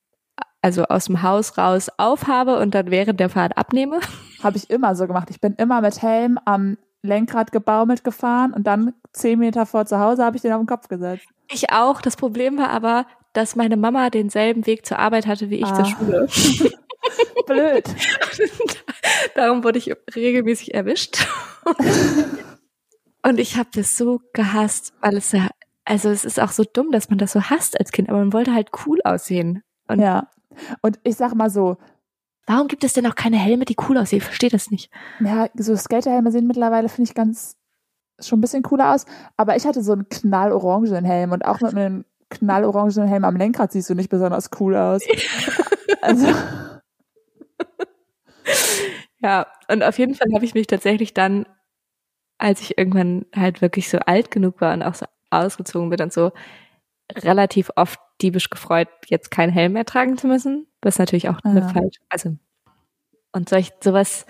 also 0.62 0.84
aus 0.84 1.06
dem 1.06 1.22
Haus 1.22 1.58
raus 1.58 1.88
aufhabe 1.98 2.58
und 2.58 2.74
dann 2.74 2.90
während 2.90 3.20
der 3.20 3.28
Fahrt 3.28 3.56
abnehme. 3.58 4.00
Habe 4.42 4.56
ich 4.56 4.70
immer 4.70 4.94
so 4.94 5.06
gemacht. 5.06 5.28
Ich 5.30 5.40
bin 5.40 5.54
immer 5.54 5.80
mit 5.80 6.00
Helm 6.02 6.38
am 6.44 6.78
Lenkrad 7.04 7.52
gebaumelt 7.52 8.02
gefahren 8.02 8.52
und 8.52 8.66
dann 8.66 8.94
zehn 9.12 9.38
Meter 9.38 9.66
vor 9.66 9.86
zu 9.86 9.98
Hause 9.98 10.24
habe 10.24 10.36
ich 10.36 10.42
den 10.42 10.52
auf 10.52 10.60
den 10.60 10.66
Kopf 10.66 10.88
gesetzt. 10.88 11.26
Ich 11.50 11.70
auch. 11.70 12.00
Das 12.00 12.16
Problem 12.16 12.56
war 12.58 12.70
aber, 12.70 13.06
dass 13.34 13.54
meine 13.56 13.76
Mama 13.76 14.10
denselben 14.10 14.66
Weg 14.66 14.86
zur 14.86 14.98
Arbeit 14.98 15.26
hatte 15.26 15.50
wie 15.50 15.56
ich 15.56 15.66
Ah. 15.66 15.74
zur 15.74 15.84
Schule. 15.84 16.28
Blöd. 17.46 17.84
Darum 19.34 19.62
wurde 19.62 19.78
ich 19.78 19.92
regelmäßig 20.16 20.72
erwischt. 20.74 21.26
Und 23.26 23.38
ich 23.38 23.56
habe 23.56 23.68
das 23.74 23.96
so 23.96 24.20
gehasst, 24.32 24.92
weil 25.00 25.16
es 25.16 25.32
ja, 25.32 25.48
also 25.84 26.08
es 26.10 26.24
ist 26.24 26.40
auch 26.40 26.50
so 26.50 26.64
dumm, 26.64 26.90
dass 26.92 27.08
man 27.10 27.18
das 27.18 27.32
so 27.32 27.42
hasst 27.42 27.78
als 27.78 27.92
Kind, 27.92 28.08
aber 28.08 28.18
man 28.18 28.32
wollte 28.32 28.54
halt 28.54 28.70
cool 28.86 29.00
aussehen. 29.04 29.62
Und 29.88 30.00
Ja. 30.00 30.28
Und 30.82 31.00
ich 31.02 31.16
sag 31.16 31.34
mal 31.34 31.50
so, 31.50 31.76
warum 32.46 32.68
gibt 32.68 32.84
es 32.84 32.92
denn 32.92 33.06
auch 33.06 33.14
keine 33.14 33.36
Helme, 33.36 33.64
die 33.64 33.76
cool 33.88 33.98
aussehen? 33.98 34.18
Ich 34.18 34.24
verstehe 34.24 34.50
das 34.50 34.70
nicht. 34.70 34.90
ja, 35.20 35.48
so 35.54 35.76
Skaterhelme 35.76 36.30
sehen 36.30 36.46
mittlerweile, 36.46 36.88
finde 36.88 37.08
ich 37.08 37.14
ganz 37.14 37.56
schon 38.20 38.38
ein 38.38 38.42
bisschen 38.42 38.62
cooler 38.62 38.94
aus. 38.94 39.06
Aber 39.36 39.56
ich 39.56 39.66
hatte 39.66 39.82
so 39.82 39.92
einen 39.92 40.08
knallorangenen 40.08 41.04
Helm 41.04 41.32
und 41.32 41.44
auch 41.44 41.60
mit 41.60 41.74
einem 41.76 42.04
knallorangenen 42.30 43.08
Helm 43.08 43.24
am 43.24 43.36
Lenkrad 43.36 43.72
siehst 43.72 43.90
du 43.90 43.94
nicht 43.94 44.10
besonders 44.10 44.50
cool 44.60 44.76
aus. 44.76 45.02
Also, 46.00 46.26
Ja, 49.24 49.46
und 49.68 49.82
auf 49.82 49.98
jeden 49.98 50.14
Fall 50.14 50.28
habe 50.34 50.44
ich 50.44 50.52
mich 50.52 50.66
tatsächlich 50.66 51.14
dann, 51.14 51.46
als 52.36 52.60
ich 52.60 52.76
irgendwann 52.76 53.24
halt 53.34 53.62
wirklich 53.62 53.88
so 53.88 53.98
alt 54.00 54.30
genug 54.30 54.60
war 54.60 54.74
und 54.74 54.82
auch 54.82 54.94
so 54.94 55.06
ausgezogen 55.30 55.88
bin 55.88 56.02
und 56.02 56.12
so, 56.12 56.32
relativ 57.10 57.70
oft 57.76 57.98
diebisch 58.20 58.50
gefreut, 58.50 58.88
jetzt 59.06 59.30
keinen 59.30 59.50
Helm 59.52 59.72
mehr 59.72 59.86
tragen 59.86 60.18
zu 60.18 60.26
müssen. 60.26 60.66
Was 60.84 60.98
natürlich 60.98 61.28
auch 61.28 61.38
eine 61.44 61.60
Ja. 61.60 61.68
falsch, 61.68 61.96
also 62.08 62.36
und 63.32 63.48
solch 63.48 63.72
sowas 63.82 64.26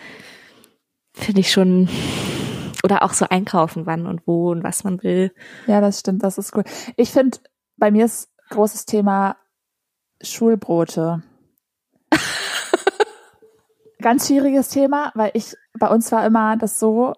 finde 1.12 1.40
ich 1.40 1.53
schon 1.53 1.88
oder 2.83 3.03
auch 3.03 3.12
so 3.12 3.27
einkaufen, 3.29 3.87
wann 3.87 4.07
und 4.07 4.27
wo 4.27 4.51
und 4.51 4.62
was 4.62 4.85
man 4.85 5.03
will. 5.03 5.33
ja, 5.67 5.81
das 5.81 6.01
stimmt, 6.01 6.23
das 6.23 6.38
ist 6.38 6.55
cool. 6.57 6.64
Ich 6.97 7.11
finde, 7.11 7.38
bei 7.77 7.90
mir 7.90 8.05
ist 8.05 8.31
großes 8.51 8.87
Thema 8.87 9.37
Schulbrote. 10.23 11.23
Ganz 14.01 14.27
schwieriges 14.27 14.69
Thema, 14.69 15.12
weil 15.14 15.31
ich, 15.35 15.55
bei 15.79 15.88
uns 15.88 16.12
war 16.12 16.27
immer 16.27 16.57
das 16.57 16.79
so, 16.79 17.14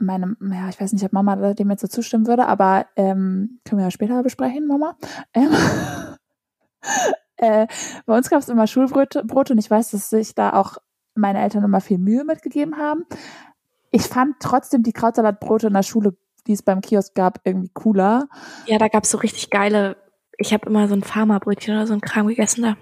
meine, 0.00 0.36
ja, 0.40 0.68
ich 0.68 0.80
weiß 0.80 0.92
nicht, 0.92 1.04
ob 1.04 1.12
Mama 1.12 1.54
dem 1.54 1.70
jetzt 1.70 1.80
so 1.80 1.88
zustimmen 1.88 2.26
würde, 2.26 2.46
aber 2.46 2.86
ähm, 2.96 3.60
können 3.64 3.80
wir 3.80 3.86
ja 3.86 3.90
später 3.90 4.22
besprechen, 4.22 4.66
Mama. 4.66 4.96
Ähm, 5.34 5.50
äh, 7.36 7.66
bei 8.06 8.16
uns 8.16 8.30
gab 8.30 8.40
es 8.40 8.48
immer 8.48 8.66
Schulbrote 8.66 9.24
Brote 9.24 9.52
und 9.52 9.58
ich 9.58 9.70
weiß, 9.70 9.90
dass 9.90 10.10
sich 10.10 10.34
da 10.34 10.52
auch 10.52 10.78
meine 11.14 11.40
Eltern 11.40 11.64
immer 11.64 11.80
viel 11.80 11.98
Mühe 11.98 12.24
mitgegeben 12.24 12.76
haben. 12.76 13.04
Ich 13.90 14.02
fand 14.02 14.36
trotzdem 14.40 14.82
die 14.82 14.92
Krautsalatbrote 14.92 15.68
in 15.68 15.74
der 15.74 15.82
Schule, 15.82 16.16
die 16.46 16.52
es 16.52 16.62
beim 16.62 16.80
Kiosk 16.80 17.14
gab, 17.14 17.40
irgendwie 17.44 17.70
cooler. 17.72 18.28
Ja, 18.66 18.78
da 18.78 18.88
gab's 18.88 19.10
so 19.10 19.18
richtig 19.18 19.50
geile, 19.50 19.96
ich 20.38 20.52
habe 20.52 20.68
immer 20.68 20.88
so 20.88 20.94
ein 20.94 21.02
Farmerbrötchen 21.02 21.74
oder 21.74 21.86
so 21.86 21.94
ein 21.94 22.00
Kram 22.00 22.26
gegessen 22.26 22.62
da. 22.62 22.76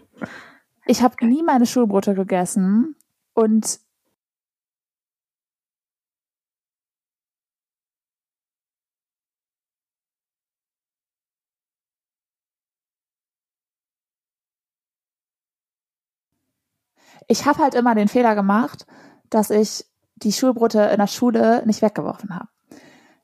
Ich 0.87 1.03
habe 1.03 1.25
nie 1.27 1.43
meine 1.43 1.67
Schulbrote 1.67 2.15
gegessen 2.15 2.97
und 3.35 3.79
ich 17.28 17.46
habe 17.46 17.58
halt 17.62 17.74
immer 17.74 17.94
den 17.94 18.08
Fehler 18.08 18.35
gemacht, 18.35 18.87
dass 19.30 19.50
ich 19.50 19.85
die 20.16 20.32
Schulbrote 20.32 20.80
in 20.82 20.98
der 20.98 21.06
Schule 21.06 21.62
nicht 21.66 21.82
weggeworfen 21.82 22.35
habe. 22.35 22.48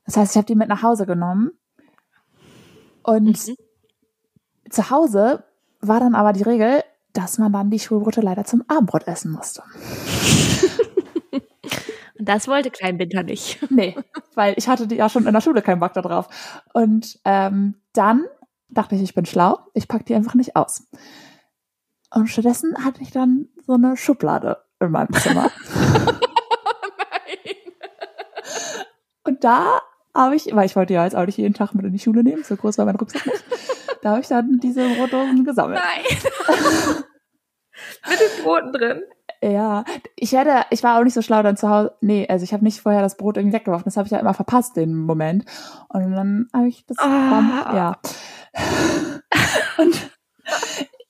Das 0.05 0.17
heißt, 0.17 0.31
ich 0.33 0.37
habe 0.37 0.45
die 0.47 0.55
mit 0.55 0.69
nach 0.69 0.83
Hause 0.83 1.05
genommen 1.05 1.51
und 3.03 3.47
Mhm. 3.47 3.55
zu 4.69 4.89
Hause 4.89 5.43
war 5.81 5.99
dann 5.99 6.15
aber 6.15 6.33
die 6.33 6.43
Regel, 6.43 6.83
dass 7.13 7.37
man 7.37 7.53
dann 7.53 7.69
die 7.69 7.79
Schulbrote 7.79 8.21
leider 8.21 8.43
zum 8.45 8.63
Abendbrot 8.67 9.07
essen 9.07 9.31
musste. 9.31 9.63
Und 11.31 11.41
das 12.27 12.47
wollte 12.47 12.69
Klein 12.71 12.99
Winter 12.99 13.23
nicht. 13.23 13.59
Nee, 13.71 13.95
weil 14.35 14.53
ich 14.57 14.67
hatte 14.67 14.93
ja 14.93 15.09
schon 15.09 15.25
in 15.27 15.33
der 15.33 15.41
Schule 15.41 15.61
keinen 15.61 15.79
Bock 15.79 15.93
da 15.93 16.01
drauf. 16.01 16.27
Und 16.73 17.19
ähm, 17.25 17.75
dann 17.93 18.25
dachte 18.69 18.95
ich, 18.95 19.01
ich 19.01 19.13
bin 19.15 19.25
schlau, 19.25 19.57
ich 19.73 19.87
pack 19.87 20.05
die 20.05 20.15
einfach 20.15 20.35
nicht 20.35 20.55
aus. 20.55 20.83
Und 22.11 22.27
stattdessen 22.27 22.83
hatte 22.83 23.01
ich 23.01 23.11
dann 23.11 23.47
so 23.65 23.73
eine 23.73 23.97
Schublade 23.97 24.57
in 24.79 24.91
meinem 24.91 25.13
Zimmer. 25.13 25.49
Und 29.23 29.43
da 29.43 29.81
habe 30.15 30.35
ich, 30.35 30.53
weil 30.55 30.65
ich 30.65 30.75
wollte 30.75 30.93
ja 30.93 31.03
jetzt 31.03 31.15
auch 31.15 31.25
nicht 31.25 31.37
jeden 31.37 31.53
Tag 31.53 31.73
mit 31.73 31.85
in 31.85 31.93
die 31.93 31.99
Schule 31.99 32.23
nehmen, 32.23 32.43
so 32.43 32.55
groß 32.55 32.77
war 32.79 32.85
mein 32.85 32.95
Rucksack 32.95 33.25
nicht. 33.27 33.43
Da 34.01 34.11
habe 34.11 34.21
ich 34.21 34.27
dann 34.27 34.59
diese 34.61 34.87
Brotdosen 34.95 35.43
gesammelt. 35.43 35.79
Nein. 35.79 36.17
Mit 38.09 38.19
den 38.19 38.43
Broten 38.43 38.73
drin. 38.73 39.01
Ja, 39.41 39.85
ich 40.15 40.33
hätte, 40.33 40.65
ich 40.69 40.83
war 40.83 40.99
auch 40.99 41.03
nicht 41.03 41.13
so 41.13 41.21
schlau 41.21 41.43
dann 41.43 41.57
zu 41.57 41.69
Hause. 41.69 41.93
Nee, 42.01 42.27
also 42.27 42.43
ich 42.43 42.53
habe 42.53 42.63
nicht 42.63 42.81
vorher 42.81 43.01
das 43.01 43.17
Brot 43.17 43.37
irgendwie 43.37 43.55
weggeworfen. 43.55 43.85
Das 43.85 43.97
habe 43.97 44.05
ich 44.05 44.11
ja 44.11 44.19
immer 44.19 44.33
verpasst, 44.33 44.75
den 44.75 44.95
Moment. 44.95 45.45
Und 45.89 46.11
dann 46.11 46.47
habe 46.53 46.67
ich 46.67 46.85
das, 46.85 46.97
Ah. 46.99 47.75
ja. 47.75 47.97
Und 49.83 50.11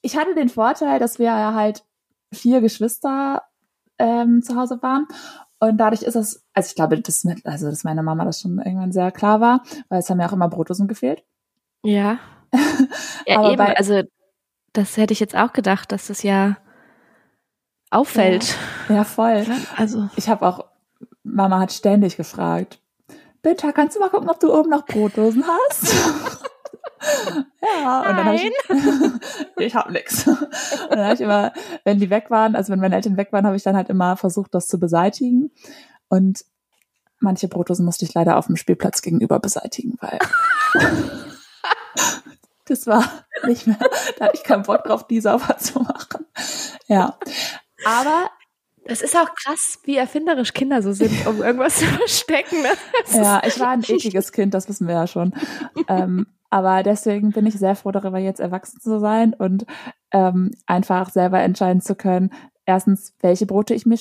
ich 0.01 0.17
hatte 0.17 0.35
den 0.35 0.49
Vorteil, 0.49 0.99
dass 0.99 1.19
wir 1.19 1.25
ja 1.27 1.53
halt 1.53 1.83
vier 2.33 2.61
Geschwister 2.61 3.43
ähm, 3.97 4.41
zu 4.43 4.55
Hause 4.55 4.81
waren. 4.81 5.07
Und 5.59 5.77
dadurch 5.77 6.03
ist 6.03 6.15
es, 6.15 6.43
also 6.53 6.67
ich 6.69 6.75
glaube, 6.75 6.99
das 7.01 7.23
mit, 7.25 7.45
also 7.45 7.69
dass 7.69 7.83
meiner 7.83 8.01
Mama 8.03 8.23
das 8.23 8.39
schon 8.41 8.59
irgendwann 8.59 8.91
sehr 8.93 9.11
klar 9.11 9.41
war, 9.41 9.61
weil 9.89 9.99
es 9.99 10.09
haben 10.09 10.19
ja 10.21 10.27
auch 10.29 10.33
immer 10.33 10.47
Brotdosen 10.49 10.87
gefehlt. 10.87 11.23
Ja. 11.83 12.19
Ja, 13.27 13.39
Aber 13.39 13.49
eben. 13.49 13.57
bei- 13.57 13.75
also, 13.77 14.01
das 14.73 14.95
hätte 14.97 15.11
ich 15.13 15.19
jetzt 15.19 15.35
auch 15.35 15.53
gedacht, 15.53 15.91
dass 15.91 16.07
das 16.07 16.23
ja 16.23 16.57
auffällt. 17.91 18.55
Ja, 18.87 19.03
voll. 19.03 19.45
Also, 19.75 20.09
Ich 20.15 20.29
habe 20.29 20.47
auch, 20.47 20.65
Mama 21.23 21.59
hat 21.59 21.71
ständig 21.71 22.17
gefragt, 22.17 22.79
Bitte, 23.41 23.71
kannst 23.71 23.95
du 23.95 24.01
mal 24.01 24.09
gucken, 24.09 24.29
ob 24.29 24.39
du 24.39 24.53
oben 24.53 24.69
noch 24.69 24.85
Brotdosen 24.85 25.45
hast? 25.47 25.93
ja, 27.83 27.99
und 28.01 28.17
dann 28.17 28.25
habe 28.25 28.35
ich, 28.35 28.51
ich 29.57 29.75
habe 29.75 29.91
nix. 29.91 30.27
Und 30.27 30.37
dann 30.89 31.03
habe 31.03 31.13
ich 31.13 31.21
immer, 31.21 31.53
wenn 31.83 31.99
die 31.99 32.09
weg 32.09 32.29
waren, 32.29 32.55
also 32.55 32.71
wenn 32.71 32.79
meine 32.79 32.95
Eltern 32.95 33.17
weg 33.17 33.31
waren, 33.31 33.45
habe 33.45 33.55
ich 33.55 33.63
dann 33.63 33.75
halt 33.75 33.89
immer 33.89 34.17
versucht, 34.17 34.53
das 34.53 34.67
zu 34.67 34.79
beseitigen. 34.79 35.51
Und 36.09 36.43
manche 37.19 37.47
Brotdosen 37.47 37.85
musste 37.85 38.05
ich 38.05 38.13
leider 38.13 38.37
auf 38.37 38.47
dem 38.47 38.55
Spielplatz 38.55 39.01
gegenüber 39.01 39.39
beseitigen, 39.39 39.97
weil 40.01 40.19
das 42.65 42.87
war 42.87 43.03
nicht 43.45 43.67
mehr, 43.67 43.79
da 44.17 44.25
hatte 44.25 44.35
ich 44.35 44.43
keinen 44.43 44.63
Bock 44.63 44.83
drauf, 44.83 45.07
die 45.07 45.21
sauber 45.21 45.57
zu 45.57 45.79
machen. 45.79 46.25
Ja. 46.87 47.17
Aber 47.85 48.29
das 48.85 49.01
ist 49.01 49.15
auch 49.15 49.33
krass, 49.35 49.79
wie 49.83 49.97
erfinderisch 49.97 50.53
Kinder 50.53 50.81
so 50.81 50.91
sind, 50.93 51.25
um 51.27 51.41
irgendwas 51.41 51.77
zu 51.77 51.85
verstecken. 51.85 52.61
Ne? 52.61 52.71
Ja, 53.13 53.41
ich 53.45 53.59
war 53.59 53.69
ein 53.69 53.83
ekliges 53.83 54.31
Kind, 54.31 54.53
das 54.53 54.67
wissen 54.67 54.87
wir 54.87 54.95
ja 54.95 55.07
schon. 55.07 55.33
ähm, 55.87 56.25
aber 56.49 56.83
deswegen 56.83 57.31
bin 57.31 57.45
ich 57.45 57.55
sehr 57.55 57.75
froh 57.75 57.91
darüber, 57.91 58.17
jetzt 58.17 58.39
erwachsen 58.39 58.79
zu 58.79 58.99
sein 58.99 59.33
und 59.33 59.65
ähm, 60.11 60.51
einfach 60.65 61.09
selber 61.09 61.39
entscheiden 61.39 61.81
zu 61.81 61.95
können, 61.95 62.31
erstens, 62.65 63.15
welche 63.19 63.45
Brote 63.45 63.73
ich 63.73 63.85
mir, 63.85 63.97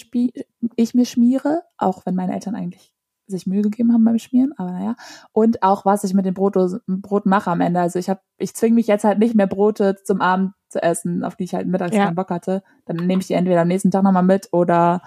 ich 0.77 0.95
mir 0.95 1.07
schmiere, 1.07 1.63
auch 1.77 2.05
wenn 2.07 2.15
meine 2.15 2.35
Eltern 2.35 2.55
eigentlich 2.55 2.93
sich 3.27 3.47
Mühe 3.47 3.63
gegeben 3.63 3.93
haben 3.93 4.05
beim 4.05 4.19
Schmieren, 4.19 4.53
aber 4.57 4.73
naja. 4.73 4.97
Und 5.33 5.63
auch, 5.63 5.85
was 5.85 6.05
ich 6.05 6.15
mit 6.15 6.25
den 6.25 6.35
Brotdosen, 6.35 6.81
Broten 6.87 7.29
mache 7.29 7.51
am 7.51 7.61
Ende. 7.61 7.81
Also 7.81 7.99
ich 7.99 8.09
habe, 8.09 8.21
ich 8.39 8.55
zwinge 8.55 8.75
mich 8.75 8.87
jetzt 8.87 9.05
halt 9.05 9.19
nicht 9.19 9.35
mehr 9.35 9.47
Brote 9.47 9.97
zum 10.03 10.21
Abend 10.23 10.53
zu 10.69 10.83
essen, 10.83 11.25
auf 11.25 11.37
die 11.37 11.45
ich 11.45 11.55
halt 11.55 11.67
mittags 11.67 11.95
Ja. 11.95 12.07
keinen 12.07 12.15
Bock 12.15 12.31
hatte. 12.31 12.63
Dann 12.87 12.97
nehme 12.97 13.21
ich 13.21 13.27
die 13.27 13.35
entweder 13.35 13.63
am 13.63 13.69
nächsten 13.69 13.91
Tag 13.91 14.03
nochmal 14.03 14.23
mit 14.23 14.49
oder 14.53 15.03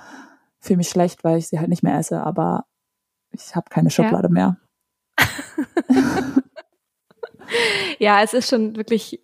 fühle 0.59 0.77
mich 0.77 0.89
schlecht, 0.89 1.23
weil 1.23 1.37
ich 1.39 1.47
sie 1.47 1.59
halt 1.59 1.69
nicht 1.69 1.83
mehr 1.83 1.97
esse, 1.97 2.21
aber 2.21 2.65
ich 3.31 3.55
habe 3.55 3.69
keine 3.69 3.89
Schublade 3.89 4.29
mehr. 4.29 4.57
Ja, 7.99 8.21
es 8.23 8.33
ist 8.33 8.49
schon 8.49 8.75
wirklich 8.75 9.19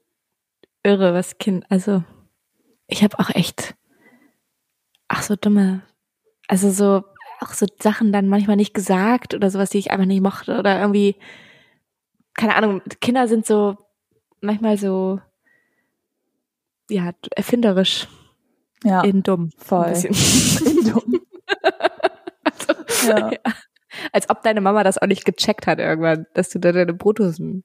irre, 0.83 1.13
was 1.13 1.37
Kind. 1.37 1.65
Also, 1.69 2.03
ich 2.87 3.03
habe 3.03 3.17
auch 3.19 3.29
echt, 3.29 3.75
ach 5.07 5.21
so 5.23 5.35
dumme, 5.35 5.81
also 6.47 6.69
so 6.69 7.03
auch 7.39 7.53
so 7.53 7.65
Sachen 7.79 8.11
dann 8.11 8.27
manchmal 8.27 8.55
nicht 8.55 8.73
gesagt 8.73 9.33
oder 9.33 9.49
sowas, 9.49 9.69
die 9.69 9.77
ich 9.77 9.91
einfach 9.91 10.05
nicht 10.05 10.21
mochte 10.21 10.57
oder 10.57 10.79
irgendwie, 10.79 11.15
keine 12.33 12.55
Ahnung. 12.55 12.81
Kinder 13.01 13.27
sind 13.27 13.45
so 13.45 13.77
manchmal 14.41 14.77
so, 14.77 15.19
ja, 16.89 17.11
erfinderisch. 17.35 18.07
Ja, 18.83 19.01
In 19.01 19.23
dumm. 19.23 19.49
voll. 19.57 19.93
In 20.65 20.91
dumm. 20.91 21.21
Ja. 23.07 23.29
Ja. 23.43 23.53
Als 24.11 24.29
ob 24.29 24.43
deine 24.43 24.59
Mama 24.59 24.83
das 24.83 24.97
auch 24.97 25.07
nicht 25.07 25.23
gecheckt 25.23 25.65
hat 25.65 25.79
irgendwann, 25.79 26.25
dass 26.33 26.49
du 26.49 26.59
da 26.59 26.73
deine 26.73 26.93
Brotdosen, 26.93 27.63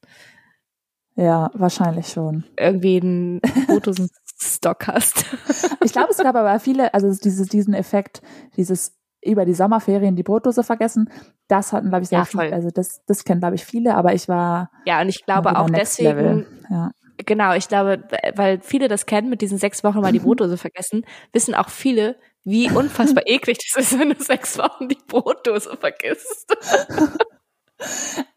ja, 1.16 1.51
wahrscheinlich 1.55 2.09
schon. 2.09 2.44
irgendwie 2.59 3.01
einen 3.01 3.40
Brotdosen-Stock 3.66 4.87
hast. 4.87 5.25
Ich 5.85 5.92
glaube, 5.92 6.11
es 6.12 6.18
gab 6.18 6.37
aber 6.37 6.59
viele, 6.61 6.94
also 6.94 7.09
dieses, 7.09 7.48
diesen 7.48 7.75
Effekt, 7.75 8.22
dieses 8.57 8.96
über 9.25 9.44
die 9.44 9.55
Sommerferien 9.55 10.14
die 10.16 10.22
Brotdose 10.22 10.62
vergessen, 10.62 11.11
das 11.48 11.72
hatten, 11.72 11.88
glaube 11.88 12.03
ich, 12.05 12.09
sehr 12.09 12.20
Ja, 12.20 12.25
viele. 12.25 12.53
Also 12.53 12.70
das, 12.70 13.03
das 13.07 13.25
kennen, 13.25 13.40
glaube 13.40 13.57
ich, 13.57 13.64
viele, 13.64 13.94
aber 13.96 14.14
ich 14.14 14.29
war 14.29 14.70
Ja, 14.87 15.01
und 15.01 15.09
ich 15.09 15.25
glaube 15.25 15.57
auch 15.59 15.68
deswegen. 15.70 16.46
Ja. 16.70 16.92
genau, 17.18 17.53
ich 17.55 17.68
glaube, 17.68 18.05
weil 18.37 18.61
viele 18.62 18.88
das 18.88 19.07
kennen, 19.07 19.29
mit 19.29 19.42
diesen 19.42 19.59
sechs 19.59 19.83
Wochen 19.85 20.01
mal 20.01 20.12
die 20.12 20.20
Brotdose 20.20 20.57
vergessen, 20.57 21.05
wissen 21.33 21.55
auch 21.55 21.68
viele, 21.68 22.16
wie 22.44 22.70
unfassbar 22.70 23.25
eklig 23.27 23.59
das 23.75 23.92
ist, 23.92 23.98
wenn 23.98 24.11
du 24.11 24.22
sechs 24.22 24.57
Wochen 24.59 24.88
die 24.88 24.98
Brotdose 25.09 25.77
vergisst. 25.77 26.57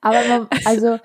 Aber 0.02 0.22
man, 0.28 0.48
also, 0.66 1.00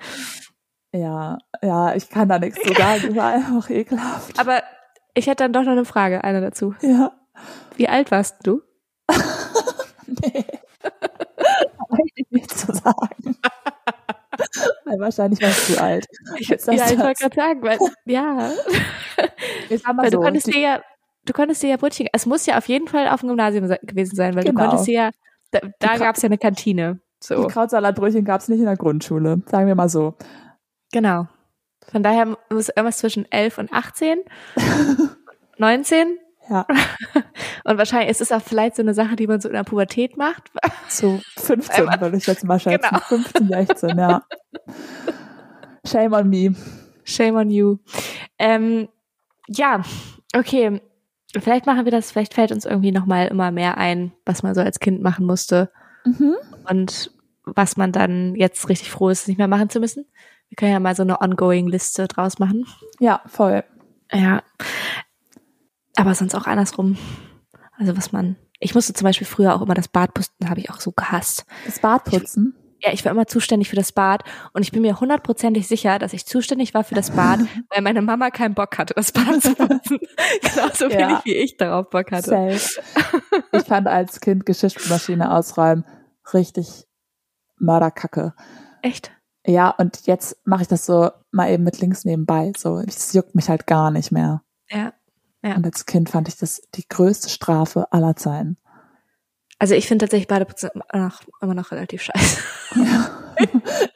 ja, 0.93 1.37
ja, 1.61 1.95
ich 1.95 2.09
kann 2.09 2.27
da 2.29 2.39
nichts 2.39 2.59
zu 2.61 2.73
sagen. 2.77 3.07
Es 3.09 3.15
war 3.15 3.31
einfach 3.33 3.69
ekelhaft. 3.69 4.39
Aber 4.39 4.61
ich 5.13 5.27
hätte 5.27 5.43
dann 5.43 5.53
doch 5.53 5.63
noch 5.63 5.71
eine 5.73 5.85
Frage, 5.85 6.23
eine 6.23 6.41
dazu. 6.41 6.73
ja. 6.81 7.11
Wie 7.77 7.87
alt 7.89 8.11
warst 8.11 8.35
du? 8.43 8.61
Nee. 10.23 10.45
Ich 12.15 12.25
nichts 12.31 12.65
zu 12.65 12.73
sagen. 12.73 13.35
Weil 14.85 14.99
wahrscheinlich 14.99 15.41
warst 15.41 15.69
du 15.69 15.81
alt. 15.81 16.05
Ich, 16.37 16.49
Ist 16.51 16.67
das 16.67 16.75
ja, 16.75 16.85
ich 16.85 16.91
das? 16.95 16.99
wollte 17.05 17.21
gerade 17.23 17.35
sagen, 17.35 17.61
weil, 17.63 17.77
ja. 18.05 18.51
Weil 19.95 20.09
so, 20.11 20.17
du 20.17 20.23
konntest 20.23 20.47
die- 20.47 20.51
dir 20.51 20.59
ja, 20.61 20.81
du 21.25 21.33
konntest 21.33 21.61
dir 21.63 21.69
ja 21.69 21.77
Brötchen, 21.77 22.07
es 22.13 22.25
muss 22.25 22.45
ja 22.45 22.57
auf 22.57 22.67
jeden 22.67 22.87
Fall 22.87 23.07
auf 23.09 23.19
dem 23.19 23.29
Gymnasium 23.29 23.67
se- 23.67 23.79
gewesen 23.83 24.15
sein, 24.15 24.35
weil 24.35 24.43
Genau. 24.43 24.61
du 24.61 24.67
konntest 24.67 24.87
dir 24.87 24.93
ja, 24.93 25.09
da, 25.51 25.59
da 25.79 25.97
gab 25.97 26.15
es 26.15 26.21
ja 26.21 26.27
eine 26.27 26.37
Kantine. 26.37 26.95
die 26.95 27.25
So, 27.27 27.47
Krautsalatbrötchen 27.47 28.23
gab 28.25 28.41
es 28.41 28.47
nicht 28.47 28.59
in 28.59 28.65
der 28.65 28.77
Grundschule, 28.77 29.41
sagen 29.47 29.67
wir 29.67 29.75
mal 29.75 29.89
so. 29.89 30.15
Genau. 30.91 31.27
Von 31.91 32.03
daher 32.03 32.37
muss 32.49 32.69
irgendwas 32.69 32.97
zwischen 32.99 33.29
11 33.31 33.57
und 33.57 33.73
18, 33.73 34.19
19. 35.57 36.17
Ja, 36.49 36.65
Und 37.63 37.77
wahrscheinlich 37.77 38.09
ist 38.09 38.19
es 38.19 38.31
auch 38.31 38.41
vielleicht 38.41 38.75
so 38.75 38.81
eine 38.81 38.93
Sache, 38.93 39.15
die 39.15 39.27
man 39.27 39.39
so 39.39 39.47
in 39.47 39.53
der 39.53 39.63
Pubertät 39.63 40.17
macht. 40.17 40.51
so 40.89 41.21
15 41.37 41.87
Einmal- 41.87 42.01
würde 42.01 42.17
ich 42.17 42.27
jetzt 42.27 42.43
mal 42.43 42.59
schätzen. 42.59 42.89
Genau. 42.89 43.01
15, 43.03 43.47
16, 43.47 43.97
ja. 43.97 44.23
Shame 45.85 46.13
on 46.13 46.29
me. 46.29 46.55
Shame 47.03 47.35
on 47.35 47.49
you. 47.51 47.77
Ähm, 48.37 48.89
ja, 49.47 49.81
okay. 50.35 50.81
Vielleicht 51.39 51.67
machen 51.67 51.85
wir 51.85 51.91
das, 51.91 52.11
vielleicht 52.11 52.33
fällt 52.33 52.51
uns 52.51 52.65
irgendwie 52.65 52.91
nochmal 52.91 53.27
immer 53.27 53.51
mehr 53.51 53.77
ein, 53.77 54.11
was 54.25 54.43
man 54.43 54.53
so 54.53 54.61
als 54.61 54.79
Kind 54.79 55.01
machen 55.01 55.25
musste. 55.25 55.71
Mhm. 56.03 56.35
und 56.67 57.11
was 57.43 57.77
man 57.77 57.91
dann 57.91 58.33
jetzt 58.35 58.67
richtig 58.67 58.89
froh 58.91 59.09
ist, 59.09 59.27
nicht 59.27 59.37
mehr 59.37 59.47
machen 59.47 59.69
zu 59.69 59.79
müssen. 59.79 60.05
Wir 60.51 60.57
können 60.57 60.73
ja 60.73 60.81
mal 60.81 60.95
so 60.97 61.03
eine 61.03 61.21
ongoing-Liste 61.21 62.09
draus 62.09 62.37
machen. 62.37 62.65
Ja, 62.99 63.21
voll. 63.25 63.63
Ja. 64.11 64.43
Aber 65.95 66.13
sonst 66.13 66.35
auch 66.35 66.45
andersrum. 66.45 66.97
Also 67.77 67.95
was 67.95 68.11
man. 68.11 68.35
Ich 68.59 68.75
musste 68.75 68.93
zum 68.93 69.05
Beispiel 69.05 69.25
früher 69.25 69.55
auch 69.55 69.61
immer 69.61 69.75
das 69.75 69.87
Bad 69.87 70.13
putzen, 70.13 70.49
habe 70.49 70.59
ich 70.59 70.69
auch 70.69 70.81
so 70.81 70.91
gehasst. 70.91 71.45
Das 71.65 71.79
Bad 71.79 72.03
putzen. 72.03 72.53
Ja, 72.83 72.91
ich 72.91 73.05
war 73.05 73.13
immer 73.13 73.27
zuständig 73.27 73.69
für 73.69 73.77
das 73.77 73.93
Bad 73.93 74.23
und 74.51 74.61
ich 74.63 74.73
bin 74.73 74.81
mir 74.81 74.99
hundertprozentig 74.99 75.69
sicher, 75.69 75.99
dass 75.99 76.11
ich 76.11 76.25
zuständig 76.25 76.73
war 76.73 76.83
für 76.83 76.95
das 76.95 77.11
Bad, 77.11 77.39
weil 77.69 77.81
meine 77.81 78.01
Mama 78.01 78.29
keinen 78.29 78.53
Bock 78.53 78.77
hatte, 78.77 78.93
das 78.93 79.13
Bad 79.13 79.41
zu 79.41 79.55
putzen. 79.55 79.99
Genauso 80.41 80.89
Ja. 80.89 80.97
wenig 81.09 81.25
wie 81.25 81.35
ich 81.35 81.55
darauf 81.55 81.89
Bock 81.89 82.11
hatte. 82.11 82.29
Safe. 82.57 82.81
Ich 83.53 83.63
fand 83.63 83.87
als 83.87 84.19
Kind 84.19 84.45
Geschirrspülmaschine 84.45 85.31
ausräumen 85.31 85.85
richtig 86.33 86.85
Mörderkacke. 87.57 88.33
Echt? 88.81 89.11
Ja, 89.45 89.71
und 89.71 90.05
jetzt 90.05 90.37
mache 90.45 90.63
ich 90.63 90.67
das 90.67 90.85
so 90.85 91.09
mal 91.31 91.49
eben 91.49 91.63
mit 91.63 91.79
links 91.79 92.05
nebenbei. 92.05 92.51
So, 92.57 92.77
es 92.77 93.13
juckt 93.13 93.35
mich 93.35 93.49
halt 93.49 93.67
gar 93.67 93.91
nicht 93.91 94.11
mehr. 94.11 94.43
Ja. 94.69 94.93
Ja. 95.43 95.55
Und 95.55 95.65
als 95.65 95.85
Kind 95.85 96.09
fand 96.09 96.27
ich 96.27 96.37
das 96.37 96.61
die 96.75 96.87
größte 96.87 97.29
Strafe 97.29 97.91
aller 97.91 98.15
Zeiten. 98.15 98.57
Also 99.57 99.73
ich 99.73 99.87
finde 99.87 100.05
tatsächlich 100.05 100.29
immer 100.29 101.03
noch, 101.05 101.21
immer 101.41 101.53
noch 101.53 101.71
relativ 101.71 102.01
scheiße. 102.03 102.41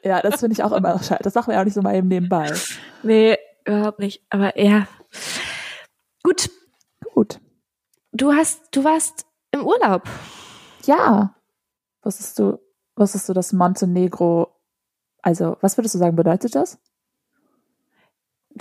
Ja, 0.03 0.21
das 0.21 0.39
finde 0.39 0.53
ich 0.53 0.63
auch 0.63 0.71
immer 0.71 0.93
noch 0.93 1.03
scheiße. 1.03 1.23
Das 1.23 1.35
machen 1.35 1.51
wir 1.51 1.59
auch 1.59 1.65
nicht 1.65 1.73
so 1.73 1.81
mal 1.81 1.95
eben 1.95 2.07
nebenbei. 2.07 2.51
Nee, 3.03 3.37
überhaupt 3.65 3.99
nicht. 3.99 4.23
Aber 4.29 4.59
ja. 4.59 4.87
Gut, 6.23 6.49
Gut. 7.13 7.39
du 8.11 8.31
hast, 8.33 8.61
du 8.71 8.83
warst 8.83 9.25
im 9.51 9.65
Urlaub. 9.65 10.03
Ja. 10.85 11.35
Wusstest 12.03 12.39
du, 12.39 12.59
wusstest 12.95 13.29
du, 13.29 13.33
dass 13.33 13.53
Montenegro, 13.53 14.54
also, 15.25 15.57
was 15.61 15.75
würdest 15.77 15.95
du 15.95 15.99
sagen, 15.99 16.15
bedeutet 16.15 16.53
das? 16.55 16.77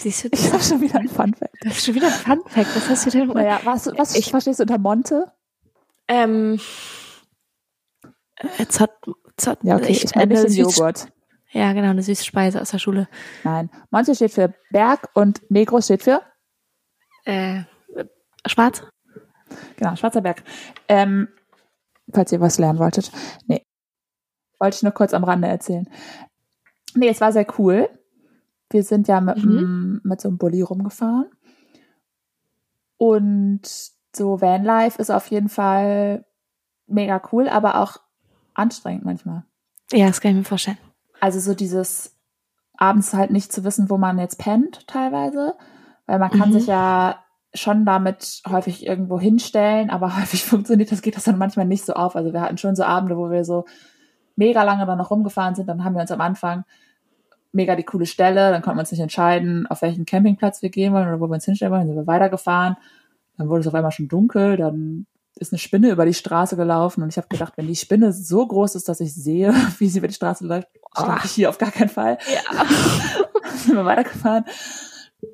Siehst 0.00 0.24
du, 0.24 0.29
Ich 0.33 0.53
habe 0.53 0.62
schon 0.62 0.81
wieder 0.81 0.98
ein 0.98 1.09
Fun 1.09 1.35
Fact. 1.35 1.55
das 1.61 1.77
ist 1.79 1.85
schon 1.85 1.94
wieder 1.94 2.07
ein 2.09 2.12
Fun 2.12 2.40
Fact. 2.46 2.74
Was 2.74 2.88
hast 2.88 3.07
du 3.07 3.11
denn? 3.11 3.29
Naja, 3.29 3.61
was, 3.64 3.87
was 3.96 4.16
Ich- 4.16 4.31
verstehst 4.31 4.59
du 4.59 4.64
unter 4.64 4.79
Monte? 4.79 5.31
Ähm, 6.09 6.59
äh, 8.37 8.66
Zott, 8.66 8.90
Zott, 9.37 9.59
Ja, 9.62 9.77
okay, 9.77 9.92
ich, 9.92 10.14
meine 10.14 10.35
eine 10.38 10.48
nicht 10.48 10.57
Joghurt. 10.59 11.09
Ja, 11.53 11.72
genau, 11.72 11.90
eine 11.90 12.03
süße 12.03 12.24
Speise 12.24 12.61
aus 12.61 12.70
der 12.70 12.79
Schule. 12.79 13.09
Nein. 13.44 13.70
Monte 13.90 14.14
steht 14.14 14.33
für 14.33 14.53
Berg 14.70 15.09
und 15.14 15.48
Negro 15.50 15.81
steht 15.81 16.03
für? 16.03 16.20
Äh, 17.24 17.62
schwarz? 18.46 18.83
Genau, 19.77 19.94
Schwarzer 19.96 20.20
Berg. 20.22 20.42
Ähm, 20.88 21.29
falls 22.12 22.33
ihr 22.33 22.40
was 22.40 22.59
lernen 22.59 22.79
wolltet. 22.81 23.12
Nee. 23.46 23.64
Wollte 24.59 24.77
ich 24.77 24.83
nur 24.83 24.92
kurz 24.92 25.14
am 25.14 25.22
Rande 25.24 25.46
erzählen. 25.48 25.88
Nee, 26.94 27.09
es 27.09 27.20
war 27.20 27.33
sehr 27.33 27.46
cool. 27.59 27.88
Wir 28.70 28.83
sind 28.83 29.09
ja 29.09 29.20
mit, 29.20 29.44
Mhm. 29.44 30.00
mit 30.04 30.20
so 30.20 30.28
einem 30.28 30.38
Bulli 30.38 30.62
rumgefahren. 30.62 31.26
Und 32.96 33.62
so 34.14 34.40
Vanlife 34.40 35.00
ist 35.00 35.11
auf 35.11 35.26
jeden 35.28 35.48
Fall 35.48 36.24
mega 36.87 37.20
cool, 37.33 37.48
aber 37.48 37.80
auch 37.80 37.98
anstrengend 38.54 39.04
manchmal. 39.04 39.44
Ja, 39.92 40.07
das 40.07 40.20
kann 40.20 40.30
ich 40.33 40.37
mir 40.38 40.44
vorstellen. 40.44 40.78
Also 41.20 41.40
so 41.40 41.54
dieses 41.54 42.14
abends 42.76 43.12
halt 43.14 43.30
nicht 43.30 43.52
zu 43.52 43.64
wissen, 43.64 43.90
wo 43.90 43.98
man 43.98 44.18
jetzt 44.18 44.38
pennt 44.38 44.87
teilweise, 44.87 45.54
weil 46.07 46.18
man 46.18 46.30
kann 46.30 46.50
Mhm. 46.50 46.52
sich 46.54 46.66
ja 46.66 47.18
schon 47.54 47.85
damit 47.85 48.42
häufig 48.48 48.85
irgendwo 48.87 49.18
hinstellen, 49.20 49.90
aber 49.90 50.16
häufig 50.20 50.44
funktioniert 50.44 50.90
das, 50.92 51.02
geht 51.02 51.16
das 51.16 51.24
dann 51.24 51.38
manchmal 51.38 51.66
nicht 51.66 51.85
so 51.85 51.94
auf. 51.94 52.16
Also 52.16 52.33
wir 52.33 52.40
hatten 52.40 52.59
schon 52.59 52.76
so 52.76 52.85
Abende, 52.85 53.16
wo 53.16 53.30
wir 53.30 53.44
so 53.44 53.64
mega 54.37 54.62
lange 54.62 54.87
dann 54.87 54.99
noch 54.99 55.11
rumgefahren 55.11 55.55
sind, 55.55 55.68
dann 55.68 55.85
haben 55.85 55.94
wir 55.94 56.03
uns 56.03 56.11
am 56.11 56.20
Anfang 56.20 56.64
mega 57.53 57.77
die 57.77 57.85
coole 57.85 58.07
Stelle, 58.07 58.51
dann 58.51 58.62
konnten 58.62 58.79
wir 58.79 58.83
uns 58.83 58.90
nicht 58.90 59.01
entscheiden, 59.01 59.66
auf 59.68 59.83
welchen 59.83 60.07
Campingplatz 60.07 60.61
wir 60.62 60.70
gehen 60.70 60.92
wollen 60.92 61.07
oder 61.07 61.20
wo 61.20 61.29
wir 61.29 61.35
uns 61.35 61.44
hinstellen 61.44 61.73
wollen, 61.73 61.83
dann 61.83 61.88
sind 61.88 61.97
wir 61.97 62.07
weitergefahren, 62.07 62.77
dann 63.38 63.49
wurde 63.49 63.61
es 63.61 63.66
auf 63.66 63.75
einmal 63.75 63.92
schon 63.92 64.09
dunkel, 64.09 64.57
dann 64.57 65.07
ist 65.37 65.53
eine 65.53 65.59
Spinne 65.59 65.90
über 65.90 66.05
die 66.05 66.14
Straße 66.14 66.57
gelaufen 66.57 67.03
und 67.03 67.09
ich 67.09 67.16
habe 67.16 67.29
gedacht, 67.29 67.55
wenn 67.57 67.66
die 67.66 67.77
Spinne 67.77 68.12
so 68.12 68.47
groß 68.47 68.75
ist, 68.75 68.88
dass 68.88 69.01
ich 69.01 69.14
sehe, 69.14 69.53
wie 69.79 69.88
sie 69.88 69.99
über 69.99 70.09
die 70.09 70.14
Straße 70.14 70.47
läuft, 70.47 70.68
schlafe 70.97 71.27
ich 71.27 71.33
hier 71.33 71.49
auf 71.49 71.59
gar 71.59 71.70
keinen 71.70 71.88
Fall. 71.88 72.18
Ja. 72.33 72.66
sind 73.57 73.77
wir 73.77 73.85
weitergefahren. 73.85 74.44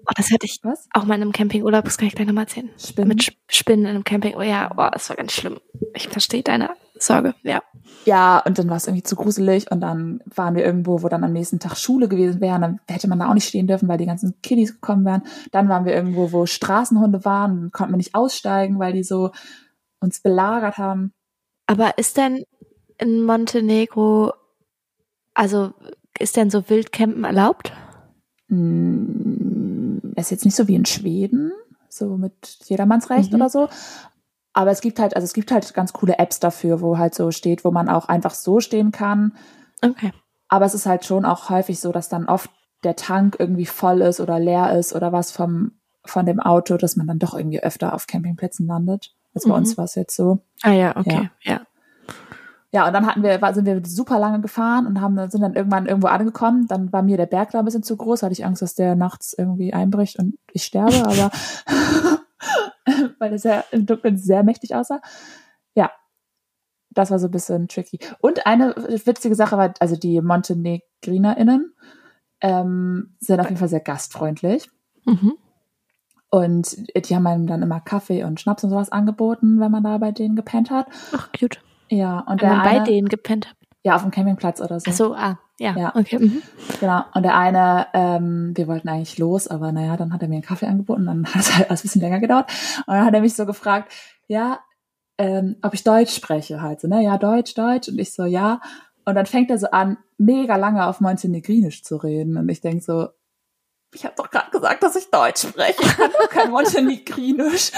Oh, 0.06 0.12
das 0.16 0.30
hatte 0.30 0.46
ich 0.46 0.58
Was? 0.62 0.88
auch 0.92 1.04
mal 1.04 1.14
in 1.16 1.22
einem 1.22 1.32
Campingurlaub, 1.32 1.84
das 1.84 1.98
kann 1.98 2.08
ich 2.08 2.14
gleich 2.14 2.26
nochmal 2.26 2.44
erzählen. 2.44 2.70
Spinnen? 2.78 3.08
Mit 3.08 3.22
Sp- 3.24 3.38
Spinnen 3.48 3.84
in 3.86 3.90
einem 3.90 4.04
Camping. 4.04 4.34
Oh 4.36 4.42
ja, 4.42 4.70
oh, 4.76 4.88
das 4.92 5.08
war 5.08 5.16
ganz 5.16 5.32
schlimm. 5.32 5.58
Ich 5.94 6.08
verstehe 6.08 6.42
deine 6.42 6.70
Sorge, 6.98 7.34
ja. 7.42 7.62
Ja, 8.04 8.38
und 8.38 8.58
dann 8.58 8.68
war 8.68 8.76
es 8.76 8.86
irgendwie 8.86 9.02
zu 9.02 9.16
gruselig 9.16 9.70
und 9.70 9.80
dann 9.80 10.22
waren 10.26 10.54
wir 10.54 10.64
irgendwo, 10.64 11.02
wo 11.02 11.08
dann 11.08 11.24
am 11.24 11.32
nächsten 11.32 11.58
Tag 11.58 11.76
Schule 11.76 12.08
gewesen 12.08 12.40
wäre. 12.40 12.54
Und 12.56 12.60
dann 12.62 12.80
hätte 12.88 13.08
man 13.08 13.18
da 13.18 13.28
auch 13.28 13.34
nicht 13.34 13.48
stehen 13.48 13.66
dürfen, 13.66 13.88
weil 13.88 13.98
die 13.98 14.06
ganzen 14.06 14.40
Kiddies 14.42 14.74
gekommen 14.74 15.04
wären. 15.04 15.22
Dann 15.50 15.68
waren 15.68 15.84
wir 15.84 15.94
irgendwo, 15.94 16.32
wo 16.32 16.46
Straßenhunde 16.46 17.24
waren 17.24 17.64
und 17.64 17.72
konnten 17.72 17.92
wir 17.92 17.98
nicht 17.98 18.14
aussteigen, 18.14 18.78
weil 18.78 18.92
die 18.92 19.02
so 19.02 19.30
uns 20.00 20.20
belagert 20.20 20.78
haben. 20.78 21.12
Aber 21.66 21.98
ist 21.98 22.16
denn 22.16 22.44
in 22.98 23.22
Montenegro, 23.24 24.32
also 25.34 25.72
ist 26.18 26.36
denn 26.36 26.50
so 26.50 26.68
Wildcampen 26.68 27.24
erlaubt? 27.24 27.72
Ist 30.16 30.30
jetzt 30.30 30.44
nicht 30.44 30.56
so 30.56 30.68
wie 30.68 30.74
in 30.74 30.86
Schweden, 30.86 31.52
so 31.88 32.16
mit 32.16 32.58
Jedermannsrecht 32.64 33.30
Mhm. 33.30 33.36
oder 33.36 33.48
so. 33.50 33.68
Aber 34.52 34.70
es 34.70 34.80
gibt 34.80 34.98
halt, 34.98 35.14
also 35.14 35.24
es 35.24 35.32
gibt 35.32 35.52
halt 35.52 35.72
ganz 35.74 35.92
coole 35.92 36.18
Apps 36.18 36.40
dafür, 36.40 36.80
wo 36.80 36.98
halt 36.98 37.14
so 37.14 37.30
steht, 37.30 37.64
wo 37.64 37.70
man 37.70 37.88
auch 37.88 38.06
einfach 38.08 38.34
so 38.34 38.60
stehen 38.60 38.90
kann. 38.92 39.34
Okay. 39.82 40.12
Aber 40.48 40.64
es 40.66 40.74
ist 40.74 40.86
halt 40.86 41.04
schon 41.04 41.24
auch 41.24 41.50
häufig 41.50 41.78
so, 41.78 41.92
dass 41.92 42.08
dann 42.08 42.26
oft 42.26 42.50
der 42.82 42.96
Tank 42.96 43.36
irgendwie 43.38 43.66
voll 43.66 44.00
ist 44.00 44.20
oder 44.20 44.40
leer 44.40 44.76
ist 44.76 44.94
oder 44.94 45.12
was 45.12 45.30
vom, 45.30 45.72
von 46.04 46.26
dem 46.26 46.40
Auto, 46.40 46.76
dass 46.76 46.96
man 46.96 47.06
dann 47.06 47.18
doch 47.18 47.34
irgendwie 47.34 47.62
öfter 47.62 47.94
auf 47.94 48.06
Campingplätzen 48.06 48.66
landet. 48.66 49.14
Also 49.34 49.48
bei 49.48 49.54
Mhm. 49.54 49.60
uns 49.60 49.78
war 49.78 49.84
es 49.84 49.94
jetzt 49.94 50.16
so. 50.16 50.40
Ah 50.62 50.72
ja, 50.72 50.96
okay, 50.96 51.30
ja. 51.42 51.52
Ja, 51.52 51.60
und 52.86 52.92
dann 52.92 53.04
hatten 53.06 53.22
wir, 53.22 53.42
war- 53.42 53.52
sind 53.52 53.66
wir 53.66 53.82
super 53.84 54.18
lange 54.20 54.40
gefahren 54.40 54.86
und 54.86 55.00
haben, 55.00 55.16
sind 55.30 55.40
dann 55.40 55.54
irgendwann 55.54 55.86
irgendwo 55.86 56.06
angekommen. 56.06 56.66
Dann 56.68 56.92
war 56.92 57.02
mir 57.02 57.16
der 57.16 57.26
Berg 57.26 57.50
da 57.50 57.58
ein 57.58 57.64
bisschen 57.64 57.82
zu 57.82 57.96
groß, 57.96 58.22
hatte 58.22 58.32
ich 58.32 58.44
Angst, 58.46 58.62
dass 58.62 58.74
der 58.76 58.94
nachts 58.94 59.32
irgendwie 59.36 59.72
einbricht 59.72 60.18
und 60.18 60.36
ich 60.52 60.64
sterbe, 60.64 60.94
aber 61.04 61.30
weil 63.18 63.32
er 63.32 63.38
sehr 63.38 63.64
im 63.72 63.86
Dunkeln 63.86 64.16
sehr 64.16 64.42
mächtig 64.44 64.74
aussah. 64.74 65.00
Ja, 65.74 65.90
das 66.90 67.10
war 67.10 67.18
so 67.18 67.26
ein 67.28 67.32
bisschen 67.32 67.66
tricky. 67.68 67.98
Und 68.20 68.46
eine 68.46 68.74
witzige 68.76 69.34
Sache 69.34 69.56
war, 69.56 69.74
also 69.80 69.96
die 69.96 70.20
MontenegrinerInnen 70.20 71.74
ähm, 72.40 73.16
sind 73.20 73.40
auf 73.40 73.46
jeden 73.46 73.58
Fall 73.58 73.68
sehr 73.68 73.80
gastfreundlich. 73.80 74.70
Mhm. 75.06 75.34
Und 76.30 76.76
die 77.06 77.16
haben 77.16 77.26
einem 77.26 77.46
dann 77.48 77.62
immer 77.62 77.80
Kaffee 77.80 78.22
und 78.22 78.40
Schnaps 78.40 78.62
und 78.62 78.70
sowas 78.70 78.92
angeboten, 78.92 79.58
wenn 79.58 79.72
man 79.72 79.82
da 79.82 79.98
bei 79.98 80.12
denen 80.12 80.36
gepennt 80.36 80.70
hat. 80.70 80.86
Ach, 81.12 81.30
cute. 81.32 81.60
Ja, 81.90 82.20
und 82.20 82.40
Wenn 82.40 82.48
der 82.48 82.56
man 82.56 82.64
bei 82.64 82.70
eine, 82.76 82.84
denen 82.84 83.08
gepennt 83.08 83.48
hat. 83.48 83.56
ja, 83.82 83.96
auf 83.96 84.02
dem 84.02 84.10
Campingplatz 84.10 84.60
oder 84.60 84.78
so. 84.80 84.90
Ach 84.90 84.94
so, 84.94 85.14
ah, 85.14 85.38
ja, 85.58 85.76
Ja. 85.76 85.92
okay. 85.96 86.18
Mhm. 86.18 86.42
Genau. 86.80 87.02
Und 87.14 87.22
der 87.24 87.36
eine, 87.36 87.88
ähm, 87.94 88.52
wir 88.54 88.68
wollten 88.68 88.88
eigentlich 88.88 89.18
los, 89.18 89.48
aber 89.48 89.72
naja, 89.72 89.96
dann 89.96 90.12
hat 90.12 90.22
er 90.22 90.28
mir 90.28 90.36
einen 90.36 90.42
Kaffee 90.44 90.66
angeboten, 90.66 91.06
dann 91.06 91.26
hat 91.34 91.36
es 91.42 91.54
halt 91.56 91.68
alles 91.68 91.80
ein 91.80 91.82
bisschen 91.82 92.00
länger 92.02 92.20
gedauert. 92.20 92.50
Und 92.86 92.94
dann 92.94 93.04
hat 93.04 93.14
er 93.14 93.20
mich 93.20 93.34
so 93.34 93.44
gefragt, 93.44 93.92
ja, 94.28 94.60
ähm, 95.18 95.56
ob 95.62 95.74
ich 95.74 95.84
Deutsch 95.84 96.14
spreche 96.14 96.62
halt 96.62 96.80
so, 96.80 96.88
ne? 96.88 97.02
Ja, 97.02 97.18
Deutsch, 97.18 97.54
Deutsch. 97.54 97.88
Und 97.88 97.98
ich 97.98 98.14
so, 98.14 98.24
ja. 98.24 98.60
Und 99.04 99.16
dann 99.16 99.26
fängt 99.26 99.50
er 99.50 99.58
so 99.58 99.66
an, 99.70 99.98
mega 100.16 100.56
lange 100.56 100.86
auf 100.86 101.00
Montenegrinisch 101.00 101.82
zu 101.82 101.96
reden. 101.96 102.36
Und 102.38 102.48
ich 102.48 102.60
denk 102.60 102.82
so, 102.82 103.08
ich 103.92 104.04
habe 104.04 104.14
doch 104.16 104.30
gerade 104.30 104.50
gesagt, 104.52 104.82
dass 104.84 104.94
ich 104.94 105.10
Deutsch 105.10 105.42
spreche. 105.48 105.82
Ich 105.82 105.96
kann 105.96 106.10
doch 106.12 106.28
kein 106.30 106.50
Montenegrinisch. 106.52 107.72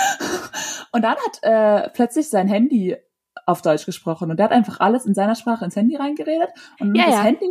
Und 0.92 1.03
dann 1.03 1.16
hat 1.16 1.38
äh, 1.42 1.88
plötzlich 1.90 2.29
sein 2.29 2.46
Handy 2.48 2.96
auf 3.46 3.62
Deutsch 3.62 3.87
gesprochen 3.87 4.31
und 4.31 4.37
der 4.38 4.44
hat 4.44 4.52
einfach 4.52 4.81
alles 4.81 5.07
in 5.07 5.14
seiner 5.14 5.35
Sprache 5.35 5.64
ins 5.64 5.76
Handy 5.76 5.96
reingeredet. 5.96 6.50
Und 6.81 6.94
Ja, 6.94 7.07
das 7.07 7.14
ja. 7.14 7.22
Handy, 7.22 7.50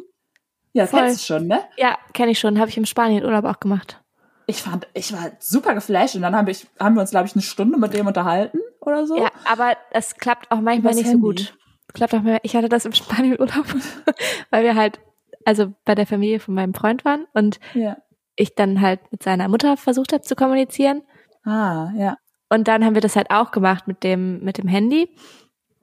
ja, 0.74 0.88
Voll. 0.88 1.02
kennst 1.02 1.22
du 1.30 1.34
schon, 1.34 1.48
ne? 1.48 1.62
Ja, 1.78 1.98
kenne 2.14 2.32
ich 2.32 2.40
schon. 2.40 2.60
Habe 2.60 2.70
ich 2.70 2.78
im 2.78 2.86
Spanien-Urlaub 2.86 3.46
auch 3.46 3.60
gemacht. 3.60 4.02
ich 4.48 4.62
fand, 4.62 4.88
ich 4.94 5.14
war 5.14 5.32
super 5.40 5.74
geflasht 5.76 6.16
und 6.16 6.22
dann 6.24 6.36
haben, 6.36 6.48
ich, 6.48 6.68
haben 6.80 6.96
wir 6.96 7.02
uns, 7.02 7.12
glaube 7.12 7.26
ich, 7.28 7.34
eine 7.36 7.42
Stunde 7.42 7.78
mit 7.78 7.94
dem 7.94 8.08
unterhalten 8.08 8.60
oder 8.82 9.06
so. 9.06 9.18
Ja, 9.18 9.30
aber 9.50 9.78
das 9.94 10.16
klappt 10.16 10.52
auch 10.52 10.60
manchmal 10.60 10.94
nicht 10.94 11.06
so 11.06 11.12
Handy. 11.12 11.22
gut. 11.22 11.58
Klappt 11.94 12.14
auch 12.16 12.22
mal, 12.22 12.40
ich 12.44 12.56
hatte 12.56 12.70
das 12.70 12.86
im 12.86 12.94
Spanien-Urlaub, 12.94 13.66
weil 14.50 14.64
wir 14.64 14.76
halt, 14.76 15.00
also 15.46 15.74
bei 15.86 15.96
der 15.96 16.08
Familie 16.08 16.40
von 16.40 16.54
meinem 16.54 16.74
Freund 16.74 17.06
waren 17.06 17.28
und 17.34 17.60
ja. 17.74 17.98
ich 18.36 18.56
dann 18.56 18.82
halt 18.82 19.00
mit 19.12 19.24
seiner 19.24 19.48
Mutter 19.48 19.78
versucht 19.78 20.14
habe 20.14 20.24
zu 20.24 20.36
kommunizieren. 20.36 21.04
Ah, 21.44 21.92
ja. 21.98 22.16
Und 22.50 22.68
dann 22.68 22.84
haben 22.84 22.96
wir 22.96 23.02
das 23.02 23.16
halt 23.16 23.32
auch 23.32 23.52
gemacht 23.52 23.88
mit 23.88 24.04
dem, 24.04 24.44
mit 24.44 24.58
dem 24.58 24.68
Handy. 24.68 25.10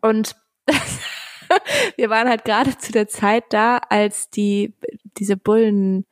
Und 0.01 0.37
wir 1.97 2.11
waren 2.11 2.29
halt 2.29 2.45
gerade 2.45 2.77
zu 2.77 2.93
der 2.93 3.09
Zeit 3.09 3.45
da, 3.51 3.79
als 3.89 4.31
die, 4.31 4.75
diese 5.19 5.37
Bullen, 5.37 6.07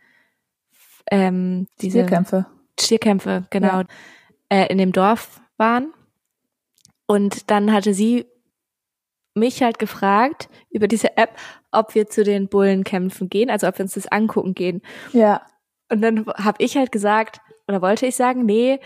ähm, 1.10 1.68
diese 1.80 2.00
Stierkämpfe. 2.00 2.46
Stierkämpfe, 2.78 3.46
genau, 3.50 3.82
äh, 4.48 4.66
in 4.66 4.78
dem 4.78 4.92
Dorf 4.92 5.40
waren. 5.56 5.92
Und 7.06 7.50
dann 7.50 7.72
hatte 7.72 7.94
sie 7.94 8.26
mich 9.34 9.62
halt 9.62 9.78
gefragt 9.78 10.48
über 10.70 10.88
diese 10.88 11.16
App, 11.16 11.36
ob 11.70 11.94
wir 11.94 12.06
zu 12.08 12.24
den 12.24 12.48
Bullenkämpfen 12.48 13.28
gehen, 13.28 13.50
also 13.50 13.68
ob 13.68 13.78
wir 13.78 13.84
uns 13.84 13.94
das 13.94 14.08
angucken 14.08 14.54
gehen. 14.54 14.82
Ja. 15.12 15.42
Und 15.90 16.00
dann 16.00 16.26
habe 16.26 16.62
ich 16.62 16.76
halt 16.76 16.90
gesagt, 16.90 17.40
oder 17.68 17.82
wollte 17.82 18.06
ich 18.06 18.16
sagen, 18.16 18.44
nee, 18.44 18.80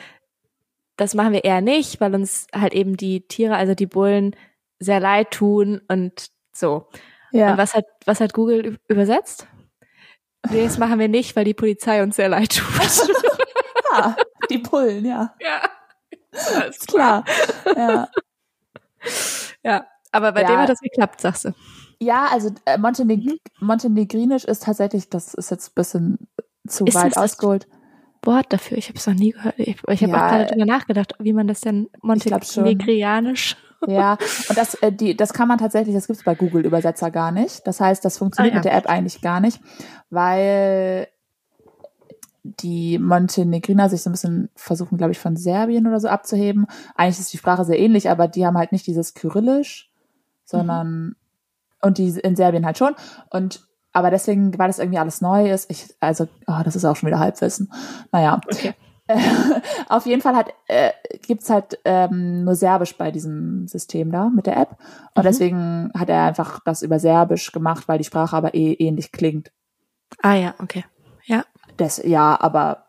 das 0.96 1.14
machen 1.14 1.32
wir 1.32 1.44
eher 1.44 1.60
nicht, 1.60 2.00
weil 2.00 2.14
uns 2.14 2.46
halt 2.54 2.74
eben 2.74 2.96
die 2.96 3.22
Tiere, 3.22 3.56
also 3.56 3.74
die 3.74 3.86
Bullen, 3.86 4.36
sehr 4.80 4.98
leid 5.00 5.30
tun 5.30 5.80
und 5.88 6.26
so. 6.52 6.88
Ja. 7.32 7.52
Und 7.52 7.58
was 7.58 7.74
hat, 7.74 7.84
was 8.06 8.20
hat 8.20 8.32
Google 8.34 8.78
übersetzt? 8.88 9.46
Nee, 10.50 10.64
das 10.64 10.78
machen 10.78 10.98
wir 10.98 11.08
nicht, 11.08 11.36
weil 11.36 11.44
die 11.44 11.54
Polizei 11.54 12.02
uns 12.02 12.16
sehr 12.16 12.28
leid 12.28 12.56
tut. 12.56 12.66
Ah, 13.92 14.14
die 14.48 14.58
Pullen, 14.58 15.04
ja. 15.04 15.34
ja. 15.40 16.60
Ist 16.68 16.86
klar. 16.86 17.24
Ja. 17.76 18.08
Ja, 19.64 19.86
aber 20.12 20.32
bei 20.32 20.42
Ja. 20.42 20.48
dem 20.48 20.58
hat 20.58 20.68
das 20.68 20.80
geklappt, 20.80 21.20
sagst 21.20 21.44
du. 21.46 21.54
Ja, 22.00 22.26
also 22.30 22.50
äh, 22.66 22.78
Monteneg 22.78 23.24
Mhm. 23.24 23.38
Montenegrinisch 23.60 24.44
ist 24.44 24.62
tatsächlich, 24.64 25.08
das 25.10 25.34
ist 25.34 25.50
jetzt 25.50 25.70
ein 25.70 25.74
bisschen 25.74 26.18
zu 26.66 26.84
Ist 26.86 26.94
weit 26.94 27.16
ausgeholt. 27.16 27.66
Wort 28.22 28.52
dafür, 28.52 28.76
ich 28.78 28.88
habe 28.88 28.98
es 28.98 29.06
noch 29.06 29.14
nie 29.14 29.32
gehört. 29.32 29.54
Ich, 29.58 29.76
ich 29.88 30.02
habe 30.02 30.12
Ja, 30.12 30.26
auch 30.26 30.30
gerade 30.30 30.46
drüber 30.46 30.66
nachgedacht, 30.66 31.14
wie 31.18 31.32
man 31.32 31.46
das 31.48 31.60
denn 31.62 31.88
montenegrianisch. 32.02 33.56
Ja, 33.86 34.18
und 34.48 34.58
das, 34.58 34.74
äh, 34.74 34.92
die, 34.92 35.16
das 35.16 35.32
kann 35.32 35.48
man 35.48 35.58
tatsächlich, 35.58 35.94
das 35.94 36.06
gibt's 36.06 36.24
bei 36.24 36.34
Google 36.34 36.66
Übersetzer 36.66 37.10
gar 37.10 37.32
nicht. 37.32 37.66
Das 37.66 37.80
heißt, 37.80 38.04
das 38.04 38.18
funktioniert 38.18 38.52
Ah, 38.52 38.56
ja. 38.56 38.58
mit 38.58 38.64
der 38.66 38.74
App 38.74 38.86
eigentlich 38.86 39.22
gar 39.22 39.40
nicht, 39.40 39.60
weil 40.10 41.08
die 42.42 42.98
Montenegriner 42.98 43.88
sich 43.88 44.02
so 44.02 44.10
ein 44.10 44.12
bisschen 44.12 44.50
versuchen, 44.54 44.98
glaube 44.98 45.12
ich, 45.12 45.18
von 45.18 45.36
Serbien 45.36 45.86
oder 45.86 46.00
so 46.00 46.08
abzuheben. 46.08 46.66
Eigentlich 46.94 47.20
ist 47.20 47.32
die 47.32 47.38
Sprache 47.38 47.64
sehr 47.64 47.78
ähnlich, 47.78 48.08
aber 48.10 48.28
die 48.28 48.46
haben 48.46 48.56
halt 48.58 48.72
nicht 48.72 48.86
dieses 48.86 49.14
Kyrillisch, 49.14 49.90
sondern 50.44 51.16
und 51.82 51.98
die 51.98 52.08
in 52.08 52.36
Serbien 52.36 52.66
halt 52.66 52.78
schon. 52.78 52.94
Und 53.30 53.66
aber 53.92 54.10
deswegen, 54.10 54.56
weil 54.58 54.68
das 54.68 54.78
irgendwie 54.78 54.98
alles 54.98 55.20
neu 55.20 55.50
ist, 55.50 55.70
ich, 55.70 55.94
also, 56.00 56.28
oh, 56.46 56.60
das 56.64 56.76
ist 56.76 56.84
auch 56.84 56.96
schon 56.96 57.08
wieder 57.08 57.18
Halbwissen. 57.18 57.72
Naja. 58.12 58.40
Okay. 58.46 58.74
Auf 59.88 60.06
jeden 60.06 60.22
Fall 60.22 60.36
hat, 60.36 60.52
äh, 60.68 60.90
gibt's 61.26 61.50
halt 61.50 61.78
ähm, 61.84 62.44
nur 62.44 62.54
Serbisch 62.54 62.96
bei 62.96 63.10
diesem 63.10 63.66
System 63.68 64.10
da 64.12 64.28
mit 64.28 64.46
der 64.46 64.56
App. 64.56 64.76
Und 65.14 65.22
Mhm. 65.22 65.28
deswegen 65.28 65.90
hat 65.96 66.08
er 66.08 66.24
einfach 66.24 66.60
das 66.64 66.82
über 66.82 66.98
Serbisch 66.98 67.52
gemacht, 67.52 67.88
weil 67.88 67.98
die 67.98 68.04
Sprache 68.04 68.36
aber 68.36 68.54
eh 68.54 68.72
ähnlich 68.74 69.12
klingt. 69.12 69.52
Ah 70.22 70.34
ja, 70.34 70.54
okay. 70.58 70.84
Ja. 71.24 71.44
Das, 71.76 72.02
ja, 72.04 72.40
aber 72.40 72.86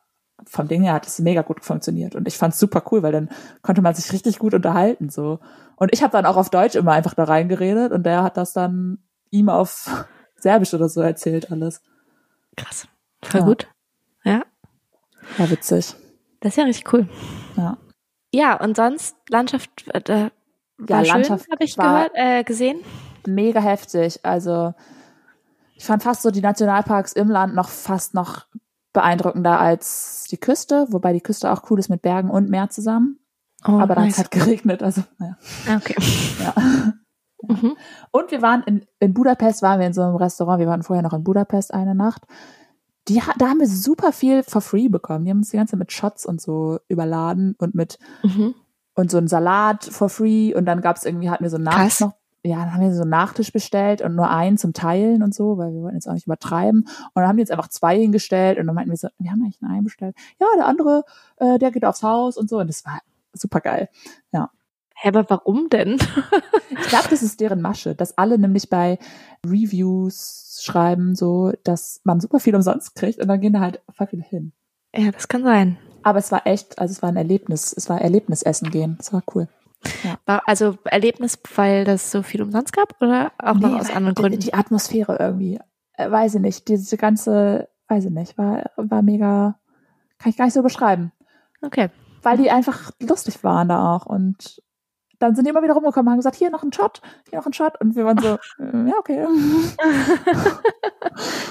vom 0.48 0.68
Ding 0.68 0.82
her 0.84 0.94
hat 0.94 1.06
es 1.06 1.20
mega 1.20 1.44
gut 1.44 1.64
funktioniert. 1.64 2.16
Und 2.16 2.28
ich 2.28 2.38
fand's 2.38 2.60
super 2.60 2.84
cool, 2.92 3.04
weil 3.04 3.12
dann 3.12 3.30
konnte 3.62 3.82
man 3.82 3.94
sich 3.94 4.12
richtig 4.12 4.40
gut 4.40 4.54
unterhalten. 4.54 5.10
so. 5.10 5.40
Und 5.76 5.94
ich 5.94 6.02
habe 6.04 6.12
dann 6.12 6.26
auch 6.26 6.36
auf 6.38 6.50
Deutsch 6.50 6.76
immer 6.76 6.92
einfach 6.94 7.14
da 7.14 7.24
reingeredet 7.26 7.92
und 7.92 8.04
der 8.04 8.24
hat 8.24 8.38
das 8.38 8.54
dann 8.54 9.00
ihm 9.30 9.50
auf 9.50 10.06
Serbisch 10.36 10.74
oder 10.74 10.90
so 10.90 11.02
erzählt 11.02 11.52
alles. 11.52 11.82
Krass. 12.58 12.88
Voll 13.24 13.42
Ja. 13.42 13.46
gut. 13.46 13.68
Ja, 14.24 14.42
War 15.38 15.50
witzig. 15.52 15.96
Das 16.42 16.54
ist 16.54 16.58
ja 16.58 16.64
richtig 16.66 16.92
cool. 16.94 17.08
Ja. 17.56 17.78
Ja, 18.34 18.60
und 18.62 18.76
sonst 18.76 19.16
Landschaft, 19.30 19.70
äh, 19.94 20.30
Ja, 20.88 21.02
Landschaft 21.02 21.50
habe 21.52 21.64
ich 21.64 21.76
gehört, 21.76 22.12
äh, 22.14 22.44
gesehen. 22.44 22.80
mega 23.26 23.60
heftig. 23.60 24.20
Also 24.24 24.74
ich 25.76 25.86
fand 25.86 26.04
fast 26.04 26.22
so 26.22 26.32
die 26.32 26.42
Nationalparks 26.42 27.14
im 27.14 27.30
Land 27.30 27.56
noch 27.56 27.70
fast 27.70 28.14
noch 28.14 28.46
beeindruckender 28.94 29.60
als 29.60 30.26
die 30.30 30.38
Küste, 30.38 30.86
wobei 30.90 31.14
die 31.14 31.22
Küste 31.22 31.52
auch 31.52 31.70
cool 31.70 31.80
ist 31.80 31.90
mit 31.90 32.02
Bergen 32.02 32.30
und 32.30 32.50
Meer 32.50 32.70
zusammen. 32.70 33.20
Oh, 33.66 33.74
Aber 33.80 33.96
dann 33.96 34.04
hat 34.04 34.06
nice. 34.06 34.14
es 34.14 34.18
halt 34.20 34.32
geregnet. 34.32 34.84
Also, 34.84 35.04
naja. 35.18 35.38
Ah, 35.68 35.78
okay. 35.78 35.96
Ja. 36.44 36.54
Mhm. 37.44 37.76
Und 38.12 38.30
wir 38.30 38.44
waren 38.44 38.62
in, 38.68 38.86
in 39.00 39.16
Budapest, 39.16 39.64
waren 39.64 39.80
wir 39.80 39.88
in 39.88 39.94
so 39.94 40.04
einem 40.04 40.16
Restaurant, 40.16 40.60
wir 40.60 40.68
waren 40.68 40.84
vorher 40.84 41.02
noch 41.02 41.14
in 41.14 41.24
Budapest 41.24 41.74
eine 41.74 41.96
Nacht. 41.96 42.22
Die, 43.08 43.22
da 43.38 43.48
haben 43.50 43.60
wir 43.60 43.68
super 43.68 44.12
viel 44.12 44.44
for 44.44 44.62
free 44.62 44.88
bekommen. 44.88 45.26
Die 45.26 45.32
haben 45.32 45.40
uns 45.40 45.50
die 45.50 45.58
ganze 45.58 45.72
Zeit 45.72 45.80
mit 45.80 45.92
Shots 45.92 46.26
und 46.26 46.40
so 46.42 46.80
überladen 46.88 47.56
und 47.58 47.74
mit 47.76 47.98
Mhm. 48.24 48.54
und 48.96 49.10
so 49.10 49.18
einen 49.18 49.28
Salat 49.28 49.86
for 49.86 50.10
free 50.10 50.54
und 50.54 50.66
dann 50.66 50.82
gab's 50.82 51.06
irgendwie, 51.06 51.30
hatten 51.30 51.44
wir 51.44 51.50
so 51.50 51.56
einen 51.58 51.66
Nachtisch 51.66 52.00
noch. 52.02 52.14
Ja, 52.44 52.58
dann 52.58 52.74
haben 52.74 52.82
wir 52.82 52.94
so 52.94 53.02
einen 53.02 53.12
Nachtisch 53.12 53.52
bestellt 53.54 54.02
und 54.02 54.16
nur 54.16 54.30
einen 54.30 54.58
zum 54.58 54.74
Teilen 54.74 55.22
und 55.22 55.34
so, 55.34 55.58
weil 55.60 55.74
wir 55.74 55.82
wollten 55.82 55.96
jetzt 55.96 56.08
auch 56.08 56.14
nicht 56.14 56.26
übertreiben. 56.26 56.82
Und 56.82 57.12
dann 57.16 57.28
haben 57.28 57.38
die 57.38 57.42
jetzt 57.42 57.52
einfach 57.52 57.68
zwei 57.68 57.98
hingestellt 58.00 58.58
und 58.58 58.66
dann 58.66 58.76
meinten 58.76 58.90
wir 58.90 58.98
so, 58.98 59.10
wir 59.20 59.32
haben 59.32 59.42
eigentlich 59.44 59.62
einen 59.62 59.84
bestellt. 59.84 60.16
Ja, 60.40 60.48
der 60.58 60.66
andere, 60.66 61.04
äh, 61.38 61.60
der 61.60 61.70
geht 61.72 61.86
aufs 61.86 62.02
Haus 62.02 62.38
und 62.38 62.50
so. 62.50 62.58
Und 62.58 62.68
das 62.68 62.84
war 62.84 63.00
super 63.34 63.62
geil. 63.62 63.90
Hä, 65.04 65.08
aber 65.08 65.28
warum 65.30 65.68
denn? 65.70 65.98
Ich 66.80 66.88
glaube, 66.90 67.08
das 67.10 67.24
ist 67.24 67.40
deren 67.40 67.62
Masche, 67.62 67.96
dass 67.96 68.18
alle 68.18 68.38
nämlich 68.38 68.70
bei 68.70 69.00
Reviews 69.66 70.60
schreiben, 70.64 71.16
so, 71.16 71.54
dass 71.64 72.02
man 72.04 72.20
super 72.20 72.40
viel 72.40 72.56
umsonst 72.56 72.96
kriegt 72.96 73.20
und 73.20 73.28
dann 73.28 73.42
gehen 73.42 73.54
da 73.54 73.60
halt 73.62 73.82
voll 73.92 74.08
viele 74.08 74.24
hin. 74.24 74.52
ja, 74.96 75.12
das 75.12 75.28
kann 75.28 75.44
sein. 75.44 75.78
Aber 76.04 76.20
es 76.20 76.32
war 76.32 76.46
echt, 76.48 76.80
also 76.80 76.92
es 76.92 77.02
war 77.02 77.10
ein 77.10 77.18
Erlebnis, 77.18 77.74
es 77.76 77.88
war 77.90 78.02
Erlebnisessen 78.02 78.72
gehen. 78.72 78.98
Es 79.00 79.14
war 79.14 79.24
cool. 79.36 79.48
War 80.26 80.44
also 80.48 80.78
Erlebnis, 80.86 81.40
weil 81.56 81.86
das 81.86 82.12
so 82.12 82.22
viel 82.24 82.42
umsonst 82.44 82.74
gab 82.74 83.00
oder 83.02 83.32
auch 83.40 83.56
noch 83.56 83.70
Nee, 83.70 83.80
aus 83.80 83.90
weil 83.90 83.96
anderen 83.98 84.16
die- 84.16 84.22
Gründen? 84.22 84.40
Die 84.40 84.54
Atmosphäre 84.54 85.18
irgendwie, 85.20 85.60
äh, 85.94 86.10
weiß 86.12 86.36
ich 86.36 86.42
nicht, 86.42 86.68
diese 86.68 86.98
ganze, 86.98 87.70
weiß 87.88 88.06
ich 88.06 88.12
nicht, 88.12 88.38
war, 88.38 88.70
war 88.78 89.02
mega, 89.02 89.60
kann 90.20 90.30
ich 90.30 90.38
gar 90.38 90.46
nicht 90.46 90.54
so 90.54 90.62
beschreiben. 90.64 91.12
Okay. 91.64 91.90
Weil 92.24 92.38
die 92.38 92.52
einfach 92.52 92.92
lustig 93.02 93.44
waren 93.44 93.70
da 93.70 93.96
auch 93.96 94.06
und 94.06 94.62
dann 95.22 95.36
sind 95.36 95.46
die 95.46 95.50
immer 95.52 95.64
wieder 95.64 95.74
rumgekommen 95.74 96.08
und 96.08 96.12
haben 96.12 96.20
gesagt, 96.20 96.36
hier 96.36 96.50
noch 96.50 96.64
ein 96.64 96.74
Shot, 96.74 97.02
hier 97.30 97.40
noch 97.40 97.46
ein 97.46 97.54
Shot 97.54 97.80
und 97.80 97.96
wir 97.96 98.04
waren 98.06 98.18
so, 98.18 98.38
äh, 98.60 98.90
ja, 98.90 98.96
okay. 99.00 99.26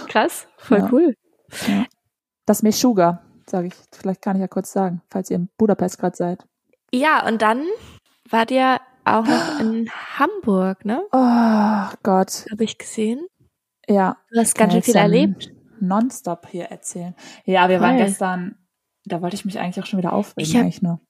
Krass, 0.09 0.47
voll 0.59 0.79
Ja. 0.79 0.89
cool. 0.93 1.15
Das 2.47 2.63
Meshuga, 2.63 3.23
sage 3.47 3.69
ich, 3.69 3.75
vielleicht 3.93 4.23
kann 4.23 4.37
ich 4.37 4.41
ja 4.41 4.49
kurz 4.49 4.73
sagen, 4.73 5.03
falls 5.11 5.31
ihr 5.31 5.37
in 5.37 5.49
Budapest 5.57 5.99
gerade 5.99 6.17
seid. 6.17 6.45
Ja, 6.93 7.27
und 7.27 7.43
dann 7.43 7.65
wart 8.29 8.51
ihr 8.51 8.81
auch 9.05 9.25
noch 9.25 9.25
in 9.61 9.89
Hamburg, 10.19 10.85
ne? 10.85 11.03
Oh 11.13 11.97
Gott, 12.03 12.47
Habe 12.51 12.65
ich 12.65 12.79
gesehen. 12.79 13.27
ja, 13.89 14.17
Du 14.33 14.41
hast 14.41 14.55
ganz 14.57 14.73
schön 14.73 14.83
viel 14.83 14.97
erlebt. 14.97 15.53
nonstop 15.81 16.49
hier 16.49 16.65
erzählen. 16.67 17.15
Ja, 17.45 17.69
wir 17.69 17.81
waren 17.81 17.97
Voll. 17.97 18.07
gestern, 18.07 18.57
da 19.05 19.23
wollte 19.23 19.37
ich 19.37 19.45
mich 19.45 19.59
eigentlich 19.59 19.83
auch 19.83 19.87
schon 19.87 19.99
wieder 19.99 20.13
aufregen, 20.13 20.49
Ich 20.49 20.55
hab- 20.57 20.63
eigentlich 20.63 20.83
nur. 20.83 21.01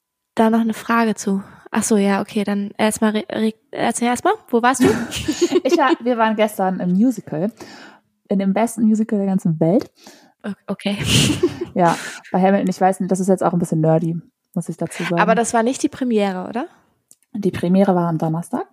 Da 0.40 0.50
noch 0.50 0.60
eine 0.60 0.74
Frage 0.74 1.14
zu. 1.14 1.42
Ach 1.70 1.82
so, 1.82 1.96
ja, 1.96 2.20
okay, 2.20 2.42
dann 2.44 2.72
erstmal, 2.78 3.24
erzähl 3.70 4.08
erstmal, 4.08 4.34
wo 4.48 4.62
warst 4.62 4.82
du? 4.82 4.88
Ich 5.62 5.76
war, 5.76 5.92
wir 6.02 6.16
waren 6.16 6.34
gestern 6.34 6.80
im 6.80 6.92
Musical, 6.92 7.52
in 8.28 8.38
dem 8.38 8.54
besten 8.54 8.82
Musical 8.84 9.18
der 9.18 9.26
ganzen 9.26 9.60
Welt. 9.60 9.90
Okay. 10.66 10.96
Ja, 11.72 11.96
bei 12.32 12.42
Hamilton, 12.42 12.68
ich 12.68 12.80
weiß 12.80 12.98
nicht, 12.98 13.12
das 13.12 13.20
ist 13.20 13.28
jetzt 13.28 13.44
auch 13.44 13.52
ein 13.52 13.60
bisschen 13.60 13.80
nerdy, 13.80 14.20
muss 14.54 14.68
ich 14.68 14.76
dazu 14.76 15.04
sagen. 15.04 15.20
Aber 15.20 15.36
das 15.36 15.54
war 15.54 15.62
nicht 15.62 15.80
die 15.84 15.88
Premiere, 15.88 16.48
oder? 16.48 16.66
die 17.32 17.52
Premiere 17.52 17.94
war 17.94 18.08
am 18.08 18.18
Donnerstag. 18.18 18.66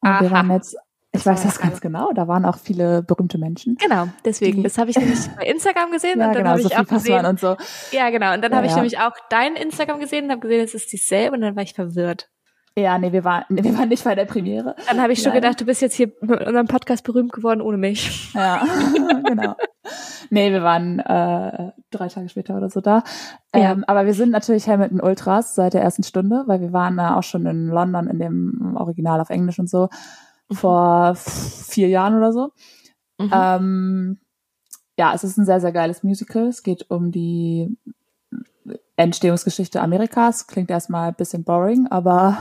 Und 0.00 0.08
Aha. 0.08 0.20
wir 0.22 0.30
waren 0.30 0.50
jetzt, 0.50 0.76
ich 1.14 1.26
weiß 1.26 1.42
das 1.42 1.58
ja 1.58 1.62
ganz 1.68 1.80
genau, 1.82 2.10
da 2.14 2.26
waren 2.26 2.46
auch 2.46 2.56
viele 2.58 3.02
berühmte 3.02 3.36
Menschen. 3.36 3.76
Genau, 3.76 4.08
deswegen. 4.24 4.62
Das 4.62 4.78
habe 4.78 4.90
ich 4.90 4.96
nämlich 4.96 5.18
bei 5.38 5.44
Instagram 5.44 5.90
gesehen 5.90 6.18
Ja, 6.18 6.28
und 6.28 6.34
dann 6.34 6.42
genau, 6.42 6.50
habe 6.50 6.60
ich 6.62 6.76
auch 6.76 6.86
gesehen. 6.86 7.26
und 7.26 7.38
so. 7.38 7.56
Ja, 7.90 8.08
genau. 8.10 8.32
Und 8.32 8.42
dann 8.42 8.50
Ja, 8.50 8.56
habe 8.56 8.66
ich 8.66 8.72
ja. 8.72 8.76
nämlich 8.76 8.98
auch 8.98 9.12
dein 9.28 9.54
Instagram 9.54 10.00
gesehen 10.00 10.24
und 10.24 10.30
habe 10.30 10.40
gesehen, 10.40 10.64
es 10.64 10.74
ist 10.74 10.90
dieselbe 10.90 11.36
und 11.36 11.42
dann 11.42 11.54
war 11.54 11.62
ich 11.62 11.74
verwirrt. 11.74 12.30
Ja, 12.74 12.98
nee, 12.98 13.12
wir 13.12 13.22
waren, 13.24 13.44
nee, 13.50 13.62
wir 13.62 13.76
waren 13.76 13.90
nicht 13.90 14.02
bei 14.02 14.14
der 14.14 14.24
Premiere. 14.24 14.74
Dann 14.88 15.02
habe 15.02 15.12
ich 15.12 15.22
schon 15.22 15.34
gedacht, 15.34 15.60
du 15.60 15.66
bist 15.66 15.82
jetzt 15.82 15.94
hier 15.94 16.10
mit 16.22 16.40
unserem 16.40 16.66
Podcast 16.66 17.04
berühmt 17.04 17.32
geworden 17.32 17.60
ohne 17.60 17.76
mich. 17.76 18.32
Ja, 18.32 18.64
genau. 19.26 19.54
Nee, 20.30 20.50
wir 20.50 20.62
waren 20.62 20.98
äh, 20.98 21.72
drei 21.90 22.08
Tage 22.08 22.30
später 22.30 22.56
oder 22.56 22.70
so 22.70 22.80
da. 22.80 23.04
Ja. 23.54 23.72
Ähm, 23.72 23.84
aber 23.86 24.06
wir 24.06 24.14
sind 24.14 24.30
natürlich 24.30 24.66
Hamilton 24.66 25.02
Ultras 25.02 25.54
seit 25.54 25.74
der 25.74 25.82
ersten 25.82 26.04
Stunde, 26.04 26.44
weil 26.46 26.62
wir 26.62 26.72
waren 26.72 26.96
da 26.96 27.16
auch 27.16 27.22
schon 27.22 27.44
in 27.44 27.66
London 27.66 28.08
in 28.08 28.18
dem 28.18 28.74
Original 28.78 29.20
auf 29.20 29.28
Englisch 29.28 29.58
und 29.58 29.68
so 29.68 29.90
vor 30.54 31.14
vier 31.16 31.88
Jahren 31.88 32.16
oder 32.16 32.32
so. 32.32 32.52
Mhm. 33.18 33.30
Ähm, 33.32 34.20
ja, 34.98 35.14
es 35.14 35.24
ist 35.24 35.38
ein 35.38 35.46
sehr, 35.46 35.60
sehr 35.60 35.72
geiles 35.72 36.02
Musical. 36.02 36.48
Es 36.48 36.62
geht 36.62 36.90
um 36.90 37.10
die 37.12 37.76
Entstehungsgeschichte 38.96 39.80
Amerikas. 39.80 40.46
Klingt 40.46 40.70
erstmal 40.70 41.08
ein 41.08 41.14
bisschen 41.14 41.44
boring, 41.44 41.86
aber 41.88 42.38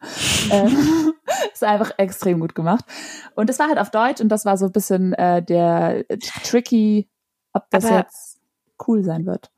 ähm, 0.50 1.12
ist 1.52 1.64
einfach 1.64 1.92
extrem 1.98 2.40
gut 2.40 2.54
gemacht. 2.54 2.84
Und 3.34 3.48
es 3.50 3.58
war 3.58 3.68
halt 3.68 3.78
auf 3.78 3.90
Deutsch 3.90 4.20
und 4.20 4.28
das 4.28 4.44
war 4.44 4.56
so 4.56 4.66
ein 4.66 4.72
bisschen 4.72 5.12
äh, 5.14 5.42
der 5.42 6.04
tricky, 6.44 7.08
ob 7.52 7.64
das 7.70 7.84
Aber- 7.84 7.98
jetzt 7.98 8.40
cool 8.86 9.04
sein 9.04 9.26
wird. 9.26 9.50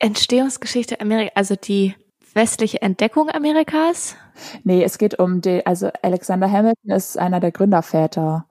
Entstehungsgeschichte 0.00 1.00
Amerika, 1.00 1.32
also 1.34 1.54
die 1.56 1.94
westliche 2.34 2.82
Entdeckung 2.82 3.30
Amerikas. 3.30 4.16
Nee, 4.64 4.82
es 4.82 4.98
geht 4.98 5.18
um 5.18 5.40
die, 5.40 5.64
also 5.64 5.90
Alexander 6.02 6.50
Hamilton 6.50 6.90
ist 6.90 7.18
einer 7.18 7.40
der 7.40 7.52
Gründerväter 7.52 8.46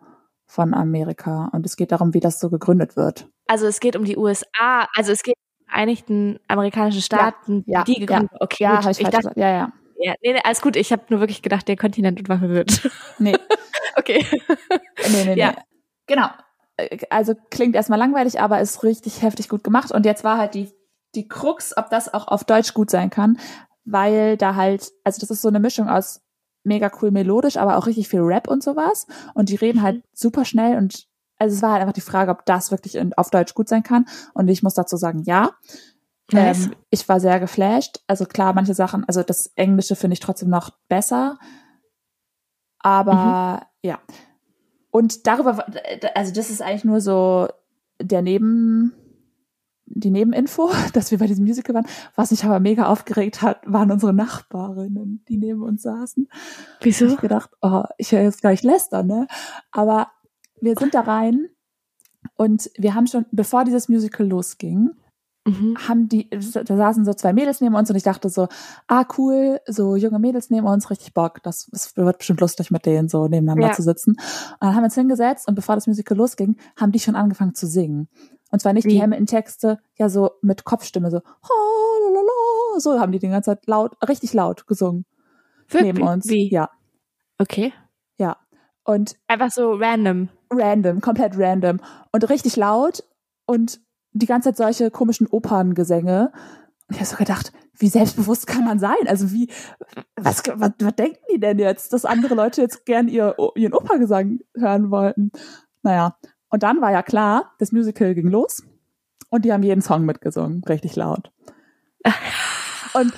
von 0.47 0.73
Amerika 0.73 1.49
und 1.53 1.65
es 1.65 1.75
geht 1.75 1.91
darum, 1.91 2.13
wie 2.13 2.19
das 2.19 2.39
so 2.39 2.49
gegründet 2.49 2.95
wird. 2.95 3.27
Also 3.47 3.65
es 3.67 3.79
geht 3.79 3.95
um 3.95 4.05
die 4.05 4.17
USA, 4.17 4.87
also 4.95 5.11
es 5.11 5.23
geht 5.23 5.35
um 5.35 5.65
die 5.65 5.69
Vereinigten 5.71 6.39
Amerikanischen 6.47 7.01
Staaten, 7.01 7.63
ja, 7.67 7.83
die 7.83 7.99
gegründet. 7.99 8.31
Okay, 8.39 8.63
Ja, 8.63 8.81
habe 8.81 8.91
ich, 8.91 8.99
ich 8.99 9.05
dachte, 9.05 9.17
gesagt. 9.17 9.37
Ja, 9.37 9.49
ja. 9.49 9.73
ja, 9.99 10.13
nee, 10.21 10.33
nee, 10.33 10.41
alles 10.43 10.61
gut. 10.61 10.75
Ich 10.75 10.91
habe 10.91 11.03
nur 11.09 11.19
wirklich 11.19 11.41
gedacht, 11.41 11.67
der 11.67 11.75
Kontinent 11.75 12.19
und 12.19 12.29
war 12.29 12.39
verwirrt. 12.39 12.89
Nee, 13.19 13.35
okay. 13.97 14.25
nee, 15.11 15.25
nee, 15.25 15.33
Ja. 15.35 15.51
nee. 15.51 15.57
Genau. 16.07 16.27
Also 17.09 17.33
klingt 17.49 17.75
erstmal 17.75 17.99
langweilig, 17.99 18.39
aber 18.39 18.59
ist 18.59 18.83
richtig 18.83 19.21
heftig 19.21 19.47
gut 19.49 19.63
gemacht. 19.63 19.91
Und 19.91 20.05
jetzt 20.05 20.23
war 20.23 20.37
halt 20.37 20.53
die, 20.53 20.71
die 21.15 21.27
Krux, 21.27 21.75
ob 21.77 21.89
das 21.89 22.13
auch 22.13 22.27
auf 22.27 22.43
Deutsch 22.43 22.73
gut 22.73 22.89
sein 22.89 23.09
kann, 23.09 23.39
weil 23.85 24.37
da 24.37 24.55
halt, 24.55 24.91
also 25.03 25.19
das 25.19 25.29
ist 25.29 25.41
so 25.41 25.47
eine 25.47 25.59
Mischung 25.59 25.89
aus 25.89 26.21
mega 26.63 26.91
cool 27.01 27.11
melodisch, 27.11 27.57
aber 27.57 27.77
auch 27.77 27.87
richtig 27.87 28.07
viel 28.07 28.21
Rap 28.21 28.47
und 28.47 28.63
sowas. 28.63 29.05
Und 29.33 29.49
die 29.49 29.55
reden 29.55 29.81
halt 29.81 30.03
super 30.13 30.45
schnell 30.45 30.77
und 30.77 31.07
also 31.39 31.55
es 31.55 31.61
war 31.61 31.73
halt 31.73 31.81
einfach 31.81 31.93
die 31.93 32.01
Frage, 32.01 32.31
ob 32.31 32.45
das 32.45 32.71
wirklich 32.71 32.95
in, 32.95 33.13
auf 33.15 33.29
Deutsch 33.29 33.53
gut 33.53 33.67
sein 33.67 33.83
kann. 33.83 34.05
Und 34.33 34.47
ich 34.47 34.63
muss 34.63 34.75
dazu 34.75 34.95
sagen, 34.95 35.23
ja. 35.25 35.51
Nice. 36.31 36.67
Ähm, 36.67 36.75
ich 36.89 37.07
war 37.09 37.19
sehr 37.19 37.39
geflasht. 37.39 37.99
Also 38.07 38.25
klar, 38.25 38.53
manche 38.53 38.73
Sachen, 38.73 39.03
also 39.05 39.23
das 39.23 39.47
Englische 39.55 39.97
finde 39.97 40.13
ich 40.13 40.19
trotzdem 40.21 40.49
noch 40.49 40.69
besser. 40.87 41.37
Aber 42.79 43.67
ja. 43.81 43.99
Und 44.89 45.27
darüber, 45.27 45.65
also 46.15 46.33
das 46.33 46.49
ist 46.49 46.61
eigentlich 46.61 46.85
nur 46.85 47.01
so 47.01 47.49
der 47.99 48.21
Neben, 48.21 48.93
die 49.95 50.11
Nebeninfo, 50.11 50.69
dass 50.93 51.11
wir 51.11 51.17
bei 51.17 51.27
diesem 51.27 51.45
Musical 51.45 51.75
waren. 51.75 51.87
Was 52.15 52.31
mich 52.31 52.43
aber 52.43 52.59
mega 52.59 52.85
aufgeregt 52.87 53.41
hat, 53.41 53.61
waren 53.65 53.91
unsere 53.91 54.13
Nachbarinnen, 54.13 55.23
die 55.27 55.37
neben 55.37 55.61
uns 55.61 55.81
saßen. 55.83 56.27
Wieso? 56.81 57.05
Ich 57.07 57.17
gedacht, 57.17 57.49
oh, 57.61 57.83
ich 57.97 58.11
höre 58.11 58.21
jetzt 58.23 58.41
gleich 58.41 58.63
lästern, 58.63 59.07
ne? 59.07 59.27
Aber 59.71 60.07
wir 60.61 60.75
sind 60.75 60.93
da 60.93 61.01
rein 61.01 61.47
und 62.35 62.69
wir 62.77 62.95
haben 62.95 63.07
schon, 63.07 63.25
bevor 63.31 63.63
dieses 63.65 63.89
Musical 63.89 64.27
losging, 64.27 64.91
Mhm. 65.45 65.75
haben 65.89 66.07
die, 66.07 66.29
da 66.29 66.77
saßen 66.77 67.03
so 67.03 67.13
zwei 67.13 67.33
Mädels 67.33 67.59
neben 67.59 67.75
uns 67.75 67.89
und 67.89 67.97
ich 67.97 68.03
dachte 68.03 68.29
so, 68.29 68.47
ah 68.87 69.03
cool, 69.17 69.59
so 69.67 69.97
junge 69.97 70.17
Mädels 70.17 70.49
neben 70.49 70.65
uns, 70.65 70.89
richtig 70.89 71.13
Bock, 71.13 71.43
das, 71.43 71.67
das 71.69 71.97
wird 71.97 72.19
bestimmt 72.19 72.39
lustig 72.39 72.71
mit 72.71 72.85
denen 72.85 73.09
so 73.09 73.27
nebeneinander 73.27 73.67
Ja. 73.67 73.73
zu 73.73 73.81
sitzen. 73.81 74.11
Und 74.11 74.17
dann 74.61 74.69
haben 74.73 74.83
wir 74.83 74.85
uns 74.85 74.95
hingesetzt 74.95 75.45
und 75.49 75.55
bevor 75.55 75.75
das 75.75 75.85
Musical 75.85 76.15
losging, 76.17 76.55
haben 76.79 76.93
die 76.93 76.99
schon 77.01 77.17
angefangen 77.17 77.55
zu 77.55 77.67
singen. 77.67 78.07
Und 78.53 78.59
zwar 78.59 78.73
nicht 78.73 78.85
Wie? 78.85 78.89
die 78.89 79.01
Hamilton-Texte, 79.01 79.79
ja 79.97 80.09
so 80.09 80.29
mit 80.43 80.63
Kopfstimme, 80.63 81.09
so, 81.09 81.21
so 82.77 82.99
haben 82.99 83.11
die 83.11 83.17
die 83.17 83.27
ganze 83.27 83.49
Zeit 83.49 83.65
laut, 83.65 83.95
richtig 84.07 84.31
laut 84.33 84.67
gesungen 84.67 85.05
Wirklich? 85.69 85.93
neben 85.95 86.07
uns. 86.07 86.29
Wie? 86.29 86.51
Ja, 86.51 86.69
Okay. 87.39 87.73
ja. 88.17 88.37
Und 88.83 89.15
Einfach 89.25 89.49
so 89.49 89.73
random. 89.73 90.29
random, 90.51 91.01
komplett 91.01 91.33
random 91.35 91.79
und 92.11 92.29
richtig 92.29 92.55
laut 92.55 93.03
und 93.47 93.81
die 94.11 94.27
ganze 94.27 94.49
Zeit 94.49 94.57
solche 94.57 94.91
komischen 94.91 95.25
Operngesänge. 95.25 96.31
Und 96.87 96.95
ich 96.95 96.97
habe 96.97 97.05
so 97.07 97.15
gedacht, 97.15 97.53
wie 97.79 97.87
selbstbewusst 97.87 98.45
kann 98.45 98.65
man 98.65 98.77
sein? 98.77 99.07
Also 99.07 99.31
wie, 99.31 99.49
was, 100.15 100.43
was, 100.47 100.73
was 100.79 100.95
denken 100.95 101.17
die 101.33 101.39
denn 101.39 101.57
jetzt, 101.57 101.91
dass 101.91 102.05
andere 102.05 102.35
Leute 102.35 102.61
jetzt 102.61 102.85
gern 102.85 103.07
ihr, 103.07 103.35
ihren 103.55 103.73
Operngesang 103.73 104.41
hören 104.55 104.91
wollten? 104.91 105.31
Naja, 105.81 106.15
und 106.53 106.61
dann 106.63 106.79
war 106.81 106.91
ja 106.91 107.01
klar, 107.01 107.51
das 107.57 107.71
Musical 107.71 108.13
ging 108.13 108.27
los 108.27 108.63
und 109.29 109.43
die 109.43 109.51
haben 109.51 109.63
jeden 109.63 109.81
Song 109.81 110.05
mitgesungen, 110.05 110.63
richtig 110.69 110.95
laut. 110.95 111.31
Und 112.93 113.11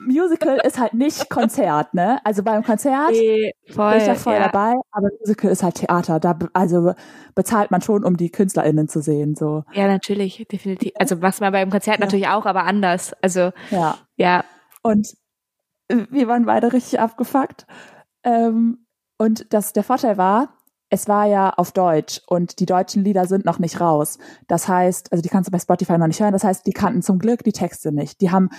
Musical 0.00 0.58
ist 0.64 0.80
halt 0.80 0.94
nicht 0.94 1.28
Konzert, 1.30 1.94
ne? 1.94 2.18
Also 2.24 2.42
beim 2.42 2.64
Konzert 2.64 3.10
Nee, 3.12 3.52
voll. 3.70 3.92
bin 3.92 4.00
ich 4.00 4.06
ja 4.08 4.14
voll 4.16 4.34
ja. 4.34 4.48
dabei, 4.48 4.74
aber 4.90 5.08
Musical 5.20 5.50
ist 5.50 5.62
halt 5.62 5.76
Theater. 5.76 6.18
Da 6.18 6.32
be- 6.32 6.50
also 6.54 6.94
bezahlt 7.36 7.70
man 7.70 7.82
schon, 7.82 8.04
um 8.04 8.16
die 8.16 8.30
KünstlerInnen 8.30 8.88
zu 8.88 9.00
sehen. 9.00 9.36
So. 9.36 9.64
Ja, 9.72 9.86
natürlich, 9.86 10.44
definitiv. 10.50 10.92
Also 10.98 11.22
was 11.22 11.38
man 11.40 11.52
beim 11.52 11.70
Konzert 11.70 11.98
Ja. 12.00 12.04
natürlich 12.06 12.26
auch, 12.28 12.46
aber 12.46 12.64
anders. 12.64 13.12
Also 13.22 13.52
Ja. 13.70 13.98
ja, 14.16 14.44
Und 14.82 15.12
äh, 15.88 16.06
wir 16.10 16.26
waren 16.26 16.46
beide 16.46 16.72
richtig 16.72 16.98
abgefuckt. 16.98 17.66
Ähm, 18.24 18.86
und 19.18 19.52
das, 19.52 19.72
der 19.72 19.84
Vorteil 19.84 20.16
war, 20.16 20.54
es 20.92 21.08
war 21.08 21.24
ja 21.26 21.48
auf 21.50 21.72
Deutsch 21.72 22.20
und 22.26 22.58
die 22.60 22.66
deutschen 22.66 23.02
Lieder 23.02 23.24
sind 23.26 23.46
noch 23.46 23.58
nicht 23.58 23.80
raus. 23.80 24.18
Das 24.46 24.68
heißt, 24.68 25.10
also 25.10 25.22
die 25.22 25.30
kannst 25.30 25.48
du 25.48 25.50
bei 25.50 25.58
Spotify 25.58 25.96
noch 25.96 26.06
nicht 26.06 26.20
hören. 26.20 26.32
Das 26.34 26.44
heißt, 26.44 26.66
die 26.66 26.72
kannten 26.72 27.00
zum 27.00 27.18
Glück 27.18 27.42
die 27.44 27.52
Texte 27.52 27.92
nicht. 27.92 28.20
Die 28.20 28.30
haben, 28.30 28.50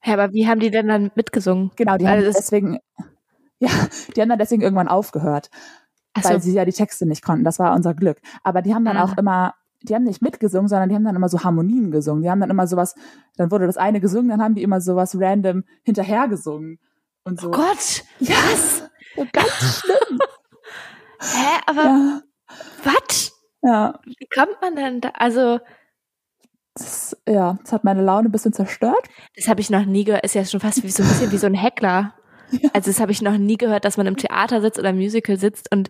Hä, 0.00 0.12
aber 0.12 0.32
wie 0.32 0.46
haben 0.46 0.60
die 0.60 0.70
denn 0.70 0.86
dann 0.86 1.10
mitgesungen? 1.16 1.72
genau, 1.74 1.96
die 1.96 2.06
Also 2.06 2.26
haben 2.26 2.34
deswegen, 2.36 2.78
ja, 3.58 3.70
die 4.14 4.20
haben 4.22 4.28
dann 4.28 4.38
deswegen 4.38 4.62
irgendwann 4.62 4.86
aufgehört. 4.86 5.50
Ach 6.14 6.22
weil 6.24 6.40
so. 6.40 6.48
sie 6.48 6.54
ja 6.54 6.64
die 6.64 6.72
Texte 6.72 7.06
nicht 7.06 7.24
konnten. 7.24 7.44
Das 7.44 7.58
war 7.58 7.74
unser 7.74 7.92
Glück. 7.94 8.18
Aber 8.44 8.62
die 8.62 8.72
haben 8.72 8.84
dann 8.84 8.96
Ah. 8.96 9.04
auch 9.04 9.16
immer, 9.18 9.54
die 9.82 9.94
haben 9.96 10.04
nicht 10.04 10.22
mitgesungen, 10.22 10.68
sondern 10.68 10.88
die 10.90 10.94
haben 10.94 11.04
dann 11.04 11.16
immer 11.16 11.28
so 11.28 11.42
Harmonien 11.42 11.90
gesungen. 11.90 12.22
Die 12.22 12.30
haben 12.30 12.40
dann 12.40 12.50
immer 12.50 12.68
sowas, 12.68 12.94
dann 13.36 13.50
wurde 13.50 13.66
das 13.66 13.76
eine 13.76 14.00
gesungen, 14.00 14.28
dann 14.28 14.42
haben 14.42 14.54
die 14.54 14.62
immer 14.62 14.80
sowas 14.80 15.16
random 15.18 15.64
hinterher 15.82 16.28
gesungen. 16.28 16.78
Und 17.24 17.40
so. 17.40 17.48
Oh 17.48 17.50
Gott, 17.50 18.04
Ja, 18.20 18.36
so 19.16 19.26
ganz 19.32 19.80
schlimm. 19.80 20.18
Hä, 21.20 21.60
aber 21.66 21.82
ja, 21.84 22.22
was? 22.84 23.32
ja. 23.62 24.00
Wie 24.04 24.26
kommt 24.34 24.60
man 24.60 24.76
denn 24.76 25.00
da? 25.00 25.10
Also 25.14 25.60
Das, 26.74 27.16
ja, 27.28 27.58
das 27.62 27.72
hat 27.72 27.84
meine 27.84 28.02
Laune 28.02 28.28
ein 28.28 28.32
bisschen 28.32 28.52
zerstört. 28.52 29.08
das 29.36 29.48
habe 29.48 29.60
ich 29.60 29.70
noch 29.70 29.84
nie 29.84 30.04
gehört. 30.04 30.24
Ist 30.24 30.34
ja 30.34 30.44
schon 30.44 30.60
fast 30.60 30.82
wie 30.82 30.90
so 30.90 31.02
ein 31.02 31.08
bisschen 31.08 31.32
wie 31.32 31.38
so 31.38 31.46
ein 31.46 31.54
Heckler. 31.54 32.14
Ja. 32.52 32.68
Also 32.74 32.90
das 32.90 32.98
habe 32.98 33.12
ich 33.12 33.22
noch 33.22 33.38
nie 33.38 33.56
gehört, 33.56 33.84
dass 33.84 33.96
man 33.96 34.08
im 34.08 34.16
Theater 34.16 34.60
sitzt 34.60 34.76
oder 34.76 34.90
im 34.90 34.96
Musical 34.96 35.36
sitzt 35.36 35.70
und 35.72 35.88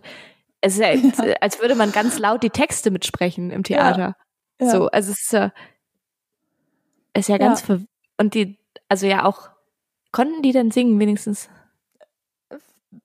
es 0.61 0.73
ist 0.77 0.79
ja, 0.79 0.91
Ja. 0.93 1.33
als 1.41 1.59
würde 1.59 1.73
man 1.73 1.91
ganz 1.91 2.19
laut 2.19 2.43
die 2.43 2.51
Texte 2.51 2.91
mitsprechen 2.91 3.49
im 3.49 3.63
Theater. 3.63 4.15
Ja. 4.59 4.69
So, 4.69 4.85
also 4.89 5.11
es 5.11 5.21
ist 5.21 5.33
ja, 5.33 5.51
ist 7.17 7.29
ja 7.29 7.39
ganz 7.39 7.61
ver 7.61 7.79
und 8.19 8.35
die, 8.35 8.59
also 8.89 9.07
ja 9.07 9.25
auch, 9.25 9.49
konnten 10.11 10.43
die 10.43 10.51
denn 10.51 10.69
singen 10.69 10.99
wenigstens? 10.99 11.49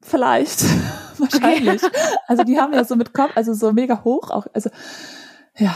Vielleicht. 0.03 0.63
Wahrscheinlich. 1.19 1.83
Also 2.29 2.43
die 2.43 2.59
haben 2.59 2.73
ja 2.75 2.83
so 2.85 2.97
mit 2.97 3.15
Kopf, 3.15 3.31
also 3.37 3.55
so 3.55 3.73
mega 3.73 4.03
hoch 4.03 4.31
auch. 4.31 4.47
Also 4.53 4.69
ja, 5.57 5.75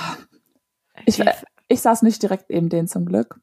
ich, 1.06 1.20
Okay, 1.20 1.32
ich 1.68 1.80
saß 1.80 2.02
nicht 2.02 2.20
direkt 2.22 2.50
neben 2.50 2.68
denen 2.68 2.88
zum 2.88 3.06
Glück. 3.06 3.38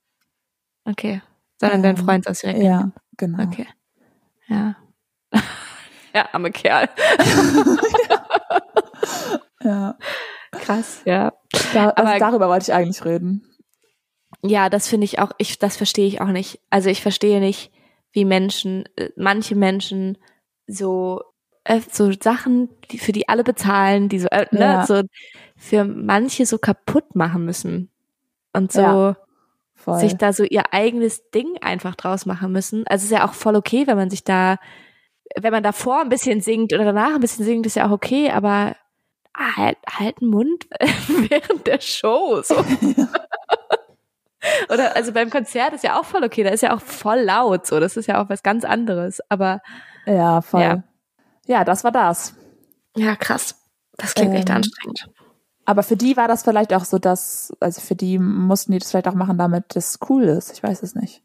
okay. 0.85 1.21
sondern 1.59 1.81
dein 1.83 1.97
Ähm, 1.97 2.05
Freund 2.05 2.25
saß 2.25 2.41
direkt. 2.41 2.61
Ja, 2.61 2.91
genau. 3.15 3.43
Okay. 3.43 3.65
Ja. 4.47 4.75
ja, 6.13 6.27
arme 6.33 6.51
Kerl. 6.51 6.89
Ja. 9.63 9.97
Krass, 10.51 11.01
ja. 11.05 11.33
Da, 11.73 11.89
Aber- 11.89 11.97
also 12.07 12.19
darüber 12.19 12.49
wollte 12.49 12.63
ich 12.71 12.73
eigentlich 12.73 13.03
reden. 13.05 13.43
Ja, 14.43 14.69
das 14.69 14.87
finde 14.87 15.05
ich 15.05 15.19
auch, 15.19 15.31
ich, 15.37 15.57
das 15.59 15.77
verstehe 15.77 16.07
ich 16.07 16.21
auch 16.21 16.27
nicht. 16.27 16.59
Also 16.69 16.89
ich 16.89 17.01
verstehe 17.01 17.39
nicht, 17.39 17.71
wie 18.11 18.25
Menschen, 18.25 18.85
äh, 18.97 19.09
manche 19.15 19.55
Menschen 19.55 20.17
so, 20.67 21.23
äh, 21.63 21.81
so 21.91 22.11
Sachen, 22.21 22.69
die, 22.91 22.99
für 22.99 23.11
die 23.11 23.29
alle 23.29 23.43
bezahlen, 23.43 24.09
die 24.09 24.19
so, 24.19 24.27
äh, 24.29 24.45
ne, 24.51 24.59
Ja. 24.59 24.85
so 24.85 25.01
für 25.57 25.83
manche 25.85 26.45
so 26.45 26.57
kaputt 26.59 27.15
machen 27.15 27.45
müssen. 27.45 27.89
Und 28.53 28.71
so 28.71 28.81
Ja, 28.81 29.15
sich 29.99 30.17
da 30.17 30.33
so 30.33 30.43
ihr 30.43 30.73
eigenes 30.73 31.29
Ding 31.31 31.57
einfach 31.61 31.95
draus 31.95 32.25
machen 32.25 32.51
müssen. 32.51 32.85
Also 32.87 33.03
es 33.05 33.11
ist 33.11 33.17
ja 33.17 33.25
auch 33.27 33.33
voll 33.33 33.55
okay, 33.55 33.87
wenn 33.87 33.97
man 33.97 34.09
sich 34.09 34.23
da, 34.23 34.57
wenn 35.37 35.51
man 35.53 35.63
davor 35.63 36.01
ein 36.01 36.09
bisschen 36.09 36.41
singt 36.41 36.73
oder 36.73 36.85
danach 36.85 37.15
ein 37.15 37.21
bisschen 37.21 37.45
singt, 37.45 37.65
ist 37.65 37.75
ja 37.75 37.87
auch 37.87 37.91
okay, 37.91 38.31
aber 38.31 38.75
halt, 39.37 39.77
halt 39.89 40.21
den 40.21 40.29
Mund 40.29 40.65
während 41.29 41.67
der 41.67 41.81
Show. 41.81 42.41
So. 42.43 42.55
Oder 44.69 44.95
also 44.95 45.11
beim 45.13 45.29
Konzert 45.29 45.73
ist 45.73 45.83
ja 45.83 45.99
auch 45.99 46.05
voll 46.05 46.23
okay, 46.23 46.43
da 46.43 46.49
ist 46.51 46.61
ja 46.61 46.75
auch 46.75 46.81
voll 46.81 47.19
laut, 47.21 47.65
so 47.65 47.79
das 47.79 47.97
ist 47.97 48.07
ja 48.07 48.21
auch 48.23 48.29
was 48.29 48.43
ganz 48.43 48.63
anderes. 48.65 49.19
Aber 49.29 49.61
ja, 50.07 50.41
voll. 50.41 50.61
Ja. 50.61 50.83
Ja. 51.45 51.63
das 51.63 51.83
war 51.83 51.91
das. 51.91 52.33
ja, 52.95 53.15
krass. 53.15 53.55
Das 53.97 54.13
klingt 54.13 54.33
echt 54.35 54.49
Ähm, 54.49 54.57
anstrengend. 54.57 55.09
Aber 55.65 55.83
für 55.83 55.97
die 55.97 56.15
war 56.15 56.27
das 56.27 56.43
vielleicht 56.43 56.73
auch 56.73 56.85
so, 56.85 56.97
dass, 56.99 57.51
also 57.59 57.81
für 57.81 57.95
die 57.95 58.19
mussten 58.19 58.71
die 58.71 58.79
das 58.79 58.91
vielleicht 58.91 59.07
auch 59.07 59.15
machen, 59.15 59.37
damit 59.37 59.75
das 59.75 59.99
cool 60.09 60.23
ist. 60.23 60.53
Ich 60.53 60.63
weiß 60.63 60.81
es 60.83 60.95
nicht. 60.95 61.23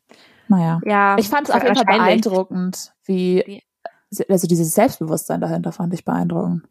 Naja. 0.49 0.80
Ja, 0.85 1.16
Ich 1.18 1.28
fand 1.28 1.49
es 1.49 1.55
auf 1.55 1.62
jeden 1.62 1.76
Fall 1.76 1.85
beeindruckend, 1.85 2.93
wie, 3.05 3.62
also 4.28 4.47
dieses 4.49 4.74
Selbstbewusstsein 4.74 5.41
dahinter 5.41 5.70
fand 5.70 5.95
ich 5.95 6.05
beeindruckend. 6.05 6.64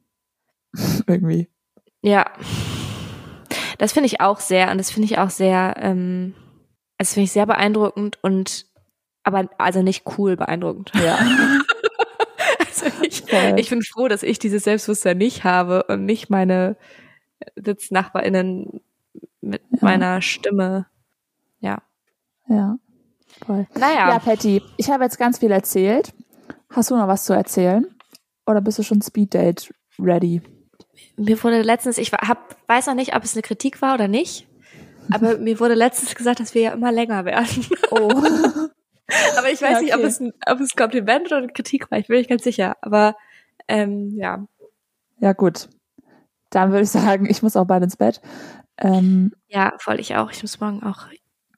Irgendwie. 1.07 1.49
Ja. 2.01 2.25
Das 3.77 3.93
finde 3.93 4.07
ich 4.07 4.21
auch 4.21 4.39
sehr, 4.39 4.69
und 4.71 4.77
das 4.77 4.91
finde 4.91 5.05
ich 5.05 5.17
auch 5.17 5.29
sehr, 5.29 5.75
ähm, 5.77 6.35
das 6.97 7.13
finde 7.13 7.23
ich 7.25 7.31
sehr 7.31 7.45
beeindruckend 7.45 8.19
und 8.21 8.65
aber 9.23 9.47
also 9.57 9.81
nicht 9.81 10.03
cool 10.17 10.35
beeindruckend. 10.35 10.91
Ja. 10.95 11.17
Also 12.91 13.03
ich, 13.03 13.23
ich 13.57 13.69
bin 13.69 13.81
froh, 13.81 14.07
dass 14.07 14.23
ich 14.23 14.39
dieses 14.39 14.63
Selbstbewusstsein 14.63 15.17
nicht 15.17 15.43
habe 15.43 15.83
und 15.83 16.05
nicht 16.05 16.29
meine 16.29 16.75
SitznachbarInnen 17.55 18.81
mit 19.41 19.61
Ja. 19.71 19.77
meiner 19.81 20.21
Stimme. 20.21 20.85
Ja. 21.59 21.81
ja. 22.47 22.77
Voll. 23.45 23.67
Naja. 23.75 24.09
Ja, 24.09 24.19
Patty, 24.19 24.61
ich 24.77 24.89
habe 24.89 25.03
jetzt 25.03 25.17
ganz 25.17 25.39
viel 25.39 25.51
erzählt. 25.51 26.13
Hast 26.69 26.91
du 26.91 26.95
noch 26.95 27.07
was 27.07 27.25
zu 27.25 27.33
erzählen? 27.33 27.85
Oder 28.45 28.61
bist 28.61 28.79
du 28.79 28.83
schon 28.83 29.01
Speeddate 29.01 29.73
ready? 29.99 30.41
Mir 31.17 31.41
wurde 31.43 31.61
letztens, 31.61 31.97
ich 31.97 32.11
hab, 32.11 32.55
weiß 32.67 32.87
noch 32.87 32.95
nicht, 32.95 33.15
ob 33.15 33.23
es 33.23 33.33
eine 33.33 33.41
Kritik 33.41 33.81
war 33.81 33.93
oder 33.95 34.07
nicht, 34.07 34.47
aber 35.11 35.37
mir 35.37 35.59
wurde 35.59 35.73
letztens 35.73 36.15
gesagt, 36.15 36.39
dass 36.39 36.53
wir 36.53 36.61
ja 36.61 36.71
immer 36.73 36.91
länger 36.91 37.25
werden. 37.25 37.65
Oh. 37.91 38.09
aber 39.37 39.49
ich 39.51 39.61
weiß 39.61 39.73
Ja, 39.73 39.81
nicht, 39.81 39.93
ob 39.93 39.99
okay. 39.99 40.07
es, 40.07 40.19
ein, 40.19 40.33
ob 40.47 40.59
es 40.59 40.73
ein 40.73 40.77
Kompliment 40.77 41.27
oder 41.27 41.37
eine 41.37 41.47
Kritik 41.51 41.89
war. 41.91 41.97
Ich 41.99 42.07
bin 42.07 42.17
nicht 42.17 42.29
ganz 42.29 42.43
sicher. 42.43 42.75
Aber 42.81 43.15
ähm, 43.67 44.11
ja. 44.15 44.45
ja, 45.19 45.33
gut. 45.33 45.69
Dann 46.49 46.71
würde 46.71 46.83
ich 46.83 46.89
sagen, 46.91 47.29
ich 47.29 47.41
muss 47.43 47.55
auch 47.55 47.65
bald 47.65 47.83
ins 47.83 47.97
Bett. 47.97 48.21
Ähm, 48.77 49.31
Ja, 49.47 49.73
voll 49.77 49.99
ich 49.99 50.15
auch. 50.15 50.31
Ich 50.31 50.41
muss 50.41 50.59
morgen 50.59 50.83
auch 50.83 51.07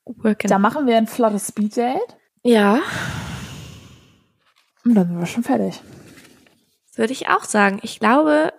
worken. 0.05 0.47
da 0.47 0.59
machen 0.59 0.85
wir 0.87 0.97
ein 0.97 1.07
flottes 1.07 1.47
Speeddate. 1.47 1.99
ja, 2.43 2.79
Und 4.85 4.95
dann 4.95 5.07
sind 5.07 5.19
wir 5.19 5.25
schon 5.25 5.43
fertig. 5.43 5.81
würde 6.95 7.13
ich 7.13 7.29
auch 7.29 7.43
sagen. 7.45 7.79
Ich 7.81 7.99
glaube, 7.99 8.53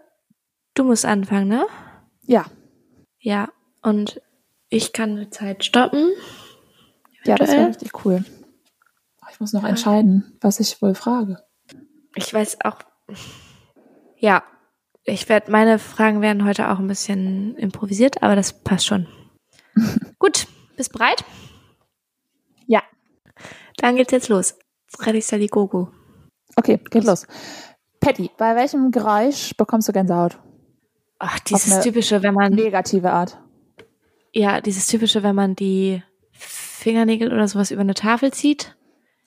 du 0.74 0.84
musst 0.84 1.04
anfangen, 1.04 1.48
ne? 1.48 1.66
Ja. 2.22 2.46
Ja. 3.18 3.48
Und 3.82 4.20
ich 4.70 4.92
kann 4.92 5.10
eine 5.10 5.30
Zeit 5.30 5.64
stoppen. 5.64 6.08
Ja, 7.24 7.36
das 7.36 7.50
wäre 7.52 7.68
richtig 7.68 8.04
cool. 8.04 8.24
Muss 9.44 9.52
noch 9.52 9.64
entscheiden, 9.64 10.38
was 10.40 10.58
ich 10.58 10.80
wohl 10.80 10.94
frage. 10.94 11.36
Ich 12.14 12.32
weiß 12.32 12.64
auch. 12.64 12.78
Ja, 14.16 14.42
ich 15.02 15.28
werde, 15.28 15.50
meine 15.50 15.78
Fragen 15.78 16.22
werden 16.22 16.46
heute 16.46 16.70
auch 16.70 16.78
ein 16.78 16.86
bisschen 16.86 17.54
improvisiert, 17.56 18.22
aber 18.22 18.36
das 18.36 18.64
passt 18.64 18.86
schon. 18.86 19.06
Gut, 20.18 20.46
bist 20.78 20.94
bereit? 20.94 21.26
Ja. 22.66 22.82
Dann 23.76 23.96
geht's 23.96 24.12
jetzt 24.12 24.30
los. 24.30 24.54
Freddy 24.86 25.20
Sally 25.20 25.48
Gogo. 25.48 25.90
Okay, 26.56 26.78
geht 26.78 27.04
los. 27.04 27.26
Patty, 28.00 28.30
bei 28.38 28.56
welchem 28.56 28.92
Geräusch 28.92 29.54
bekommst 29.58 29.88
du 29.88 29.92
Gänsehaut? 29.92 30.38
Ach, 31.18 31.38
dieses 31.40 31.80
typische, 31.80 32.22
wenn 32.22 32.32
man, 32.32 32.54
Negative 32.54 33.12
Art. 33.12 33.38
ja, 34.32 34.62
dieses 34.62 34.86
typische, 34.86 35.22
wenn 35.22 35.34
man 35.34 35.54
die 35.54 36.02
Fingernägel 36.32 37.30
oder 37.30 37.46
sowas 37.46 37.70
über 37.70 37.82
eine 37.82 37.92
Tafel 37.92 38.32
zieht. 38.32 38.74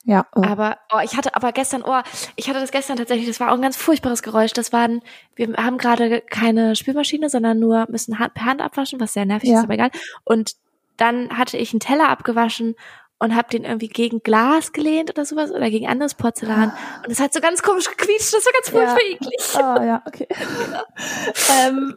Ja. 0.08 0.26
Oh. 0.34 0.42
Aber, 0.42 0.78
oh, 0.94 1.00
ich 1.04 1.18
hatte 1.18 1.36
aber 1.36 1.52
gestern, 1.52 1.84
oh, 1.86 2.00
ich 2.38 2.48
hatte 2.50 2.62
das 2.62 2.72
gestern 2.72 2.96
tatsächlich, 2.96 3.28
das 3.28 3.42
war 3.42 3.50
auch 3.52 3.56
ein 3.56 3.62
ganz 3.62 3.76
furchtbares 3.76 4.24
Geräusch. 4.24 4.54
Das 4.54 4.72
waren, 4.72 5.02
wir 5.36 5.54
haben 5.58 5.78
gerade 5.78 6.22
keine 6.22 6.78
Spülmaschine, 6.78 7.30
sondern 7.30 7.60
nur 7.60 7.88
müssen 7.90 8.18
Hand, 8.18 8.34
per 8.34 8.46
Hand 8.46 8.62
abwaschen, 8.62 9.02
was 9.02 9.12
sehr 9.12 9.26
nervig 9.26 9.50
Ja. 9.50 9.58
ist, 9.60 9.64
aber 9.66 9.74
egal. 9.74 9.92
Und 10.24 10.54
dann 10.96 11.38
hatte 11.38 11.58
ich 11.58 11.74
einen 11.74 11.82
Teller 11.82 12.08
abgewaschen 12.08 12.76
und 13.20 13.36
habe 13.36 13.50
den 13.50 13.66
irgendwie 13.66 13.90
gegen 13.90 14.22
Glas 14.24 14.72
gelehnt 14.72 15.10
oder 15.10 15.26
sowas 15.26 15.52
oder 15.52 15.70
gegen 15.70 15.88
anderes 15.88 16.14
Porzellan. 16.16 16.72
Und 17.04 17.12
es 17.12 17.20
hat 17.20 17.34
so 17.34 17.42
ganz 17.42 17.62
komisch 17.62 17.90
gequietscht, 17.90 18.34
das 18.34 18.46
war 18.46 18.54
ganz 18.54 18.72
Ja. 18.72 18.96
furchtbar 18.96 19.12
eklig. 19.12 19.56
Oh, 19.56 19.60
ja, 19.86 20.04
okay. 20.08 20.28
ähm, 21.60 21.96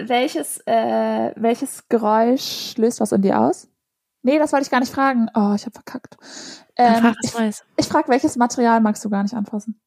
welches, 0.00 0.58
äh, 0.66 1.32
welches 1.34 1.88
Geräusch 1.88 2.74
löst 2.76 3.00
was 3.00 3.10
in 3.10 3.22
dir 3.22 3.40
aus? 3.40 3.68
Nee, 4.22 4.38
das 4.38 4.52
wollte 4.52 4.64
ich 4.64 4.70
gar 4.70 4.80
nicht 4.80 4.92
fragen. 4.92 5.28
Oh, 5.34 5.54
ich 5.54 5.64
habe 5.64 5.72
verkackt. 5.72 6.16
Ähm, 6.76 7.02
frag 7.02 7.16
ich 7.22 7.34
Neues. 7.38 7.64
ich 7.76 7.86
frage, 7.86 8.08
welches 8.08 8.36
Material 8.36 8.80
magst 8.80 9.04
du 9.04 9.10
gar 9.10 9.22
nicht 9.22 9.34
anfassen? 9.34 9.80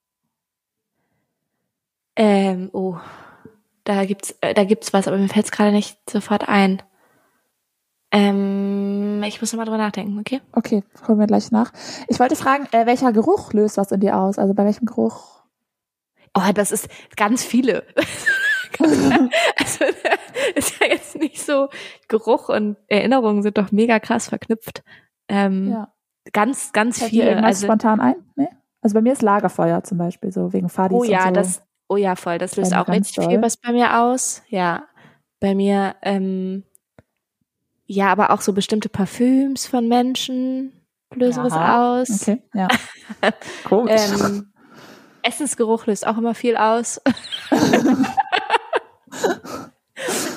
Ähm, 2.15 2.69
oh, 2.73 2.97
da 3.83 4.05
gibt's, 4.05 4.35
äh, 4.41 4.53
da 4.53 4.63
gibt's 4.63 4.93
was, 4.93 5.07
aber 5.07 5.17
mir 5.17 5.29
fällt's 5.29 5.51
gerade 5.51 5.71
nicht 5.71 5.97
sofort 6.09 6.47
ein. 6.47 6.81
Ähm, 8.11 9.23
ich 9.23 9.39
muss 9.39 9.53
noch 9.53 9.57
mal 9.57 9.65
drüber 9.65 9.77
nachdenken, 9.77 10.19
okay? 10.19 10.41
Okay, 10.51 10.83
holen 11.07 11.19
wir 11.19 11.27
gleich 11.27 11.51
nach. 11.51 11.71
Ich 12.09 12.19
wollte 12.19 12.35
fragen, 12.35 12.67
äh, 12.71 12.85
welcher 12.85 13.13
Geruch 13.13 13.53
löst 13.53 13.77
was 13.77 13.91
in 13.91 14.01
dir 14.01 14.17
aus? 14.17 14.37
Also 14.37 14.53
bei 14.53 14.65
welchem 14.65 14.85
Geruch? 14.85 15.41
Oh, 16.33 16.51
das 16.53 16.71
ist 16.71 16.89
ganz 17.15 17.43
viele. 17.43 17.85
ist 20.55 20.79
ja 20.79 20.87
jetzt 20.87 21.15
nicht 21.17 21.41
so, 21.41 21.69
Geruch 22.07 22.49
und 22.49 22.77
Erinnerungen 22.87 23.43
sind 23.43 23.57
doch 23.57 23.71
mega 23.71 23.99
krass 23.99 24.29
verknüpft. 24.29 24.83
Ähm, 25.27 25.71
Ja. 25.71 25.93
Ganz, 26.33 26.71
ganz 26.71 26.99
Fällt 26.99 27.11
dir 27.11 27.15
viele. 27.15 27.29
irgendwas 27.29 27.47
Also, 27.47 27.67
spontan 27.67 27.99
ein? 27.99 28.15
Nee? 28.35 28.47
Also 28.81 28.93
bei 28.93 29.01
mir 29.01 29.13
ist 29.13 29.21
Lagerfeuer 29.21 29.83
zum 29.83 29.97
Beispiel, 29.97 30.31
so 30.31 30.53
wegen 30.53 30.69
Fadis 30.69 30.97
oh 30.97 31.03
ja, 31.03 31.25
so. 31.27 31.31
das, 31.31 31.61
oh 31.87 31.97
ja, 31.97 32.15
voll. 32.15 32.37
Das 32.37 32.55
löst 32.55 32.75
auch 32.75 32.87
richtig 32.87 33.15
doll. 33.15 33.27
viel 33.27 33.41
was 33.41 33.57
bei 33.57 33.71
mir 33.71 33.99
aus. 34.01 34.43
Ja. 34.47 34.85
Bei 35.39 35.55
mir, 35.55 35.95
ähm, 36.01 36.63
ja, 37.85 38.11
aber 38.11 38.31
auch 38.31 38.41
so 38.41 38.53
bestimmte 38.53 38.89
Parfüms 38.89 39.65
von 39.65 39.87
Menschen 39.87 40.73
lösen 41.13 41.43
was 41.43 41.53
aus. 41.53 42.21
Okay, 42.21 42.41
ja. 42.53 42.67
Komisch. 43.65 44.01
Ähm, 44.19 44.51
Essensgeruch 45.23 45.85
löst 45.87 46.05
auch 46.07 46.17
immer 46.17 46.33
viel 46.33 46.57
aus. 46.57 47.01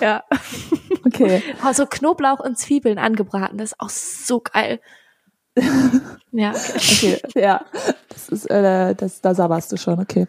ja. 0.05 0.25
okay. 1.07 1.43
Oh, 1.65 1.73
so 1.73 1.87
Knoblauch 1.87 2.41
und 2.41 2.59
Zwiebeln 2.59 2.99
angebraten, 2.99 3.57
das 3.59 3.73
ist 3.73 3.81
auch 3.81 3.89
so 3.89 4.41
geil. 4.41 4.81
ja. 6.33 6.51
Okay, 6.51 7.21
ja. 7.35 7.65
Das 8.09 8.29
ist, 8.29 8.51
äh, 8.51 8.95
das, 8.95 9.21
da 9.21 9.35
sabberst 9.35 9.73
du 9.73 9.77
schon, 9.77 10.01
okay. 10.01 10.27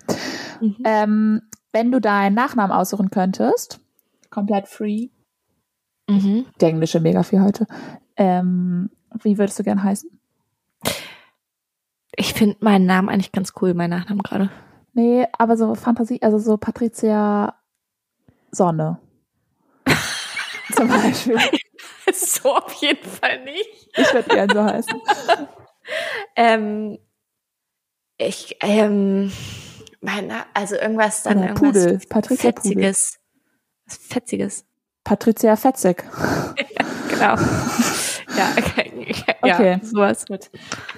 Mhm. 0.61 0.77
Ähm, 0.85 1.41
wenn 1.73 1.91
du 1.91 1.99
deinen 1.99 2.35
Nachnamen 2.35 2.71
aussuchen 2.75 3.09
könntest, 3.09 3.79
komplett 4.29 4.67
free, 4.67 5.09
Mhm. 6.07 6.45
der 6.61 6.69
Englische 6.69 6.99
mega 6.99 7.23
viel 7.23 7.41
heute, 7.41 7.65
ähm, 8.15 8.91
wie 9.23 9.39
würdest 9.39 9.57
du 9.57 9.63
gern 9.63 9.81
heißen? 9.83 10.09
Ich 12.15 12.33
finde 12.35 12.57
meinen 12.59 12.85
Namen 12.85 13.09
eigentlich 13.09 13.31
ganz 13.31 13.53
cool, 13.59 13.73
meinen 13.73 13.89
Nachnamen 13.89 14.21
gerade. 14.21 14.51
Nee, 14.93 15.25
aber 15.37 15.57
so 15.57 15.73
Fantasie, 15.75 16.21
also 16.21 16.37
so 16.37 16.57
Patricia 16.57 17.55
Sonne. 18.51 18.99
Zum 20.75 20.87
Beispiel. 20.87 21.37
so 22.13 22.55
auf 22.55 22.73
jeden 22.81 23.03
Fall 23.09 23.43
nicht. 23.43 23.89
Ich 23.95 24.13
würde 24.13 24.29
gern 24.29 24.49
so 24.49 24.63
heißen. 24.63 25.01
Ähm, 26.35 26.97
ich, 28.17 28.57
ähm, 28.61 29.31
mein, 30.01 30.25
Na- 30.27 30.47
also 30.55 30.75
irgendwas 30.75 31.21
dann 31.21 31.37
Oder 31.37 31.47
irgendwas 31.49 31.83
Pudel, 31.83 31.99
Patricia 32.09 32.51
Pudel. 32.51 32.63
Fetziges. 32.63 33.19
Was 33.85 33.97
Fetziges. 33.97 34.65
Patricia 35.03 35.55
Fetzig. 35.55 36.03
Genau. 37.07 37.35
ja, 37.35 38.51
okay. 38.57 39.13
Ja, 39.45 39.55
Okay. 39.55 39.79
sowas 39.83 40.25
mit. 40.27 40.49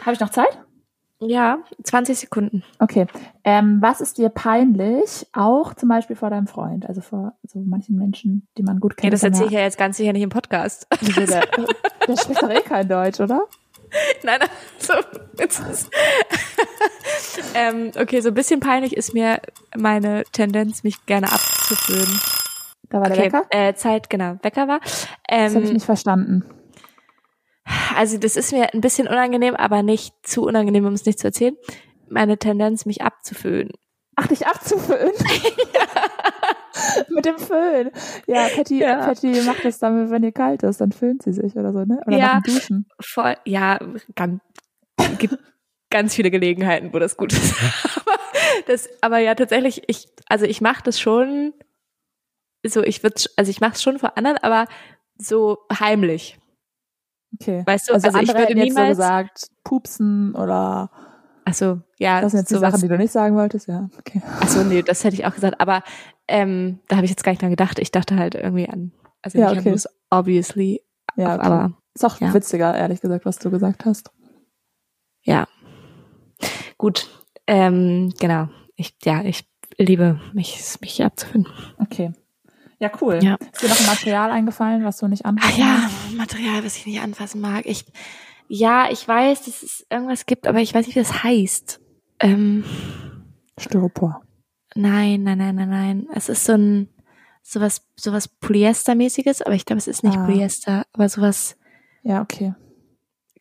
Habe 0.01 0.13
ich 0.13 0.19
noch 0.21 0.29
Zeit? 0.31 0.57
Ja, 1.19 1.59
20 1.83 2.19
Sekunden. 2.19 2.63
Okay. 2.79 3.07
Ähm, 3.43 3.79
was 3.81 4.01
ist 4.01 4.17
dir 4.19 4.29
peinlich, 4.29 5.25
auch 5.33 5.73
zum 5.73 5.89
Beispiel 5.89 6.15
vor 6.15 6.29
deinem 6.29 6.45
Freund, 6.47 6.87
also 6.87 7.01
vor 7.01 7.33
so 7.43 7.59
manchen 7.59 7.95
Menschen, 7.97 8.47
die 8.57 8.63
man 8.63 8.79
gut 8.79 8.93
Ja, 8.93 9.01
kennt? 9.01 9.13
das 9.13 9.21
dann 9.21 9.31
erzähle 9.31 9.47
ich 9.47 9.53
ja 9.55 9.61
jetzt 9.61 9.77
ganz 9.79 9.97
sicher 9.97 10.13
nicht 10.13 10.21
im 10.21 10.29
Podcast. 10.29 10.85
Wieso, 11.01 11.25
der, 11.25 11.47
der 12.07 12.17
spricht 12.17 12.41
doch 12.41 12.49
eh 12.49 12.61
kein 12.61 12.87
Deutsch, 12.87 13.19
oder? 13.19 13.41
Nein, 14.23 14.41
so, 14.79 14.93
jetzt 15.39 15.59
ist, 15.71 15.89
ähm, 17.55 17.91
okay, 17.99 18.19
so 18.21 18.27
ein 18.29 18.33
bisschen 18.33 18.59
peinlich 18.59 18.95
ist 18.95 19.13
mir 19.13 19.39
meine 19.75 20.23
Tendenz, 20.33 20.83
mich 20.83 21.05
gerne 21.05 21.27
abzufüllen. 21.31 22.19
Da 22.89 22.99
war 23.01 23.09
der 23.09 23.17
Okay, 23.17 23.25
Wecker? 23.27 23.43
äh, 23.49 23.73
Zeit, 23.75 24.09
genau, 24.09 24.35
Wecker 24.43 24.67
war. 24.67 24.79
Das 24.81 25.07
habe 25.55 25.63
ich 25.63 25.67
Ähm, 25.69 25.73
nicht 25.73 25.85
verstanden. 25.85 26.43
Also 27.97 28.17
das 28.17 28.35
ist 28.35 28.51
mir 28.53 28.73
ein 28.73 28.81
bisschen 28.81 29.07
unangenehm, 29.07 29.55
aber 29.55 29.83
nicht 29.83 30.13
zu 30.23 30.43
unangenehm, 30.43 30.85
um 30.85 30.93
es 30.93 31.05
nicht 31.05 31.19
zu 31.19 31.27
erzählen. 31.27 31.55
Meine 32.09 32.37
Tendenz, 32.37 32.85
mich 32.85 33.01
abzufüllen. 33.01 33.71
Ach, 34.15 34.27
dich 34.27 34.47
abzufüllen? 34.47 35.11
Mit 37.09 37.25
dem 37.25 37.37
Föhn. 37.37 37.91
Ja, 38.27 38.47
Patty, 38.55 38.79
Ja. 38.79 39.05
Patty 39.05 39.41
macht 39.41 39.65
das 39.65 39.79
dann, 39.79 40.09
wenn 40.11 40.23
ihr 40.23 40.31
kalt 40.31 40.63
ist, 40.63 40.79
dann 40.79 40.91
föhnt 40.91 41.23
sie 41.23 41.33
sich 41.33 41.55
oder 41.55 41.73
so, 41.73 41.79
ne? 41.85 42.01
Oder 42.05 42.17
Ja. 42.17 42.35
nach 42.35 42.43
dem 42.43 42.53
Duschen. 42.53 42.85
Voll, 42.99 43.35
ja, 43.45 43.79
ganz, 44.15 44.41
gibt 45.17 45.37
ganz 45.89 46.15
viele 46.15 46.31
Gelegenheiten, 46.31 46.93
wo 46.93 46.99
das 46.99 47.17
gut 47.17 47.33
ist. 47.33 47.55
aber, 47.95 48.17
das, 48.67 48.89
aber 49.01 49.17
ja, 49.19 49.35
tatsächlich, 49.35 49.83
ich, 49.87 50.07
also 50.27 50.45
ich 50.45 50.61
mache 50.61 50.83
das 50.83 50.99
schon, 50.99 51.53
so 52.65 52.83
ich 52.83 53.03
würde, 53.03 53.21
also 53.37 53.49
ich 53.49 53.59
mache 53.61 53.73
es 53.73 53.81
schon 53.81 53.99
vor 53.99 54.17
anderen, 54.17 54.37
aber 54.37 54.67
so 55.17 55.57
heimlich. 55.79 56.37
Okay. 57.33 57.63
Weißt 57.65 57.89
du, 57.89 57.93
also, 57.93 58.07
also 58.07 58.19
ich 58.19 58.29
andere 58.29 58.37
würde 58.39 58.47
hätten 58.49 58.57
jetzt 58.59 58.73
so 58.75 58.79
niemals- 58.81 58.97
gesagt, 58.97 59.47
pupsen 59.63 60.35
oder 60.35 60.89
Also 61.45 61.81
ja, 61.99 62.21
das 62.21 62.31
sind 62.31 62.41
jetzt 62.41 62.51
die 62.51 62.55
sowas. 62.55 62.71
Sachen, 62.73 62.81
die 62.81 62.87
du 62.87 62.97
nicht 62.97 63.11
sagen 63.11 63.35
wolltest, 63.35 63.67
ja. 63.67 63.89
Okay. 63.99 64.21
Achso, 64.39 64.63
nee, 64.63 64.81
das 64.81 65.03
hätte 65.03 65.15
ich 65.15 65.25
auch 65.25 65.33
gesagt, 65.33 65.59
aber 65.59 65.83
ähm, 66.27 66.79
da 66.87 66.95
habe 66.97 67.05
ich 67.05 67.11
jetzt 67.11 67.23
gar 67.23 67.31
nicht 67.31 67.41
dran 67.41 67.49
gedacht. 67.51 67.79
Ich 67.79 67.91
dachte 67.91 68.17
halt 68.17 68.35
irgendwie 68.35 68.67
an, 68.69 68.91
also 69.21 69.37
Ja, 69.39 69.51
okay. 69.51 69.69
Bruce, 69.71 69.87
obviously, 70.09 70.81
Ja, 71.15 71.35
okay. 71.35 71.45
aber 71.45 71.77
ist 71.93 72.05
auch 72.05 72.19
ja. 72.19 72.33
witziger, 72.33 72.75
ehrlich 72.75 73.01
gesagt, 73.01 73.25
was 73.25 73.39
du 73.39 73.49
gesagt 73.51 73.85
hast. 73.85 74.11
ja. 75.23 75.47
Gut, 76.77 77.09
ähm, 77.47 78.13
genau. 78.19 78.49
Ich, 78.75 78.95
ja, 79.03 79.23
ich 79.23 79.49
liebe 79.79 80.19
mich, 80.33 80.61
mich 80.81 81.03
abzufinden. 81.03 81.51
Okay. 81.79 82.13
Ja, 82.79 82.91
cool. 83.01 83.19
Ja. 83.23 83.35
Ist 83.51 83.63
dir 83.63 83.69
noch 83.69 83.79
ein 83.79 83.85
Material 83.87 84.29
eingefallen, 84.31 84.83
was 84.85 84.97
du 84.97 85.07
nicht 85.07 85.25
Ach 85.25 85.29
anfassen 85.29 85.59
ja, 85.59 85.65
magst? 85.65 86.13
Material, 86.15 86.63
was 86.65 86.75
ich 86.77 86.85
nicht 86.85 87.01
anfassen 87.01 87.41
mag. 87.41 87.65
Ich, 87.65 87.85
ja, 88.47 88.87
ich 88.91 89.07
weiß, 89.07 89.45
dass 89.45 89.63
es 89.63 89.85
irgendwas 89.89 90.25
gibt, 90.25 90.45
aber 90.47 90.59
ich 90.59 90.73
weiß 90.73 90.85
nicht, 90.85 90.95
wie 90.95 90.99
das 90.99 91.23
heißt. 91.23 91.79
Ähm, 92.19 92.63
Styropor. 93.59 94.21
nein, 94.75 95.23
nein, 95.23 95.37
nein, 95.39 95.55
nein, 95.55 95.69
nein. 95.69 96.07
Es 96.13 96.29
ist 96.29 96.45
so 96.45 96.53
ein 96.53 96.89
sowas, 97.41 97.81
sowas 97.95 98.27
Polyestermäßiges, 98.27 99.41
aber 99.41 99.55
ich 99.55 99.65
glaube, 99.65 99.79
es 99.79 99.87
ist 99.87 100.03
nicht 100.03 100.17
Ah. 100.17 100.25
Polyester, 100.25 100.85
aber 100.93 101.09
sowas. 101.09 101.57
Ja, 102.03 102.21
okay. 102.21 102.53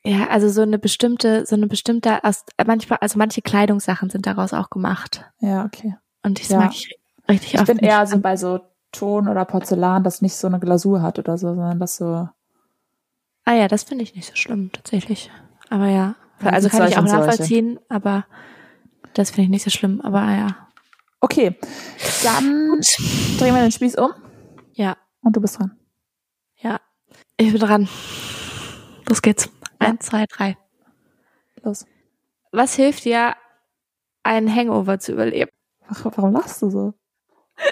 Ja, 0.05 0.29
also 0.29 0.49
so 0.49 0.63
eine 0.63 0.79
bestimmte, 0.79 1.45
so 1.47 1.57
eine 1.57 1.67
bestimmte, 1.67 2.23
aus, 2.25 2.45
manchmal, 2.65 3.01
also 3.01 3.19
manche 3.19 3.43
Kleidungssachen 3.43 4.09
sind 4.09 4.25
daraus 4.27 4.53
auch 4.55 4.71
gemacht. 4.71 5.25
Ja, 5.41 5.65
okay. 5.65 5.97
Und 6.23 6.41
das 6.41 6.49
Ja. 6.49 6.59
mag 6.61 6.73
ich 6.73 6.97
richtig 7.29 7.55
Ich 7.55 7.61
oft 7.61 7.67
bin 7.67 7.77
nicht. 7.79 7.87
eher 7.87 8.07
so 8.07 8.19
bei 8.21 8.37
so 8.37 8.61
Ton 8.99 9.29
oder 9.29 9.45
Porzellan, 9.45 10.03
das 10.05 10.23
nicht 10.23 10.35
so 10.37 10.47
eine 10.47 10.59
Glasur 10.61 11.03
hat 11.03 11.19
oder 11.19 11.39
so, 11.39 11.49
sondern 11.49 11.79
das 11.79 11.97
so. 11.97 12.29
Ah 13.45 13.53
ja, 13.55 13.69
das 13.69 13.85
finde 13.85 14.03
ich 14.05 14.15
nicht 14.15 14.29
so 14.29 14.35
schlimm, 14.35 14.73
tatsächlich. 14.73 15.31
Aber 15.71 15.87
ja. 15.89 16.15
Also 16.43 16.69
kann 16.69 16.87
ich 16.89 16.97
auch 16.97 17.03
und 17.03 17.09
solche. 17.09 17.25
nachvollziehen, 17.27 17.79
aber 17.89 18.27
das 19.15 19.31
finde 19.31 19.45
ich 19.45 19.49
nicht 19.51 19.65
so 19.65 19.71
schlimm. 19.71 20.01
Aber 20.03 20.21
ah 20.21 20.37
ja. 20.37 20.57
Okay. 21.21 21.57
Dann 22.23 22.81
drehen 23.39 23.55
wir 23.55 23.63
den 23.63 23.73
Spieß 23.73 23.97
um 23.97 24.11
Ja, 24.75 24.97
und 25.23 25.35
du 25.37 25.41
bist 25.41 25.59
dran. 25.59 25.77
ja. 26.59 26.81
Ich 27.39 27.53
bin 27.53 27.61
dran. 27.61 27.89
Los 29.09 29.23
geht's. 29.23 29.49
Ja. 29.81 29.89
Eins, 29.89 30.07
zwei, 30.07 30.25
drei. 30.27 30.57
Los. 31.63 31.87
Was 32.53 32.75
hilft 32.75 33.05
dir, 33.05 33.35
einen 34.23 34.55
Hangover 34.55 34.99
zu 34.99 35.13
überleben? 35.13 35.51
Warum 36.03 36.33
lachst 36.33 36.63
du 36.63 36.71
so? 36.71 36.95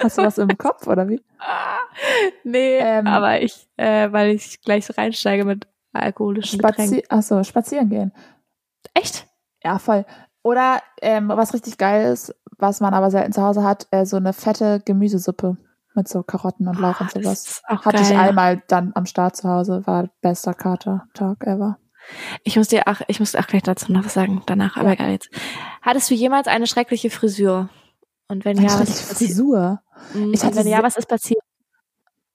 Hast 0.02 0.18
du 0.18 0.22
was 0.22 0.38
im 0.38 0.56
Kopf 0.58 0.86
oder 0.86 1.08
wie? 1.08 1.22
Nee, 2.44 2.78
Ähm, 2.78 3.06
aber 3.06 3.40
ich, 3.42 3.68
äh, 3.76 4.10
weil 4.10 4.30
ich 4.30 4.60
gleich 4.62 4.86
so 4.86 4.92
reinsteige 4.94 5.44
mit 5.44 5.66
alkoholischen 5.92 6.58
Getränken. 6.58 6.98
Spazi 6.98 7.04
Achso, 7.08 7.44
spazieren 7.44 7.88
gehen. 7.88 8.12
Echt? 8.94 9.26
Ja, 9.62 9.78
voll. 9.78 10.04
Oder 10.42 10.82
ähm, 11.00 11.28
was 11.28 11.54
richtig 11.54 11.78
geil 11.78 12.12
ist, 12.12 12.34
was 12.58 12.80
man 12.80 12.94
aber 12.94 13.10
selten 13.10 13.32
zu 13.32 13.42
Hause 13.42 13.62
hat, 13.62 13.86
äh, 13.92 14.04
so 14.04 14.16
eine 14.16 14.32
fette 14.32 14.80
Gemüsesuppe 14.84 15.56
mit 15.94 16.08
so 16.08 16.22
Karotten 16.22 16.66
und 16.68 16.78
Lauch 16.80 17.00
Ah, 17.00 17.04
und 17.04 17.12
sowas. 17.12 17.62
Hatte 17.68 18.02
ich 18.02 18.08
geil. 18.10 18.18
einmal 18.18 18.62
dann 18.68 18.92
am 18.94 19.06
Start 19.06 19.36
zu 19.36 19.48
Hause, 19.48 19.82
war 19.86 20.08
bester 20.20 20.52
Kater-Tag 20.54 21.46
ever. 21.46 21.78
Ich 22.42 22.56
muss 22.56 22.68
dir 22.68 22.82
auch, 22.88 23.00
ich 23.06 23.20
muss 23.20 23.34
auch 23.36 23.46
gleich 23.46 23.62
dazu 23.62 23.90
noch 23.92 24.04
was 24.04 24.14
sagen, 24.14 24.42
danach, 24.46 24.76
aber 24.76 24.88
Ja. 24.88 24.94
egal 24.94 25.10
jetzt. 25.12 25.30
Hattest 25.80 26.10
du 26.10 26.14
jemals 26.14 26.48
eine 26.48 26.66
schreckliche 26.66 27.10
Frisur? 27.10 27.68
Und 28.28 28.44
wenn 28.44 28.56
ja, 28.56 28.64
was 28.80 28.88
ist 28.88 29.08
passiert? 29.08 29.30
Frisur. 29.30 29.80
Mhm, 30.14 30.32
Ich 30.32 30.44
hatte 30.44 30.56
wenn 30.56 30.66
ja, 30.66 30.82
was 30.82 30.96
ist 30.96 31.06
passiert? 31.08 31.40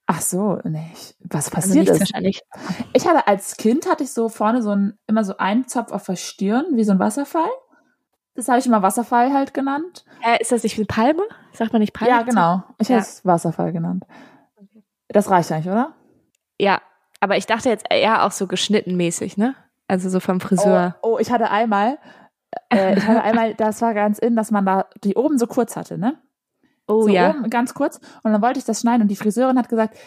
Ach 0.05 0.21
so, 0.21 0.59
nee. 0.63 0.91
Was 1.19 1.45
Also 1.47 1.51
passiert 1.51 1.75
nichts 1.75 1.91
ist? 1.91 1.99
wahrscheinlich. 1.99 2.41
Ich 2.93 3.07
hatte 3.07 3.27
als 3.27 3.57
Kind 3.57 3.87
hatte 3.87 4.03
ich 4.03 4.11
so 4.11 4.27
vorne 4.29 4.61
so 4.63 4.71
ein 4.71 4.97
immer 5.07 5.23
so 5.23 5.37
einen 5.37 5.67
Zopf 5.67 5.91
auf 5.91 6.05
der 6.05 6.15
Stirn, 6.15 6.65
wie 6.73 6.83
so 6.83 6.91
ein 6.91 6.99
Wasserfall. 6.99 7.49
Das 8.33 8.47
habe 8.47 8.57
ich 8.59 8.65
immer 8.65 8.81
Wasserfall 8.81 9.33
halt 9.33 9.53
genannt. 9.53 10.05
Äh, 10.23 10.41
ist 10.41 10.51
das 10.51 10.63
nicht 10.63 10.77
wie 10.79 10.85
Palme? 10.85 11.23
Sagt 11.53 11.73
man 11.73 11.79
nicht 11.81 11.93
Palme? 11.93 12.13
ja, 12.15 12.23
genau. 12.23 12.63
Ich 12.79 12.87
Ja. 12.89 12.95
hätte 12.97 13.07
es 13.07 13.25
Wasserfall 13.25 13.71
genannt. 13.71 14.05
Das 15.09 15.29
reicht 15.29 15.51
eigentlich, 15.51 15.71
oder? 15.71 15.93
Ja, 16.59 16.81
aber 17.19 17.37
ich 17.37 17.45
dachte 17.45 17.69
jetzt 17.69 17.85
eher 17.89 18.23
auch 18.25 18.31
so 18.31 18.47
geschnittenmäßig, 18.47 19.37
ne? 19.37 19.55
Also 19.87 20.09
so 20.09 20.19
vom 20.19 20.39
Friseur. 20.39 20.95
Oh, 21.01 21.15
oh 21.15 21.19
ich 21.19 21.31
hatte 21.31 21.49
einmal, 21.51 21.97
äh, 22.69 22.93
ich 22.97 23.07
hatte 23.07 23.23
einmal, 23.23 23.53
das 23.55 23.81
war 23.81 23.93
ganz 23.93 24.19
in, 24.19 24.35
dass 24.35 24.51
man 24.51 24.65
da 24.65 24.85
die 25.03 25.15
oben 25.15 25.37
so 25.37 25.47
kurz 25.47 25.75
hatte, 25.75 25.97
ne? 25.97 26.17
Oh, 26.87 27.03
so 27.03 27.09
ja. 27.09 27.29
oben 27.29 27.49
ganz 27.49 27.73
kurz. 27.73 27.99
Und 28.23 28.31
dann 28.31 28.41
wollte 28.41 28.59
ich 28.59 28.65
das 28.65 28.81
schneiden 28.81 29.03
und 29.03 29.09
die 29.09 29.15
Friseurin 29.15 29.57
hat 29.57 29.69
gesagt, 29.69 29.97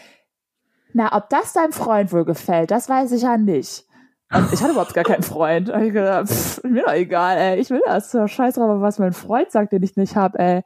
na, 0.94 1.16
ob 1.16 1.30
das 1.30 1.52
deinem 1.52 1.72
Freund 1.72 2.12
wohl 2.12 2.24
gefällt, 2.24 2.70
das 2.70 2.88
weiß 2.88 3.12
ich 3.12 3.22
ja 3.22 3.36
nicht. 3.38 3.86
Und 4.32 4.52
ich 4.52 4.60
hatte 4.60 4.72
überhaupt 4.72 4.94
gar 4.94 5.04
keinen 5.04 5.22
Freund. 5.22 5.68
Da 5.68 5.74
hab 5.74 5.82
ich 5.82 5.92
gedacht, 5.92 6.28
pff, 6.28 6.64
mir 6.64 6.84
doch 6.84 6.92
egal, 6.92 7.36
ey. 7.36 7.60
Ich 7.60 7.68
will 7.70 7.82
das. 7.84 8.16
Scheiß 8.26 8.54
drauf, 8.54 8.80
was 8.80 8.98
mein 8.98 9.12
Freund 9.12 9.50
sagt, 9.50 9.72
den 9.72 9.82
ich 9.82 9.96
nicht 9.96 10.16
hab, 10.16 10.38
ey. 10.38 10.62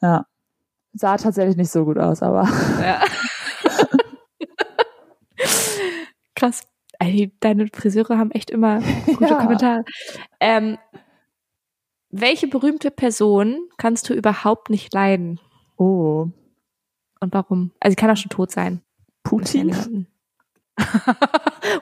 Ja. 0.00 0.26
Sah 0.94 1.16
tatsächlich 1.16 1.56
nicht 1.56 1.70
so 1.70 1.84
gut 1.84 1.98
aus, 1.98 2.22
aber. 2.22 2.48
ja. 2.82 3.00
Krass. 6.34 6.62
Deine 7.40 7.68
Friseure 7.72 8.18
haben 8.18 8.30
echt 8.32 8.50
immer 8.50 8.80
gute 9.06 9.24
Ja. 9.30 9.34
Kommentare. 9.36 9.84
Ähm, 10.40 10.78
welche 12.10 12.48
berühmte 12.48 12.90
Person 12.90 13.68
kannst 13.76 14.08
du 14.08 14.14
überhaupt 14.14 14.70
nicht 14.70 14.92
leiden? 14.92 15.38
Oh. 15.76 16.28
Und 17.20 17.34
warum? 17.34 17.72
Also, 17.80 17.92
sie 17.92 17.96
kann 17.96 18.10
auch 18.10 18.16
schon 18.16 18.30
tot 18.30 18.50
sein. 18.50 18.82
Putin? 19.22 20.06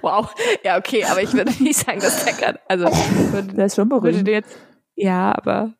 wow. 0.03 0.35
Ja, 0.65 0.79
okay, 0.79 1.05
aber 1.05 1.23
ich 1.23 1.33
würde 1.33 1.53
nicht 1.63 1.79
sagen, 1.79 2.01
dass 2.01 2.25
der 2.25 2.33
kann. 2.35 2.59
Also, 2.69 2.87
würde, 2.87 3.55
Der 3.55 3.67
ist 3.67 3.77
schon 3.77 3.89
berühmt. 3.89 4.27
jetzt. 4.27 4.57
Ja, 4.95 5.33
aber. 5.37 5.75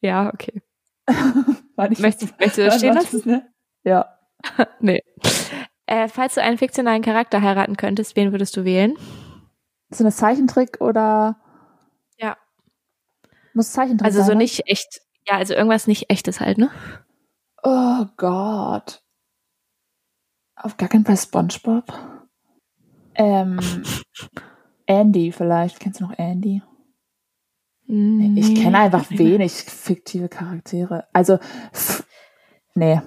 Ja, 0.00 0.30
okay. 0.32 0.62
War 1.76 1.88
nicht 1.88 2.00
Möchtest, 2.00 2.38
möchtest 2.38 2.58
du 2.58 2.64
das 2.66 2.78
stehen 2.78 2.94
lassen? 2.94 3.22
Ne? 3.24 3.52
Ja. 3.84 4.18
Nee. 4.80 5.00
Äh, 5.86 6.08
falls 6.08 6.34
du 6.34 6.42
einen 6.42 6.58
fiktionalen 6.58 7.02
Charakter 7.02 7.42
heiraten 7.42 7.76
könntest, 7.76 8.16
wen 8.16 8.32
würdest 8.32 8.56
du 8.56 8.64
wählen? 8.64 8.92
Ist 9.90 10.00
das 10.00 10.06
ein 10.06 10.12
Zeichentrick 10.12 10.80
oder? 10.80 11.36
Ja. 12.18 12.36
Muss 13.52 13.72
Zeichentrick 13.72 14.06
Also 14.06 14.18
sein? 14.20 14.26
so 14.26 14.32
ne? 14.32 14.38
nicht 14.38 14.62
echt. 14.66 15.00
Ja, 15.28 15.36
also 15.36 15.54
irgendwas 15.54 15.86
nicht 15.86 16.10
echtes 16.10 16.40
halt, 16.40 16.58
ne? 16.58 16.70
Oh 17.62 18.04
Gott. 18.16 19.02
Auf 20.56 20.76
gar 20.76 20.88
keinen 20.88 21.04
Fall 21.04 21.16
SpongeBob. 21.16 21.92
Ähm, 23.14 23.60
Andy 24.86 25.32
vielleicht. 25.32 25.80
Kennst 25.80 26.00
du 26.00 26.04
noch 26.04 26.18
Andy? 26.18 26.62
Ich 27.86 28.54
kenne 28.62 28.78
einfach 28.78 29.10
Nee. 29.10 29.18
wenig 29.18 29.52
fiktive 29.52 30.28
Charaktere. 30.30 31.06
Also, 31.12 31.38
pff, 31.72 32.04
nee, 32.74 33.00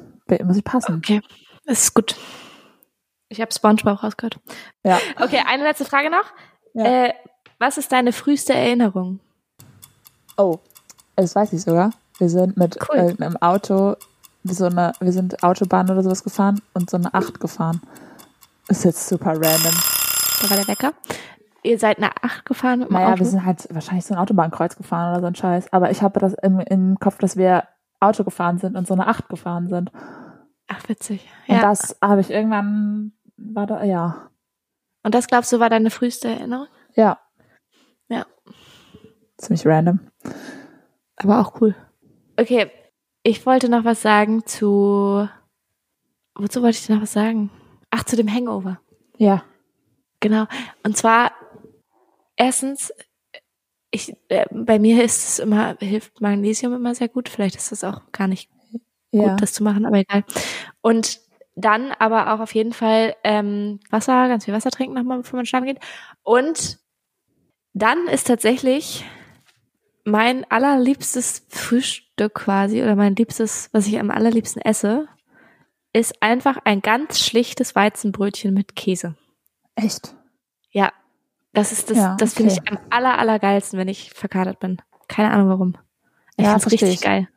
muss 0.43 0.57
ich 0.57 0.63
passen. 0.63 0.97
Okay, 0.97 1.21
ist 1.65 1.93
gut. 1.95 2.15
Ich 3.29 3.41
habe 3.41 3.51
SpongeBob 3.53 4.03
rausgehört. 4.03 4.39
Ja. 4.83 4.99
Okay, 5.21 5.41
eine 5.45 5.63
letzte 5.63 5.85
Frage 5.85 6.09
noch. 6.09 6.25
Ja. 6.73 7.05
Äh, 7.07 7.13
was 7.59 7.77
ist 7.77 7.91
deine 7.91 8.13
früheste 8.13 8.53
Erinnerung? 8.53 9.19
Oh, 10.37 10.59
das 11.15 11.35
weiß 11.35 11.53
ich 11.53 11.61
sogar. 11.61 11.91
Wir 12.19 12.29
sind 12.29 12.57
mit 12.57 12.77
Cool. 12.89 12.97
irgendeinem 12.97 13.37
Auto, 13.37 13.95
so 14.43 14.65
eine, 14.65 14.93
wir 14.99 15.11
sind 15.11 15.43
Autobahn 15.43 15.89
oder 15.89 16.03
sowas 16.03 16.23
gefahren 16.23 16.61
und 16.73 16.89
so 16.89 16.97
eine 16.97 17.13
Acht 17.13 17.39
gefahren. 17.39 17.81
Ist 18.69 18.85
jetzt 18.85 19.07
super 19.07 19.31
random. 19.31 19.73
Da 20.41 20.49
war 20.49 20.57
der 20.57 20.67
Wecker. 20.67 20.93
ihr 21.63 21.79
seid 21.79 21.97
eine 21.97 22.11
8 22.21 22.45
gefahren 22.45 22.79
mit 22.79 22.89
dem 22.89 22.93
Naja, 22.93 23.09
Auto? 23.09 23.19
wir 23.19 23.25
sind 23.25 23.45
halt 23.45 23.67
wahrscheinlich 23.71 24.05
so 24.05 24.13
ein 24.13 24.19
Autobahnkreuz 24.19 24.75
gefahren 24.75 25.11
oder 25.13 25.21
so 25.21 25.27
ein 25.27 25.35
Scheiß. 25.35 25.73
Aber 25.73 25.89
ich 25.91 26.01
habe 26.01 26.19
das 26.19 26.33
im, 26.41 26.59
im 26.59 26.99
Kopf, 26.99 27.17
dass 27.17 27.35
wir 27.37 27.63
Auto 27.99 28.23
gefahren 28.23 28.57
sind 28.59 28.75
und 28.75 28.87
so 28.87 28.93
eine 28.93 29.07
Acht 29.07 29.27
gefahren 29.29 29.67
sind. 29.67 29.91
Ach, 30.67 30.87
witzig. 30.87 31.27
Und 31.47 31.55
Ja. 31.55 31.61
das 31.61 31.97
habe 32.01 32.21
ich 32.21 32.29
irgendwann, 32.29 33.13
war 33.37 33.67
da, 33.67 33.83
ja, 33.83 34.29
Und 35.03 35.15
das 35.15 35.27
glaubst 35.27 35.51
du 35.53 35.59
war 35.59 35.69
deine 35.69 35.91
früheste 35.91 36.29
Erinnerung? 36.29 36.67
ja. 36.95 37.19
Ja. 38.09 38.25
Ziemlich 39.37 39.65
random. 39.67 39.99
Aber 41.17 41.39
auch 41.41 41.59
cool. 41.61 41.75
Okay, 42.39 42.71
ich 43.23 43.45
wollte 43.45 43.69
noch 43.69 43.83
was 43.85 44.01
sagen 44.01 44.45
zu. 44.45 45.27
Wozu 46.35 46.61
wollte 46.61 46.77
ich 46.77 46.85
denn 46.85 46.95
noch 46.97 47.03
was 47.03 47.13
sagen? 47.13 47.49
Ach, 47.89 48.03
zu 48.03 48.15
dem 48.15 48.31
Hangover. 48.33 48.79
Ja. 49.17 49.43
Genau. 50.19 50.45
Und 50.83 50.97
zwar, 50.97 51.31
erstens, 52.35 52.93
ich, 53.91 54.15
äh, 54.29 54.45
bei 54.51 54.79
mir 54.79 55.03
ist 55.03 55.27
es 55.27 55.39
immer, 55.39 55.77
hilft 55.79 56.21
Magnesium 56.21 56.73
immer 56.73 56.95
sehr 56.95 57.09
gut. 57.09 57.29
Vielleicht 57.29 57.55
ist 57.55 57.71
das 57.71 57.83
auch 57.83 58.01
gar 58.11 58.27
nicht 58.27 58.49
Ja. 59.11 59.29
gut, 59.31 59.41
das 59.41 59.53
zu 59.53 59.63
machen, 59.63 59.85
aber 59.85 59.97
egal. 59.99 60.23
Und 60.81 61.21
dann 61.57 61.91
aber 61.99 62.33
auch 62.33 62.39
auf 62.39 62.53
jeden 62.53 62.71
Fall 62.71 63.15
ähm, 63.23 63.79
Wasser, 63.89 64.27
ganz 64.29 64.45
viel 64.45 64.53
Wasser 64.53 64.69
trinken 64.71 64.93
nochmal, 64.93 65.17
bevor 65.17 65.37
man 65.37 65.45
schlafen 65.45 65.65
geht. 65.65 65.79
Und 66.23 66.77
dann 67.73 68.07
ist 68.07 68.27
tatsächlich 68.27 69.03
mein 70.05 70.49
allerliebstes 70.49 71.45
Frühstück 71.49 72.33
quasi 72.35 72.81
oder 72.81 72.95
mein 72.95 73.15
liebstes, 73.15 73.69
was 73.73 73.87
ich 73.87 73.99
am 73.99 74.11
allerliebsten 74.11 74.61
esse, 74.61 75.07
ist 75.93 76.21
einfach 76.21 76.57
ein 76.63 76.81
ganz 76.81 77.19
schlichtes 77.19 77.75
Weizenbrötchen 77.75 78.53
mit 78.53 78.75
Käse. 78.75 79.15
Echt? 79.75 80.15
Ja, 80.71 80.93
das 81.53 81.71
ist 81.71 81.89
das, 81.89 81.97
Ja, 81.97 82.15
das 82.19 82.35
finde 82.35 82.53
ich 82.53 82.69
am 82.71 82.77
aller, 82.89 83.17
allergeilsten, 83.17 83.79
wenn 83.79 83.87
ich 83.87 84.11
verkatert 84.13 84.59
bin. 84.59 84.77
Keine 85.07 85.31
Ahnung 85.31 85.49
warum. 85.49 85.77
Ich 86.37 86.45
Ja, 86.45 86.51
find's 86.51 86.63
versteh 86.65 86.85
richtig 86.85 86.99
ich. 86.99 87.05
geil. 87.05 87.27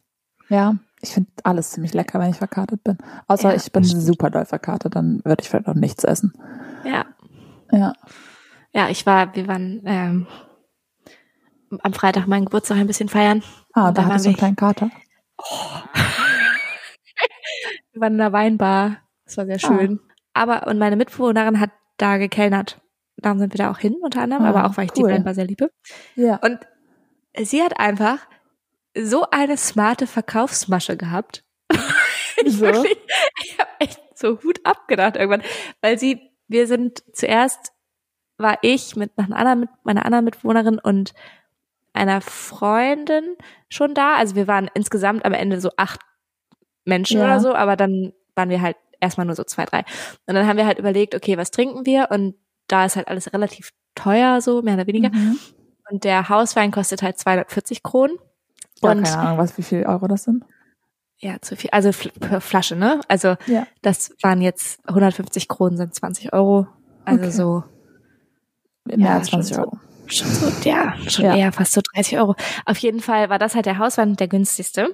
Ja. 0.48 0.76
Ich 1.02 1.10
finde 1.10 1.30
alles 1.44 1.70
ziemlich 1.70 1.94
lecker, 1.94 2.20
wenn 2.20 2.30
ich 2.30 2.36
verkartet 2.36 2.84
bin. 2.84 2.98
Außer 3.26 3.50
Ja, 3.50 3.56
ich 3.56 3.72
bin 3.72 3.84
super 3.84 4.30
doll 4.30 4.44
verkartet, 4.44 4.94
dann 4.96 5.24
würde 5.24 5.42
ich 5.42 5.48
vielleicht 5.48 5.66
auch 5.68 5.74
nichts 5.74 6.04
essen. 6.04 6.32
Ja. 6.84 7.06
Ja. 7.72 7.92
Ja, 8.72 8.88
ich 8.88 9.06
war, 9.06 9.34
wir 9.34 9.48
waren 9.48 9.80
ähm, 9.86 10.26
am 11.82 11.92
Freitag 11.92 12.26
meinen 12.26 12.44
Geburtstag 12.44 12.76
ein 12.78 12.86
bisschen 12.86 13.08
feiern. 13.08 13.42
Ah, 13.72 13.92
da 13.92 14.02
da 14.02 14.08
hattest 14.08 14.26
du 14.26 14.28
waren 14.30 14.34
einen 14.34 14.36
kleinen 14.36 14.56
Kater. 14.56 14.90
Wir 17.92 18.00
waren 18.02 18.14
in 18.14 18.20
einer 18.20 18.32
Weinbar. 18.32 18.98
Das 19.24 19.36
war 19.36 19.46
sehr 19.46 19.58
schön. 19.58 20.00
Aber, 20.32 20.66
und 20.68 20.78
meine 20.78 20.96
Mitbewohnerin 20.96 21.60
hat 21.60 21.70
da 21.96 22.16
gekellnert. 22.18 22.80
Darum 23.16 23.38
sind 23.38 23.52
wir 23.52 23.58
da 23.58 23.70
auch 23.70 23.78
hin, 23.78 23.96
unter 24.00 24.22
anderem, 24.22 24.44
Ah, 24.44 24.48
aber 24.48 24.64
auch, 24.64 24.76
weil 24.76 24.86
ich 24.86 24.92
die. 24.92 25.02
Weinbar 25.02 25.34
sehr 25.34 25.44
liebe. 25.44 25.70
Ja. 26.14 26.36
Und 26.36 26.60
sie 27.36 27.62
hat 27.62 27.78
einfach 27.78 28.18
so 28.96 29.26
eine 29.30 29.56
smarte 29.56 30.06
Verkaufsmasche 30.06 30.96
gehabt. 30.96 31.44
ich 32.44 32.56
So? 32.56 32.66
wirklich, 32.66 32.98
ich 33.44 33.58
habe 33.58 33.70
echt 33.78 34.00
so 34.14 34.42
Hut 34.42 34.60
abgedacht 34.64 35.16
irgendwann, 35.16 35.42
weil 35.80 35.98
sie, 35.98 36.20
wir 36.48 36.66
sind 36.66 37.02
zuerst 37.14 37.72
war 38.38 38.58
ich 38.62 38.96
mit 38.96 39.16
noch 39.18 39.26
einer 39.26 39.36
anderen, 39.36 39.60
mit 39.60 39.70
meiner 39.84 40.06
anderen 40.06 40.24
Mitbewohnerin 40.24 40.78
und 40.78 41.12
einer 41.92 42.20
Freundin 42.20 43.36
schon 43.68 43.94
da. 43.94 44.16
Also 44.16 44.34
wir 44.34 44.46
waren 44.46 44.70
insgesamt 44.74 45.24
am 45.24 45.34
Ende 45.34 45.60
so 45.60 45.70
acht 45.76 46.00
Menschen 46.84 47.18
Ja. 47.18 47.26
oder 47.26 47.40
so, 47.40 47.54
aber 47.54 47.76
dann 47.76 48.12
waren 48.34 48.48
wir 48.48 48.62
halt 48.62 48.76
erstmal 49.00 49.26
nur 49.26 49.36
so 49.36 49.44
zwei, 49.44 49.66
drei. 49.66 49.80
Und 50.26 50.34
dann 50.34 50.46
haben 50.46 50.56
wir 50.56 50.66
halt 50.66 50.78
überlegt, 50.78 51.14
okay, 51.14 51.36
was 51.36 51.50
trinken 51.50 51.84
wir? 51.84 52.08
Und 52.10 52.34
da 52.68 52.86
ist 52.86 52.96
halt 52.96 53.08
alles 53.08 53.32
relativ 53.32 53.72
teuer, 53.94 54.40
so 54.40 54.62
mehr 54.62 54.74
oder 54.74 54.86
weniger. 54.86 55.10
Mhm. 55.10 55.38
Und 55.90 56.04
der 56.04 56.28
Hauswein 56.28 56.70
kostet 56.70 57.02
halt 57.02 57.18
240 57.18 57.82
Kronen. 57.82 58.16
Ja, 58.82 58.90
Und 58.92 59.02
keine 59.04 59.18
Ahnung, 59.18 59.38
was, 59.38 59.56
wie 59.58 59.62
viel 59.62 59.84
Euro 59.86 60.06
das 60.08 60.24
sind. 60.24 60.44
ja, 61.18 61.40
zu 61.40 61.54
viel, 61.56 61.70
also 61.70 61.90
per 62.18 62.40
Flasche, 62.40 62.76
ne? 62.76 63.00
Also 63.08 63.36
Ja. 63.46 63.66
das 63.82 64.14
waren 64.22 64.40
jetzt 64.40 64.80
150 64.88 65.48
Kronen, 65.48 65.76
sind 65.76 65.94
20 65.94 66.32
Euro. 66.32 66.66
Also 67.04 67.22
Okay. 67.24 67.30
so 67.30 67.64
Mehr 68.86 68.98
Ja, 69.08 69.14
als 69.18 69.28
20 69.28 69.54
schon 69.56 69.64
so. 69.64 69.70
Euro. 69.70 69.78
schon 70.06 70.28
so, 70.30 70.68
ja, 70.68 70.94
schon 71.08 71.24
Ja. 71.26 71.36
eher 71.36 71.52
fast 71.52 71.72
so 71.72 71.80
30 71.94 72.18
Euro. 72.18 72.34
Auf 72.64 72.78
jeden 72.78 73.00
Fall 73.00 73.28
war 73.30 73.38
das 73.38 73.54
halt 73.54 73.66
der 73.66 73.78
Hauswein 73.78 74.16
der 74.16 74.28
günstigste. 74.28 74.92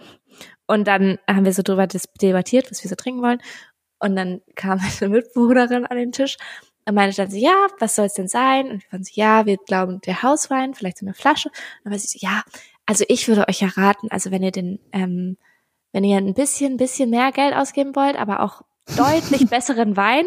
Und 0.66 0.86
dann 0.88 1.18
haben 1.28 1.44
wir 1.44 1.52
so 1.52 1.62
drüber 1.62 1.86
debattiert, 1.86 2.70
was 2.70 2.82
wir 2.82 2.88
so 2.90 2.96
trinken 2.96 3.22
wollen. 3.22 3.40
Und 4.00 4.16
dann 4.16 4.40
kam 4.56 4.78
eine 5.00 5.08
Mitbewohnerin 5.08 5.86
an 5.86 5.96
den 5.96 6.12
Tisch 6.12 6.36
und 6.84 6.94
meinte 6.94 7.16
dann 7.16 7.30
so, 7.30 7.36
ja, 7.36 7.66
was 7.78 7.94
soll 7.94 8.06
es 8.06 8.14
denn 8.14 8.28
sein? 8.28 8.68
Und 8.70 8.82
wir 8.82 8.92
waren 8.92 9.04
so, 9.04 9.10
ja, 9.14 9.46
wir 9.46 9.56
glauben, 9.56 10.00
der 10.02 10.22
Hauswein, 10.22 10.74
vielleicht 10.74 10.98
so 10.98 11.06
eine 11.06 11.14
Flasche. 11.14 11.48
Und 11.48 11.54
dann 11.84 11.92
war 11.92 11.98
sie 12.00 12.18
so, 12.18 12.18
ja, 12.20 12.42
also 12.86 13.04
ich 13.08 13.28
würde 13.28 13.48
euch 13.48 13.60
ja 13.60 13.68
raten, 13.68 14.08
also 14.10 14.30
wenn 14.30 14.42
ihr 14.42 14.52
den, 14.52 14.78
ähm, 14.92 15.36
wenn 15.92 16.04
ihr 16.04 16.16
ein 16.18 16.34
bisschen, 16.34 16.76
bisschen 16.76 17.10
mehr 17.10 17.32
Geld 17.32 17.54
ausgeben 17.54 17.94
wollt, 17.96 18.16
aber 18.16 18.40
auch 18.40 18.62
deutlich 18.96 19.46
besseren 19.50 19.96
Wein, 19.96 20.26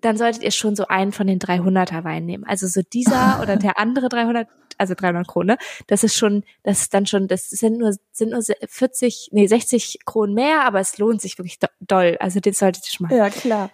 dann 0.00 0.16
solltet 0.16 0.42
ihr 0.42 0.50
schon 0.52 0.76
so 0.76 0.86
einen 0.86 1.12
von 1.12 1.26
den 1.26 1.38
300er 1.40 2.04
Weinen 2.04 2.26
nehmen. 2.26 2.44
Also 2.44 2.66
so 2.66 2.80
dieser 2.82 3.40
oder 3.42 3.56
der 3.56 3.78
andere 3.78 4.08
300, 4.08 4.46
also 4.78 4.94
300 4.94 5.26
Kronen, 5.26 5.48
ne? 5.48 5.58
das 5.86 6.04
ist 6.04 6.16
schon, 6.16 6.44
das 6.62 6.82
ist 6.82 6.94
dann 6.94 7.06
schon, 7.06 7.28
das 7.28 7.48
sind 7.50 7.78
nur, 7.78 7.92
sind 8.12 8.30
nur 8.30 8.42
40, 8.68 9.30
nee, 9.32 9.46
60 9.46 10.00
Kronen 10.04 10.34
mehr, 10.34 10.64
aber 10.64 10.80
es 10.80 10.98
lohnt 10.98 11.20
sich 11.20 11.38
wirklich 11.38 11.58
do- 11.58 11.66
doll. 11.80 12.16
Also 12.20 12.40
den 12.40 12.52
solltet 12.52 12.86
ihr 12.86 12.92
schon 12.92 13.06
machen. 13.06 13.16
Ja, 13.16 13.30
klar. 13.30 13.70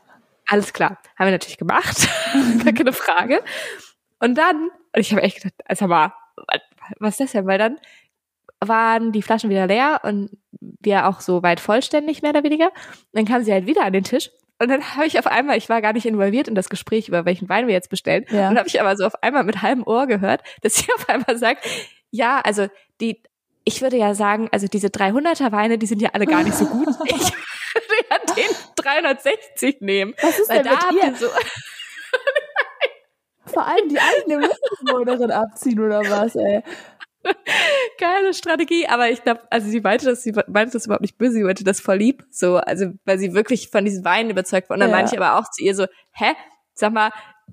Alles 0.46 0.72
klar. 0.72 0.98
Haben 1.18 1.26
wir 1.26 1.32
natürlich 1.32 1.58
gemacht. 1.58 2.08
Gar 2.64 2.72
keine 2.72 2.92
Frage. 2.92 3.42
Und 4.20 4.36
dann, 4.36 4.70
und 4.94 5.00
ich 5.00 5.12
habe 5.12 5.22
echt 5.22 5.36
gedacht, 5.42 5.54
also 5.66 5.86
mal, 5.86 6.12
was 6.98 7.14
ist 7.14 7.20
das 7.20 7.32
denn? 7.32 7.46
Weil 7.46 7.58
dann 7.58 7.78
waren 8.68 9.12
die 9.12 9.22
Flaschen 9.22 9.50
wieder 9.50 9.66
leer 9.66 10.00
und 10.02 10.30
wir 10.60 11.08
auch 11.08 11.20
so 11.20 11.42
weit 11.42 11.60
vollständig, 11.60 12.22
mehr 12.22 12.30
oder 12.30 12.44
weniger. 12.44 12.66
Und 12.66 13.12
dann 13.12 13.24
kam 13.24 13.42
sie 13.42 13.52
halt 13.52 13.66
wieder 13.66 13.84
an 13.84 13.92
den 13.92 14.04
Tisch. 14.04 14.30
Und 14.58 14.68
dann 14.68 14.94
habe 14.94 15.06
ich 15.06 15.18
auf 15.18 15.26
einmal, 15.26 15.58
ich 15.58 15.68
war 15.68 15.82
gar 15.82 15.92
nicht 15.92 16.06
involviert 16.06 16.46
in 16.46 16.54
das 16.54 16.68
Gespräch, 16.68 17.08
über 17.08 17.24
welchen 17.24 17.48
Wein 17.48 17.66
wir 17.66 17.74
jetzt 17.74 17.90
bestellen. 17.90 18.24
Ja. 18.30 18.48
Und 18.48 18.58
habe 18.58 18.68
ich 18.68 18.80
aber 18.80 18.96
so 18.96 19.04
auf 19.04 19.20
einmal 19.22 19.42
mit 19.44 19.60
halbem 19.62 19.84
Ohr 19.84 20.06
gehört, 20.06 20.42
dass 20.60 20.76
sie 20.76 20.86
auf 20.96 21.08
einmal 21.08 21.36
sagt, 21.36 21.66
ja, 22.10 22.40
also 22.40 22.68
die, 23.00 23.22
ich 23.64 23.82
würde 23.82 23.96
ja 23.96 24.14
sagen, 24.14 24.48
also 24.52 24.68
diese 24.68 24.88
300er 24.88 25.50
Weine, 25.50 25.78
die 25.78 25.86
sind 25.86 26.00
ja 26.00 26.10
alle 26.12 26.26
gar 26.26 26.44
nicht 26.44 26.56
so 26.56 26.66
gut. 26.66 26.88
Ich 27.74 27.80
würde 27.88 28.04
ja 28.10 28.34
den 28.34 28.54
360 28.76 29.80
nehmen. 29.80 30.12
Was 30.20 30.38
ist 30.38 30.50
Weil 30.50 30.62
denn 30.62 30.74
da 30.78 30.92
mit 30.92 31.02
ihr 31.04 31.14
so, 31.14 31.26
Vor 33.46 33.66
allem 33.66 33.88
die 33.88 33.98
eigene 33.98 34.46
Mitbewohnerin 34.46 35.30
abziehen 35.30 35.80
oder 35.80 36.00
was, 36.00 36.36
ey. 36.36 36.62
geile 37.98 38.34
Strategie, 38.34 38.86
aber 38.88 39.10
ich 39.10 39.22
glaube, 39.22 39.40
also 39.50 39.68
sie 39.68 39.80
meinte 39.80 40.06
das, 40.06 40.22
sie 40.22 40.32
meinte 40.48 40.72
das 40.72 40.86
überhaupt 40.86 41.02
nicht 41.02 41.18
böse, 41.18 41.34
sie 41.34 41.42
meinte 41.44 41.64
das 41.64 41.80
voll 41.80 41.96
lieb, 41.96 42.24
so, 42.30 42.56
also 42.56 42.86
weil 43.04 43.18
sie 43.18 43.34
wirklich 43.34 43.70
von 43.70 43.84
diesen 43.84 44.04
Weinen 44.04 44.30
überzeugt 44.30 44.70
war. 44.70 44.74
Und 44.74 44.80
dann 44.80 44.90
Ja. 44.90 44.96
meinte 44.96 45.14
ich 45.14 45.20
aber 45.20 45.38
auch 45.38 45.50
zu 45.50 45.62
ihr 45.62 45.74
so, 45.74 45.86
hä, 46.12 46.32
sag 46.74 46.92
mal, 46.92 47.10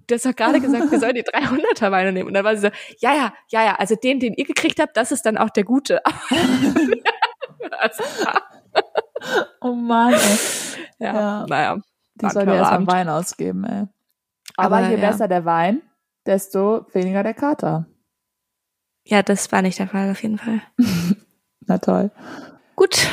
du 0.08 0.16
hast 0.16 0.26
doch 0.26 0.36
gerade 0.36 0.60
gesagt, 0.62 0.92
wir 0.92 1.00
sollen 1.00 1.16
die 1.16 1.24
300er 1.24 1.92
Weine 1.92 2.12
nehmen. 2.14 2.28
Und 2.28 2.34
dann 2.34 2.44
war 2.46 2.56
sie 2.56 2.68
so, 2.68 2.74
ja, 3.00 3.14
ja, 3.16 3.34
ja, 3.50 3.66
ja, 3.66 3.76
also 3.76 3.96
den, 3.96 4.20
den 4.20 4.34
ihr 4.34 4.46
gekriegt 4.46 4.80
habt, 4.80 4.96
das 4.98 5.12
ist 5.12 5.26
dann 5.26 5.38
auch 5.38 5.50
der 5.50 5.64
gute. 5.64 6.02
Oh 9.62 9.74
Mann, 9.74 10.14
ey. 10.14 10.20
ja, 11.00 11.14
Ja. 11.14 11.46
naja. 11.48 11.78
Die 12.16 12.24
war 12.24 12.30
ein 12.30 12.34
soll 12.34 12.46
dir 12.46 12.52
teurer 12.54 12.72
erstmal. 12.72 12.88
Wein 12.96 13.10
ausgeben, 13.10 13.64
ey. 13.66 13.86
Aber, 14.58 14.78
Aber, 14.78 14.90
je 14.90 14.96
ja. 14.98 15.10
besser 15.10 15.28
der 15.28 15.46
Wein, 15.46 15.82
desto 16.26 16.86
weniger 16.94 17.24
der 17.24 17.34
Kater. 17.34 17.86
Ja, 19.10 19.24
das 19.24 19.52
war 19.52 19.62
nicht 19.64 19.80
der 19.80 19.88
Fall 19.88 20.12
auf 20.12 20.22
jeden 20.22 20.38
Fall. 20.38 20.62
Na 21.66 21.78
toll. 21.80 22.12
Gut, 22.76 23.08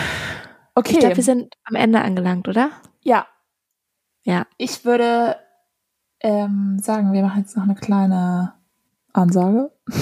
Okay. 0.74 0.92
ich 0.92 0.98
glaube, 0.98 1.16
wir 1.16 1.24
sind 1.24 1.54
am 1.64 1.74
Ende 1.74 2.02
angelangt, 2.02 2.48
oder? 2.48 2.70
ja, 3.02 3.26
Ja. 4.24 4.46
ich 4.58 4.84
würde 4.84 5.36
ähm, 6.20 6.78
sagen, 6.82 7.12
wir 7.14 7.22
machen 7.22 7.40
jetzt 7.40 7.56
noch 7.56 7.64
eine 7.64 7.74
kleine 7.74 8.52
Ansage. 9.14 9.70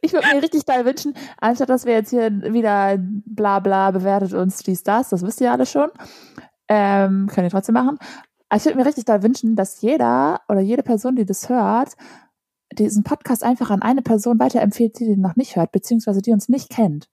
ich 0.00 0.12
würde 0.12 0.28
mir 0.32 0.42
richtig 0.42 0.64
doll 0.64 0.84
wünschen, 0.84 1.14
anstatt 1.40 1.68
dass 1.68 1.84
wir 1.84 1.92
jetzt 1.94 2.10
hier 2.10 2.30
wieder 2.52 2.96
bla 2.98 3.58
bla 3.60 3.90
bewertet 3.90 4.32
uns 4.32 4.58
dies, 4.58 4.82
das, 4.82 5.10
das 5.10 5.22
wisst 5.22 5.40
ihr 5.40 5.50
alle 5.52 5.66
schon. 5.66 5.90
Ähm, 6.68 7.26
könnt 7.32 7.46
ihr 7.46 7.50
trotzdem 7.50 7.74
machen. 7.74 7.98
Aber 8.48 8.58
ich 8.58 8.64
würde 8.64 8.78
mir 8.78 8.86
richtig 8.86 9.04
doll 9.04 9.22
wünschen, 9.22 9.56
dass 9.56 9.80
jeder 9.82 10.40
oder 10.48 10.60
jede 10.60 10.82
Person, 10.84 11.16
die 11.16 11.24
das 11.26 11.48
hört, 11.48 11.96
diesen 12.78 13.02
Podcast 13.04 13.42
einfach 13.42 13.70
an 13.70 13.82
eine 13.82 14.02
Person 14.02 14.38
weiterempfiehlt, 14.38 14.98
die 15.00 15.06
den 15.06 15.20
noch 15.20 15.36
nicht 15.36 15.56
hört, 15.56 15.72
beziehungsweise 15.72 16.22
die 16.22 16.32
uns 16.32 16.48
nicht 16.48 16.70
kennt. 16.70 17.08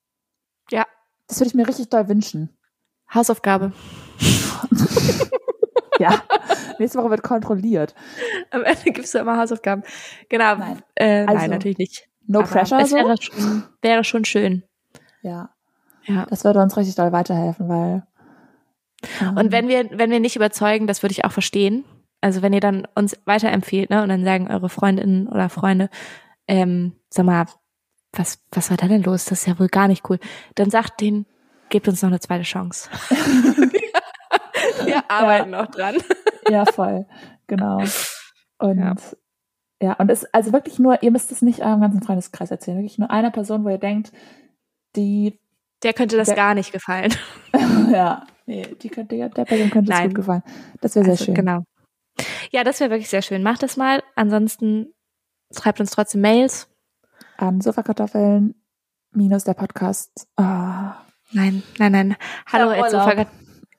Ja. 0.72 0.86
Das 1.28 1.40
würde 1.40 1.48
ich 1.50 1.56
mir 1.56 1.68
richtig 1.68 1.90
doll 1.90 2.08
wünschen. 2.10 2.50
Hausaufgabe. 3.14 3.74
Ja. 6.00 6.24
Nächste 6.80 6.98
Woche 6.98 7.12
wird 7.12 7.24
kontrolliert. 7.24 7.94
Am 8.50 8.64
Ende 8.64 8.92
gibst 8.92 9.14
du 9.14 9.20
immer 9.20 9.38
Hausaufgaben. 9.38 9.84
Genau. 10.28 10.56
Nein. 10.56 10.82
Äh, 10.96 11.22
Also, 11.22 11.34
nein, 11.36 11.50
natürlich 11.52 11.78
nicht. 11.78 12.10
No 12.26 12.40
Aber 12.40 12.48
pressure 12.48 12.80
Es 12.80 12.90
so. 12.90 12.96
wäre 12.96 13.16
schon, 13.22 13.64
wäre 13.82 14.04
schon 14.04 14.26
schön. 14.26 14.64
Ja. 15.22 15.52
Ja. 16.06 16.26
Das 16.26 16.44
würde 16.44 16.62
uns 16.62 16.76
richtig 16.76 16.96
doll 16.96 17.12
weiterhelfen, 17.12 17.70
weil. 17.70 18.04
ähm, 19.22 19.38
Und 19.38 19.52
wenn 19.52 19.68
wir, 19.68 19.88
wenn 19.98 20.10
wir 20.10 20.20
nicht 20.20 20.36
überzeugen, 20.36 20.88
das 20.88 21.04
würde 21.04 21.12
ich 21.14 21.26
auch 21.26 21.32
verstehen. 21.32 21.86
Also 22.24 22.42
wenn 22.42 22.54
ihr 22.54 22.60
dann 22.62 22.88
uns 22.96 23.18
weiterempfehlt, 23.26 23.90
ne, 23.90 24.02
und 24.02 24.10
dann 24.10 24.24
sagen 24.24 24.50
eure 24.50 24.70
Freundinnen 24.70 25.28
oder 25.28 25.50
Freunde, 25.50 25.90
ähm, 26.48 26.94
sag 27.10 27.26
mal, 27.26 27.46
was, 28.14 28.40
was 28.52 28.70
war 28.70 28.78
da 28.78 28.88
denn 28.88 29.04
los? 29.04 29.26
Das 29.26 29.42
ist 29.42 29.48
ja 29.48 29.60
wohl 29.60 29.68
gar 29.70 29.88
nicht 29.88 30.10
cool. 30.10 30.20
Dann 30.56 30.70
sagt 30.70 31.02
denen, 31.02 31.26
gebt 31.70 31.88
uns 31.88 32.02
noch 32.02 32.10
eine 32.10 32.20
zweite 32.20 32.44
Chance. 32.44 32.90
Wir 34.86 35.04
arbeiten 35.10 35.52
noch 35.52 35.68
dran. 35.68 35.96
Ja, 36.50 36.66
voll. 36.66 37.06
Genau. 37.48 37.80
Und 38.60 38.78
Ja. 38.80 38.96
ja. 39.82 39.94
und 39.94 40.10
es 40.10 40.26
also 40.34 40.54
wirklich 40.54 40.80
nur, 40.80 41.02
ihr 41.04 41.12
müsst 41.12 41.32
es 41.32 41.42
nicht 41.42 41.62
eurem 41.62 41.82
ganzen 41.82 42.02
Freundeskreis 42.02 42.52
erzählen, 42.52 42.78
wirklich 42.78 42.98
nur 43.00 43.12
einer 43.12 43.32
Person, 43.32 43.64
wo 43.66 43.70
ihr 43.70 43.78
denkt, 43.78 44.12
die, 44.96 45.40
Der 45.84 45.94
könnte 45.94 46.18
das 46.18 46.28
Der- 46.28 46.36
gar 46.36 46.54
nicht 46.54 46.72
gefallen. 46.72 47.14
ja, 47.92 48.26
nee, 48.46 48.68
die 48.82 48.90
könnte, 48.90 49.16
der 49.18 49.46
Person 49.46 49.70
könnte 49.70 49.92
es 49.92 49.98
Nein. 49.98 50.08
gut 50.10 50.16
gefallen. 50.16 50.44
Das 50.82 50.96
wäre 50.96 51.06
sehr 51.06 51.12
Also, 51.14 51.26
schön. 51.26 51.34
Genau. 51.36 51.64
Ja, 52.54 52.64
das 52.64 52.80
wäre 52.80 52.92
wirklich 52.92 53.10
sehr 53.10 53.22
schön. 53.22 53.44
Macht 53.44 53.64
das 53.64 53.78
mal. 53.78 54.04
Ansonsten 54.16 54.94
schreibt 55.52 55.80
uns 55.80 55.92
trotzdem 55.92 56.22
Mails. 56.22 56.70
An 57.38 57.62
Sofakartoffeln 57.62 58.56
minus 59.12 59.44
der 59.44 59.56
Podcast. 59.56 60.28
Ah, 60.38 61.04
Nein, 61.34 61.64
nein, 61.80 61.92
nein. 61.92 62.16
Hallo 62.46 62.70
at 62.70 62.92
sofakat 62.92 63.28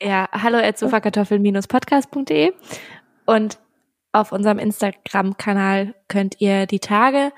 ja, 0.02 0.28
hallo 0.32 0.58
at 0.58 0.76
sofakartoffeln-podcast.de 0.76 2.52
und 3.26 3.58
auf 4.12 4.32
unserem 4.32 4.58
Instagram-Kanal 4.58 5.94
könnt 6.08 6.40
ihr 6.40 6.66
die 6.66 6.80
Tage 6.80 7.32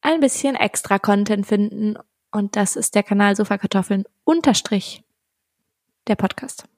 ein 0.00 0.20
bisschen 0.20 0.54
extra 0.54 1.00
Content 1.00 1.44
finden 1.44 1.98
und 2.30 2.54
das 2.54 2.76
ist 2.76 2.94
der 2.94 3.02
Kanal 3.02 3.34
Sofakartoffeln 3.34 4.04
unterstrich 4.22 5.02
der 6.06 6.14
Podcast. 6.14 6.68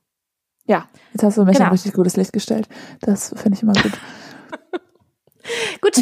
Ja, 0.70 0.88
jetzt 1.12 1.22
hast 1.24 1.36
du 1.36 1.44
mich 1.44 1.56
Genau. 1.56 1.66
ein 1.68 1.72
richtig 1.72 1.92
gutes 1.92 2.16
Licht 2.16 2.32
gestellt. 2.32 2.68
Das 3.00 3.34
finde 3.36 3.56
ich 3.56 3.62
immer 3.62 3.72
gut. 3.72 3.92
Gut, 5.80 5.96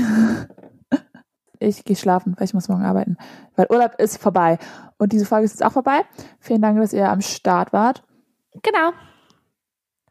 Ich 1.59 1.85
gehe 1.85 1.97
schlafen, 1.97 2.35
weil 2.37 2.45
ich 2.45 2.53
muss 2.55 2.69
morgen 2.69 2.85
arbeiten. 2.85 3.17
Weil 3.57 3.67
Urlaub 3.71 3.95
ist 3.99 4.19
vorbei. 4.21 4.59
Und 4.99 5.13
diese 5.13 5.25
Folge 5.25 5.47
ist 5.47 5.53
jetzt 5.53 5.65
auch 5.65 5.73
vorbei. 5.73 6.03
Vielen 6.39 6.61
Dank, 6.61 6.79
dass 6.79 6.93
ihr 6.93 7.09
am 7.11 7.21
Start 7.23 7.73
wart. 7.73 8.03
genau. 8.63 8.91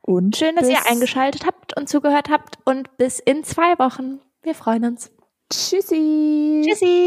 Und 0.01 0.37
Schön, 0.37 0.55
dass 0.55 0.69
ihr 0.69 0.79
eingeschaltet 0.89 1.45
habt 1.45 1.75
und 1.77 1.87
zugehört 1.89 2.29
habt 2.29 2.57
und 2.65 2.97
bis 2.97 3.19
in 3.19 3.43
zwei 3.43 3.77
Wochen. 3.77 4.19
Wir 4.41 4.55
freuen 4.55 4.85
uns. 4.85 5.11
Tschüssi. 5.51 6.63
Tschüssi. 6.65 7.05